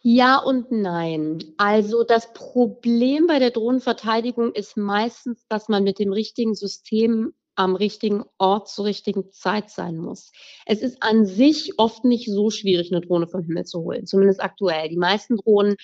Ja 0.03 0.38
und 0.38 0.73
nein. 0.73 1.38
Also 1.59 2.03
das 2.03 2.33
Problem 2.33 3.29
bei 3.29 3.38
der 3.38 3.51
Drohnenverteidigung 3.53 4.53
ist 4.53 4.77
meistens, 4.77 5.47
dass 5.49 5.69
man 5.69 5.85
mit 5.85 6.01
dem 6.01 6.12
richtigen 6.12 6.57
System 6.57 7.33
am 7.55 7.77
richtigen 7.77 8.25
Ort 8.38 8.69
zur 8.69 8.87
richtigen 8.87 9.31
Zeit 9.31 9.71
sein 9.71 9.97
muss. 9.97 10.33
Es 10.67 10.83
ist 10.83 11.03
an 11.03 11.25
sich 11.25 11.79
oft 11.79 12.05
nicht 12.05 12.29
so 12.29 12.51
schwierig, 12.51 12.91
eine 12.91 13.03
Drohne 13.03 13.29
vom 13.29 13.43
Himmel 13.43 13.65
zu 13.65 13.81
holen, 13.81 14.07
zumindest 14.07 14.43
aktuell. 14.43 14.88
Die 14.88 14.97
meisten 14.97 15.37
Drohnen 15.37 15.77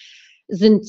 sind 0.49 0.87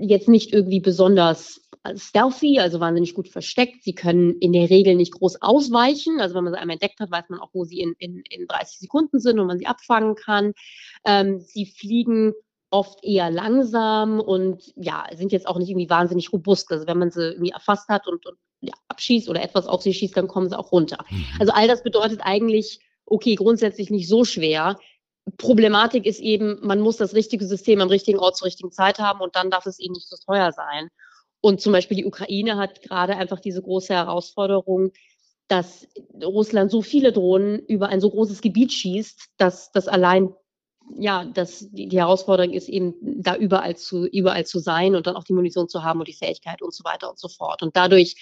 jetzt 0.00 0.28
nicht 0.28 0.52
irgendwie 0.52 0.80
besonders 0.80 1.60
stealthy, 1.94 2.58
also 2.58 2.80
wahnsinnig 2.80 3.14
gut 3.14 3.28
versteckt. 3.28 3.84
Sie 3.84 3.94
können 3.94 4.36
in 4.40 4.52
der 4.52 4.68
Regel 4.70 4.96
nicht 4.96 5.12
groß 5.12 5.42
ausweichen. 5.42 6.20
Also 6.20 6.34
wenn 6.34 6.44
man 6.44 6.52
sie 6.54 6.58
einmal 6.58 6.74
entdeckt 6.74 6.98
hat, 7.00 7.10
weiß 7.10 7.26
man 7.28 7.40
auch, 7.40 7.50
wo 7.52 7.64
sie 7.64 7.80
in, 7.80 7.94
in, 7.98 8.22
in 8.30 8.46
30 8.46 8.78
Sekunden 8.78 9.20
sind 9.20 9.38
und 9.38 9.46
man 9.46 9.58
sie 9.58 9.66
abfangen 9.66 10.14
kann. 10.16 10.54
Ähm, 11.04 11.40
sie 11.40 11.66
fliegen 11.66 12.32
oft 12.70 13.02
eher 13.02 13.30
langsam 13.30 14.20
und 14.20 14.72
ja, 14.76 15.06
sind 15.14 15.32
jetzt 15.32 15.46
auch 15.46 15.58
nicht 15.58 15.70
irgendwie 15.70 15.90
wahnsinnig 15.90 16.32
robust. 16.32 16.70
Also 16.70 16.86
wenn 16.86 16.98
man 16.98 17.10
sie 17.10 17.30
irgendwie 17.32 17.50
erfasst 17.50 17.88
hat 17.88 18.06
und, 18.06 18.26
und 18.26 18.36
ja, 18.60 18.74
abschießt 18.88 19.28
oder 19.28 19.42
etwas 19.42 19.66
auf 19.66 19.82
sie 19.82 19.94
schießt, 19.94 20.16
dann 20.16 20.28
kommen 20.28 20.48
sie 20.48 20.58
auch 20.58 20.72
runter. 20.72 20.98
Mhm. 21.10 21.26
Also 21.38 21.52
all 21.52 21.68
das 21.68 21.82
bedeutet 21.82 22.20
eigentlich, 22.22 22.80
okay, 23.06 23.36
grundsätzlich 23.36 23.90
nicht 23.90 24.08
so 24.08 24.24
schwer. 24.24 24.76
Problematik 25.36 26.06
ist 26.06 26.20
eben, 26.20 26.58
man 26.62 26.80
muss 26.80 26.96
das 26.96 27.14
richtige 27.14 27.46
System 27.46 27.80
am 27.80 27.88
richtigen 27.88 28.18
Ort 28.18 28.36
zur 28.36 28.46
richtigen 28.46 28.72
Zeit 28.72 28.98
haben 28.98 29.20
und 29.20 29.36
dann 29.36 29.50
darf 29.50 29.66
es 29.66 29.78
eben 29.78 29.92
nicht 29.92 30.08
so 30.08 30.16
teuer 30.24 30.52
sein. 30.52 30.88
Und 31.40 31.60
zum 31.60 31.72
Beispiel 31.72 31.96
die 31.96 32.06
Ukraine 32.06 32.56
hat 32.56 32.82
gerade 32.82 33.16
einfach 33.16 33.40
diese 33.40 33.62
große 33.62 33.94
Herausforderung, 33.94 34.92
dass 35.46 35.86
Russland 36.22 36.70
so 36.70 36.82
viele 36.82 37.12
Drohnen 37.12 37.58
über 37.60 37.88
ein 37.88 38.00
so 38.00 38.10
großes 38.10 38.42
Gebiet 38.42 38.72
schießt, 38.72 39.30
dass 39.38 39.70
das 39.72 39.88
allein 39.88 40.34
ja, 40.96 41.24
dass 41.24 41.70
die, 41.70 41.88
die 41.88 41.98
Herausforderung 41.98 42.52
ist 42.52 42.68
eben, 42.68 42.94
da 43.00 43.36
überall 43.36 43.76
zu, 43.76 44.06
überall 44.06 44.46
zu 44.46 44.58
sein 44.58 44.94
und 44.94 45.06
dann 45.06 45.16
auch 45.16 45.24
die 45.24 45.32
Munition 45.32 45.68
zu 45.68 45.82
haben 45.82 45.98
und 46.00 46.08
die 46.08 46.14
Fähigkeit 46.14 46.62
und 46.62 46.74
so 46.74 46.84
weiter 46.84 47.10
und 47.10 47.18
so 47.18 47.28
fort. 47.28 47.62
Und 47.62 47.76
dadurch 47.76 48.16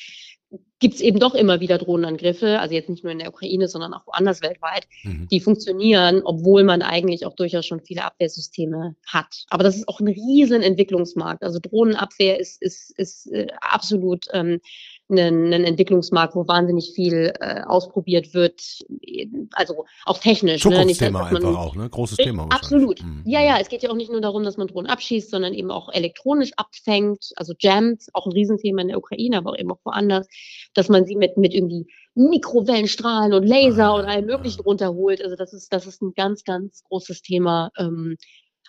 gibt 0.79 0.95
es 0.95 1.01
eben 1.01 1.19
doch 1.19 1.35
immer 1.35 1.61
wieder 1.61 1.79
Drohnenangriffe, 1.79 2.61
also 2.61 2.75
jetzt 2.75 2.89
nicht 2.89 3.03
nur 3.03 3.13
in 3.13 3.19
der 3.19 3.31
Ukraine, 3.31 3.67
sondern 3.67 3.95
auch 3.95 4.07
woanders 4.07 4.43
weltweit, 4.43 4.87
Mhm. 5.05 5.27
die 5.31 5.41
funktionieren, 5.41 6.23
obwohl 6.25 6.65
man 6.65 6.83
eigentlich 6.83 7.25
auch 7.25 7.35
durchaus 7.35 7.67
schon 7.67 7.81
viele 7.81 8.05
Abwehrsysteme 8.05 8.95
hat. 9.07 9.45
Aber 9.49 9.65
das 9.65 9.77
ist 9.77 9.89
auch 9.89 10.01
ein 10.01 10.09
riesen 10.09 10.63
Entwicklungsmarkt. 10.63 11.43
Also 11.43 11.59
Drohnenabwehr 11.61 12.39
ist, 12.39 12.61
ist, 12.61 12.97
ist 12.99 13.27
äh, 13.33 13.47
absolut 13.61 14.27
ähm, 14.33 14.61
ein, 15.09 15.53
ein 15.53 15.65
Entwicklungsmarkt, 15.65 16.35
wo 16.35 16.49
wahnsinnig 16.49 16.93
viel 16.95 17.33
äh, 17.41 17.63
ausprobiert 17.65 18.35
wird, 18.35 18.61
also 19.53 19.85
auch 20.05 20.19
technisch. 20.19 20.65
ne? 20.65 20.85
Nicht, 20.85 20.99
Zukunftsthema 20.99 21.19
man- 21.31 21.37
einfach 21.37 21.57
auch, 21.59 21.77
ne? 21.77 21.89
Großes 21.89 22.17
Thema. 22.17 22.45
wahrscheinlich. 22.45 22.63
Absolut. 22.63 23.03
Mhm. 23.03 23.23
Ja, 23.25 23.41
ja, 23.43 23.59
es 23.61 23.69
geht 23.69 23.83
ja 23.83 23.91
auch 23.91 23.97
nicht 23.97 24.11
nur 24.11 24.21
darum, 24.21 24.43
dass 24.43 24.57
man 24.57 24.67
Drohnen 24.67 24.91
abschießt, 24.91 25.31
sondern 25.31 25.55
eben 25.55 25.71
auch 25.71 25.93
elektronisch 25.93 26.53
abfängt, 26.57 27.31
also 27.37 27.55
jammt, 27.59 28.05
auch 28.13 28.27
ein 28.27 28.33
Riesenthema 28.33 28.83
in 28.83 28.89
der 28.89 28.99
Ukraine, 28.99 29.39
aber 29.39 29.51
auch 29.51 29.59
eben 29.59 29.71
auch 29.71 29.81
woanders, 29.85 30.27
dass 30.75 30.89
man 30.89 31.05
sie 31.05 31.17
mit, 31.17 31.37
mit 31.37 31.55
irgendwie 31.55 31.87
Mikrowellenstrahlen 32.15 33.33
und 33.35 33.45
Laser 33.47 33.87
Ah, 33.91 33.95
und 33.99 34.05
allem 34.07 34.27
Möglichen 34.27 34.61
ah. 34.61 34.65
runterholt. 34.65 35.23
Also 35.23 35.37
das 35.37 35.53
ist, 35.53 35.73
das 35.73 35.87
ist 35.87 36.03
ein 36.03 36.13
ganz, 36.15 36.45
ganz 36.45 36.83
großes 36.89 37.23
Thema. 37.23 37.71
Ähm, 37.79 38.17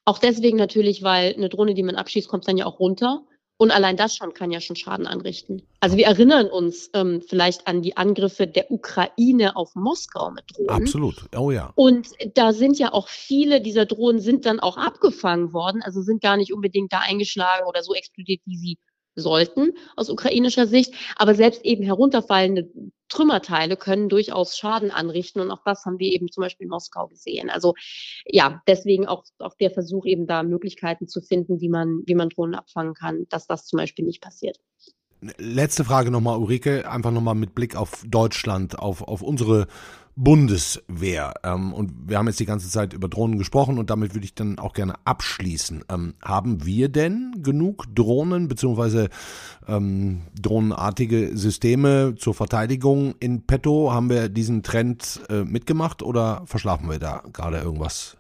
auch 0.05 0.19
deswegen 0.19 0.57
natürlich, 0.57 1.03
weil 1.03 1.33
eine 1.35 1.49
Drohne, 1.49 1.73
die 1.73 1.83
man 1.83 1.95
abschießt, 1.95 2.27
kommt 2.27 2.47
dann 2.47 2.57
ja 2.57 2.65
auch 2.65 2.79
runter. 2.79 3.23
Und 3.59 3.71
allein 3.71 3.97
das 3.97 4.15
schon 4.15 4.33
kann 4.33 4.51
ja 4.51 4.61
schon 4.61 4.75
Schaden 4.75 5.07
anrichten. 5.07 5.63
Also 5.79 5.97
wir 5.97 6.05
erinnern 6.05 6.47
uns 6.47 6.91
ähm, 6.93 7.23
vielleicht 7.27 7.65
an 7.65 7.81
die 7.81 7.97
Angriffe 7.97 8.45
der 8.45 8.71
Ukraine 8.71 9.55
auf 9.55 9.73
Moskau 9.73 10.29
mit 10.29 10.43
Drohnen. 10.55 10.69
Absolut. 10.69 11.15
Oh 11.35 11.49
ja. 11.49 11.71
Und 11.75 12.09
da 12.35 12.53
sind 12.53 12.77
ja 12.77 12.93
auch 12.93 13.07
viele 13.07 13.59
dieser 13.59 13.87
Drohnen 13.87 14.21
sind 14.21 14.45
dann 14.45 14.59
auch 14.59 14.77
abgefangen 14.77 15.53
worden, 15.53 15.81
also 15.81 16.01
sind 16.01 16.21
gar 16.21 16.37
nicht 16.37 16.53
unbedingt 16.53 16.93
da 16.93 16.99
eingeschlagen 16.99 17.65
oder 17.67 17.81
so 17.81 17.95
explodiert, 17.95 18.41
wie 18.45 18.57
sie 18.57 18.77
sollten 19.17 19.73
aus 19.95 20.09
ukrainischer 20.09 20.67
Sicht. 20.67 20.93
Aber 21.15 21.35
selbst 21.35 21.65
eben 21.65 21.83
herunterfallende 21.83 22.69
Trümmerteile 23.09 23.77
können 23.77 24.09
durchaus 24.09 24.57
Schaden 24.57 24.91
anrichten. 24.91 25.41
Und 25.41 25.51
auch 25.51 25.63
das 25.65 25.85
haben 25.85 25.99
wir 25.99 26.11
eben 26.11 26.31
zum 26.31 26.41
Beispiel 26.41 26.65
in 26.65 26.69
Moskau 26.69 27.07
gesehen. 27.07 27.49
Also 27.49 27.73
ja, 28.25 28.61
deswegen 28.67 29.07
auch, 29.07 29.23
auch 29.39 29.55
der 29.55 29.71
Versuch 29.71 30.05
eben 30.05 30.27
da 30.27 30.43
Möglichkeiten 30.43 31.07
zu 31.07 31.21
finden, 31.21 31.59
wie 31.59 31.69
man, 31.69 32.03
wie 32.05 32.15
man 32.15 32.29
Drohnen 32.29 32.55
abfangen 32.55 32.93
kann, 32.93 33.25
dass 33.29 33.47
das 33.47 33.65
zum 33.65 33.77
Beispiel 33.77 34.05
nicht 34.05 34.21
passiert. 34.21 34.59
Letzte 35.37 35.83
Frage 35.83 36.11
nochmal, 36.11 36.37
Ulrike, 36.37 36.89
einfach 36.89 37.11
nochmal 37.11 37.35
mit 37.35 37.55
Blick 37.55 37.75
auf 37.75 38.03
Deutschland, 38.05 38.77
auf, 38.77 39.01
auf 39.01 39.21
unsere 39.21 39.67
Bundeswehr. 40.17 41.35
Ähm, 41.43 41.73
und 41.73 41.93
wir 42.07 42.17
haben 42.17 42.27
jetzt 42.27 42.39
die 42.39 42.45
ganze 42.45 42.69
Zeit 42.69 42.93
über 42.93 43.07
Drohnen 43.07 43.37
gesprochen 43.37 43.77
und 43.77 43.89
damit 43.89 44.15
würde 44.15 44.25
ich 44.25 44.33
dann 44.33 44.57
auch 44.57 44.73
gerne 44.73 44.95
abschließen. 45.05 45.85
Ähm, 45.89 46.15
haben 46.23 46.65
wir 46.65 46.89
denn 46.89 47.35
genug 47.43 47.85
Drohnen 47.93 48.47
beziehungsweise 48.47 49.09
ähm, 49.67 50.23
drohnenartige 50.39 51.37
Systeme 51.37 52.15
zur 52.17 52.33
Verteidigung 52.33 53.13
in 53.19 53.45
petto? 53.45 53.91
Haben 53.93 54.09
wir 54.09 54.27
diesen 54.27 54.63
Trend 54.63 55.21
äh, 55.29 55.43
mitgemacht 55.43 56.01
oder 56.01 56.41
verschlafen 56.45 56.89
wir 56.89 56.99
da 56.99 57.21
gerade 57.31 57.59
irgendwas 57.59 58.16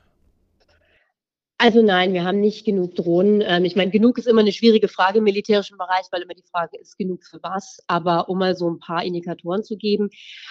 also 1.59 1.81
nein, 1.81 2.13
wir 2.13 2.23
haben 2.23 2.39
nicht 2.39 2.65
genug 2.65 2.93
Drohnen. 2.93 3.41
Ähm, 3.43 3.65
ich 3.65 3.75
meine, 3.75 3.89
genug 3.89 4.19
ist 4.19 4.27
immer 4.27 4.41
eine 4.41 4.51
schwierige 4.51 4.87
Frage 4.87 5.17
im 5.17 5.23
militärischen 5.23 5.77
Bereich, 5.77 6.05
weil 6.11 6.21
immer 6.21 6.35
die 6.35 6.47
Frage 6.51 6.77
ist, 6.77 6.97
genug 6.99 7.23
für 7.25 7.39
was. 7.41 7.79
Aber 7.87 8.29
um 8.29 8.37
mal 8.37 8.55
so 8.55 8.69
ein 8.69 8.79
paar 8.79 9.03
Indikatoren 9.03 9.63
zu 9.63 9.75
geben. 9.75 10.09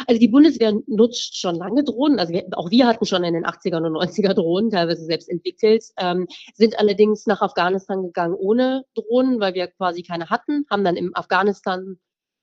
Also 0.08 0.18
die 0.18 0.26
Bundeswehr 0.26 0.72
nutzt 0.88 1.38
schon 1.38 1.54
lange 1.54 1.84
Drohnen. 1.84 2.18
Also 2.18 2.32
wir, 2.32 2.46
auch 2.52 2.70
wir 2.72 2.88
hatten 2.88 3.06
schon 3.06 3.22
in 3.22 3.34
den 3.34 3.46
80er 3.46 3.76
und 3.76 3.96
90er 3.96 4.34
Drohnen, 4.34 4.70
teilweise 4.70 5.04
selbst 5.04 5.28
entwickelt, 5.28 5.84
ähm, 5.96 6.26
sind 6.54 6.76
allerdings 6.78 7.26
nach 7.26 7.40
Afghanistan 7.40 8.02
gegangen 8.02 8.34
ohne 8.34 8.84
Drohnen, 8.94 9.38
weil 9.38 9.54
wir 9.54 9.68
quasi 9.68 10.02
keine 10.02 10.28
hatten, 10.28 10.66
haben 10.70 10.82
dann 10.82 10.96
im 10.96 11.14
Afghanistan 11.14 11.98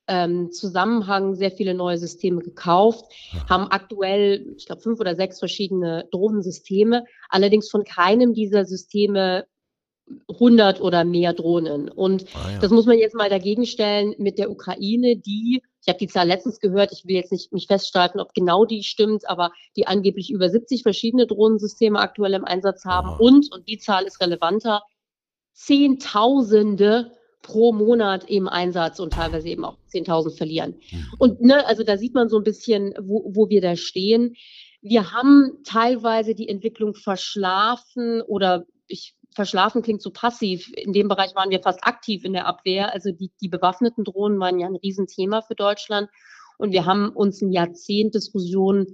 ähm, 0.07 0.51
Zusammenhang 0.51 1.35
sehr 1.35 1.51
viele 1.51 1.73
neue 1.73 1.97
Systeme 1.97 2.41
gekauft, 2.41 3.05
haben 3.49 3.67
aktuell, 3.67 4.53
ich 4.57 4.65
glaube, 4.65 4.81
fünf 4.81 4.99
oder 4.99 5.15
sechs 5.15 5.39
verschiedene 5.39 6.07
Drohnensysteme, 6.11 7.05
allerdings 7.29 7.69
von 7.69 7.83
keinem 7.83 8.33
dieser 8.33 8.65
Systeme 8.65 9.45
100 10.27 10.81
oder 10.81 11.05
mehr 11.05 11.33
Drohnen. 11.33 11.89
Und 11.89 12.25
ah, 12.33 12.51
ja. 12.51 12.59
das 12.59 12.71
muss 12.71 12.85
man 12.85 12.97
jetzt 12.97 13.15
mal 13.15 13.29
dagegen 13.29 13.65
stellen 13.65 14.13
mit 14.17 14.37
der 14.37 14.51
Ukraine, 14.51 15.15
die, 15.15 15.61
ich 15.81 15.87
habe 15.87 15.99
die 15.99 16.07
Zahl 16.07 16.27
letztens 16.27 16.59
gehört, 16.59 16.91
ich 16.91 17.05
will 17.05 17.15
jetzt 17.15 17.31
nicht 17.31 17.53
mich 17.53 17.67
feststreiten, 17.67 18.19
ob 18.19 18.33
genau 18.33 18.65
die 18.65 18.83
stimmt, 18.83 19.29
aber 19.29 19.51
die 19.75 19.87
angeblich 19.87 20.29
über 20.29 20.49
70 20.49 20.83
verschiedene 20.83 21.27
Drohnensysteme 21.27 21.99
aktuell 21.99 22.33
im 22.33 22.45
Einsatz 22.45 22.83
haben 22.85 23.15
oh. 23.17 23.25
und, 23.25 23.51
und 23.51 23.67
die 23.67 23.77
Zahl 23.77 24.03
ist 24.03 24.19
relevanter, 24.21 24.83
Zehntausende 25.53 27.11
pro 27.43 27.73
Monat 27.73 28.27
im 28.29 28.47
Einsatz 28.47 28.99
und 28.99 29.13
teilweise 29.13 29.47
eben 29.49 29.63
auch 29.65 29.77
10.000 29.93 30.35
verlieren. 30.35 30.75
Mhm. 30.91 31.05
Und 31.19 31.41
ne, 31.41 31.63
also 31.67 31.83
da 31.83 31.97
sieht 31.97 32.15
man 32.15 32.29
so 32.29 32.37
ein 32.37 32.43
bisschen, 32.43 32.95
wo, 32.99 33.29
wo 33.35 33.49
wir 33.49 33.61
da 33.61 33.75
stehen. 33.75 34.33
Wir 34.81 35.11
haben 35.11 35.59
teilweise 35.63 36.33
die 36.33 36.49
Entwicklung 36.49 36.95
verschlafen 36.95 38.21
oder 38.21 38.65
ich 38.87 39.15
verschlafen 39.35 39.81
klingt 39.81 40.01
so 40.01 40.11
passiv. 40.11 40.71
In 40.75 40.93
dem 40.93 41.07
Bereich 41.07 41.35
waren 41.35 41.49
wir 41.49 41.61
fast 41.61 41.83
aktiv 41.83 42.23
in 42.23 42.33
der 42.33 42.47
Abwehr. 42.47 42.93
Also 42.93 43.11
die, 43.11 43.31
die 43.41 43.49
bewaffneten 43.49 44.03
Drohnen 44.03 44.39
waren 44.39 44.59
ja 44.59 44.67
ein 44.67 44.75
Riesenthema 44.75 45.41
für 45.41 45.55
Deutschland. 45.55 46.09
Und 46.57 46.71
wir 46.71 46.85
haben 46.85 47.09
uns 47.09 47.41
ein 47.41 47.51
Jahrzehnt 47.51 48.15
Diskussion 48.15 48.87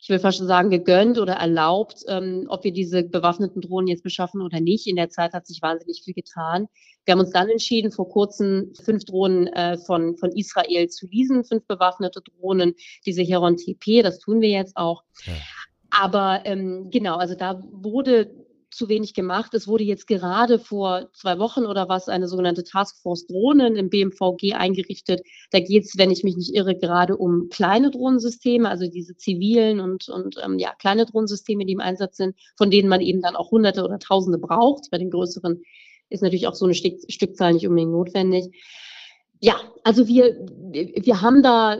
ich 0.00 0.08
will 0.08 0.18
fast 0.20 0.38
schon 0.38 0.46
sagen, 0.46 0.70
gegönnt 0.70 1.18
oder 1.18 1.34
erlaubt, 1.34 2.02
ähm, 2.06 2.46
ob 2.48 2.62
wir 2.62 2.72
diese 2.72 3.02
bewaffneten 3.02 3.60
Drohnen 3.60 3.88
jetzt 3.88 4.04
beschaffen 4.04 4.42
oder 4.42 4.60
nicht. 4.60 4.86
In 4.86 4.96
der 4.96 5.10
Zeit 5.10 5.32
hat 5.32 5.46
sich 5.46 5.60
wahnsinnig 5.60 6.02
viel 6.04 6.14
getan. 6.14 6.68
Wir 7.04 7.12
haben 7.12 7.20
uns 7.20 7.32
dann 7.32 7.48
entschieden, 7.48 7.90
vor 7.90 8.08
kurzem 8.08 8.72
fünf 8.84 9.04
Drohnen 9.04 9.48
äh, 9.48 9.76
von, 9.78 10.16
von 10.16 10.30
Israel 10.32 10.88
zu 10.88 11.06
leasen, 11.08 11.44
fünf 11.44 11.66
bewaffnete 11.66 12.20
Drohnen, 12.20 12.74
diese 13.06 13.22
Heron 13.22 13.56
TP, 13.56 14.02
das 14.02 14.18
tun 14.18 14.40
wir 14.40 14.50
jetzt 14.50 14.76
auch. 14.76 15.02
Ja. 15.24 15.32
Aber 15.90 16.42
ähm, 16.44 16.90
genau, 16.90 17.16
also 17.16 17.34
da 17.34 17.60
wurde 17.72 18.30
zu 18.70 18.88
wenig 18.88 19.14
gemacht. 19.14 19.54
Es 19.54 19.66
wurde 19.66 19.84
jetzt 19.84 20.06
gerade 20.06 20.58
vor 20.58 21.08
zwei 21.12 21.38
Wochen 21.38 21.66
oder 21.66 21.88
was 21.88 22.08
eine 22.08 22.28
sogenannte 22.28 22.64
Taskforce 22.64 23.26
Drohnen 23.26 23.76
im 23.76 23.90
BMVG 23.90 24.54
eingerichtet. 24.54 25.22
Da 25.50 25.60
geht 25.60 25.84
es, 25.84 25.96
wenn 25.96 26.10
ich 26.10 26.24
mich 26.24 26.36
nicht 26.36 26.54
irre, 26.54 26.76
gerade 26.76 27.16
um 27.16 27.48
kleine 27.48 27.90
Drohnensysteme, 27.90 28.68
also 28.68 28.88
diese 28.88 29.16
zivilen 29.16 29.80
und, 29.80 30.08
und 30.08 30.36
ähm, 30.44 30.58
ja, 30.58 30.74
kleine 30.78 31.06
Drohnensysteme, 31.06 31.64
die 31.64 31.72
im 31.72 31.80
Einsatz 31.80 32.16
sind, 32.16 32.36
von 32.56 32.70
denen 32.70 32.88
man 32.88 33.00
eben 33.00 33.22
dann 33.22 33.36
auch 33.36 33.50
Hunderte 33.50 33.84
oder 33.84 33.98
Tausende 33.98 34.38
braucht. 34.38 34.90
Bei 34.90 34.98
den 34.98 35.10
größeren 35.10 35.62
ist 36.10 36.22
natürlich 36.22 36.46
auch 36.46 36.54
so 36.54 36.64
eine 36.64 36.74
Stück, 36.74 36.98
Stückzahl 37.08 37.54
nicht 37.54 37.66
unbedingt 37.66 37.92
notwendig. 37.92 38.54
Ja, 39.40 39.56
also 39.84 40.08
wir, 40.08 40.46
wir 40.72 41.22
haben 41.22 41.42
da 41.42 41.78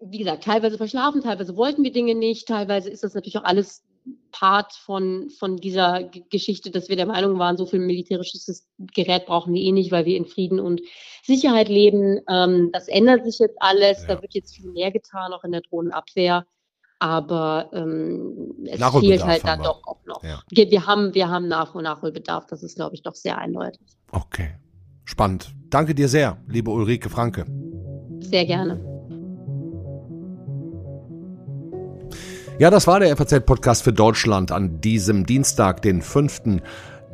wie 0.00 0.18
gesagt, 0.18 0.44
teilweise 0.44 0.76
verschlafen, 0.76 1.22
teilweise 1.22 1.56
wollten 1.56 1.84
wir 1.84 1.92
Dinge 1.92 2.14
nicht, 2.14 2.48
teilweise 2.48 2.90
ist 2.90 3.04
das 3.04 3.14
natürlich 3.14 3.38
auch 3.38 3.44
alles 3.44 3.84
Part 4.30 4.72
von, 4.72 5.30
von 5.30 5.56
dieser 5.56 6.04
G 6.04 6.22
Geschichte, 6.30 6.70
dass 6.70 6.88
wir 6.88 6.96
der 6.96 7.06
Meinung 7.06 7.38
waren, 7.38 7.56
so 7.56 7.66
viel 7.66 7.80
militärisches 7.80 8.68
Gerät 8.78 9.26
brauchen 9.26 9.54
wir 9.54 9.62
eh 9.62 9.72
nicht, 9.72 9.90
weil 9.90 10.04
wir 10.04 10.16
in 10.16 10.26
Frieden 10.26 10.60
und 10.60 10.80
Sicherheit 11.24 11.68
leben. 11.68 12.20
Ähm, 12.28 12.70
das 12.72 12.88
ändert 12.88 13.24
sich 13.24 13.38
jetzt 13.38 13.56
alles. 13.60 14.02
Ja. 14.02 14.14
Da 14.14 14.22
wird 14.22 14.34
jetzt 14.34 14.54
viel 14.54 14.70
mehr 14.70 14.90
getan, 14.90 15.32
auch 15.32 15.44
in 15.44 15.52
der 15.52 15.62
Drohnenabwehr. 15.62 16.46
Aber 17.00 17.70
ähm, 17.72 18.54
es 18.64 18.84
fehlt 19.00 19.24
halt 19.24 19.44
dann 19.44 19.62
doch 19.62 19.82
auch 19.86 20.04
noch. 20.04 20.22
Ja. 20.24 20.42
Wir, 20.50 20.70
wir, 20.70 20.86
haben, 20.86 21.14
wir 21.14 21.28
haben 21.28 21.46
Nach- 21.46 21.74
und 21.74 21.84
Nachholbedarf. 21.84 22.46
Das 22.46 22.62
ist, 22.62 22.74
glaube 22.74 22.96
ich, 22.96 23.02
doch 23.02 23.14
sehr 23.14 23.38
eindeutig. 23.38 23.86
Okay. 24.10 24.56
Spannend. 25.04 25.54
Danke 25.70 25.94
dir 25.94 26.08
sehr, 26.08 26.36
liebe 26.48 26.70
Ulrike 26.70 27.08
Franke. 27.08 27.46
Sehr 28.20 28.44
gerne. 28.44 28.97
Ja, 32.58 32.70
das 32.70 32.88
war 32.88 32.98
der 32.98 33.16
FAZ-Podcast 33.16 33.84
für 33.84 33.92
Deutschland 33.92 34.50
an 34.50 34.80
diesem 34.80 35.26
Dienstag, 35.26 35.80
den 35.80 36.02
5. 36.02 36.60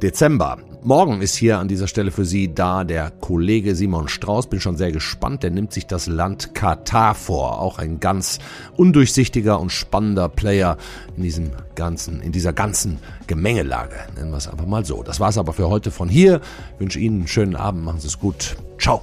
Dezember. 0.01 0.57
Morgen 0.83 1.21
ist 1.21 1.35
hier 1.35 1.59
an 1.59 1.69
dieser 1.69 1.87
Stelle 1.87 2.13
für 2.13 2.25
Sie 2.25 2.55
da 2.55 2.83
der 2.83 3.11
Kollege 3.11 3.75
Simon 3.75 4.09
Strauß. 4.09 4.47
Bin 4.47 4.61
schon 4.61 4.79
sehr 4.79 4.91
gespannt. 4.91 5.43
Der 5.43 5.51
nimmt 5.51 5.75
sich 5.75 5.87
das 5.87 6.07
Land 6.07 6.55
Katar 6.55 7.15
vor. 7.15 7.61
Auch 7.61 7.79
ein 7.79 8.01
ganz 8.01 8.39
undurchsichtiger 8.79 9.61
und 9.61 9.69
spannender 9.69 10.31
Player 10.31 10.79
in 11.15 11.25
diesem 11.25 11.51
ganzen, 11.75 12.23
in 12.23 12.33
dieser 12.33 12.55
ganzen 12.55 12.99
Gemengelage. 13.27 13.97
Nennen 14.17 14.31
wir 14.31 14.39
es 14.39 14.49
einfach 14.49 14.67
mal 14.67 14.87
so. 14.87 15.03
Das 15.03 15.21
war's 15.21 15.37
aber 15.37 15.53
für 15.53 15.69
heute 15.69 15.91
von 15.91 16.09
hier. 16.09 16.41
Ich 16.75 16.81
wünsche 16.81 17.01
Ihnen 17.01 17.19
einen 17.19 17.29
schönen 17.29 17.55
Abend. 17.55 17.85
Machen 17.85 18.01
Sie 18.01 18.09
es 18.09 18.19
gut. 18.19 18.57
Ciao. 18.79 19.03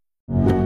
you 0.27 0.60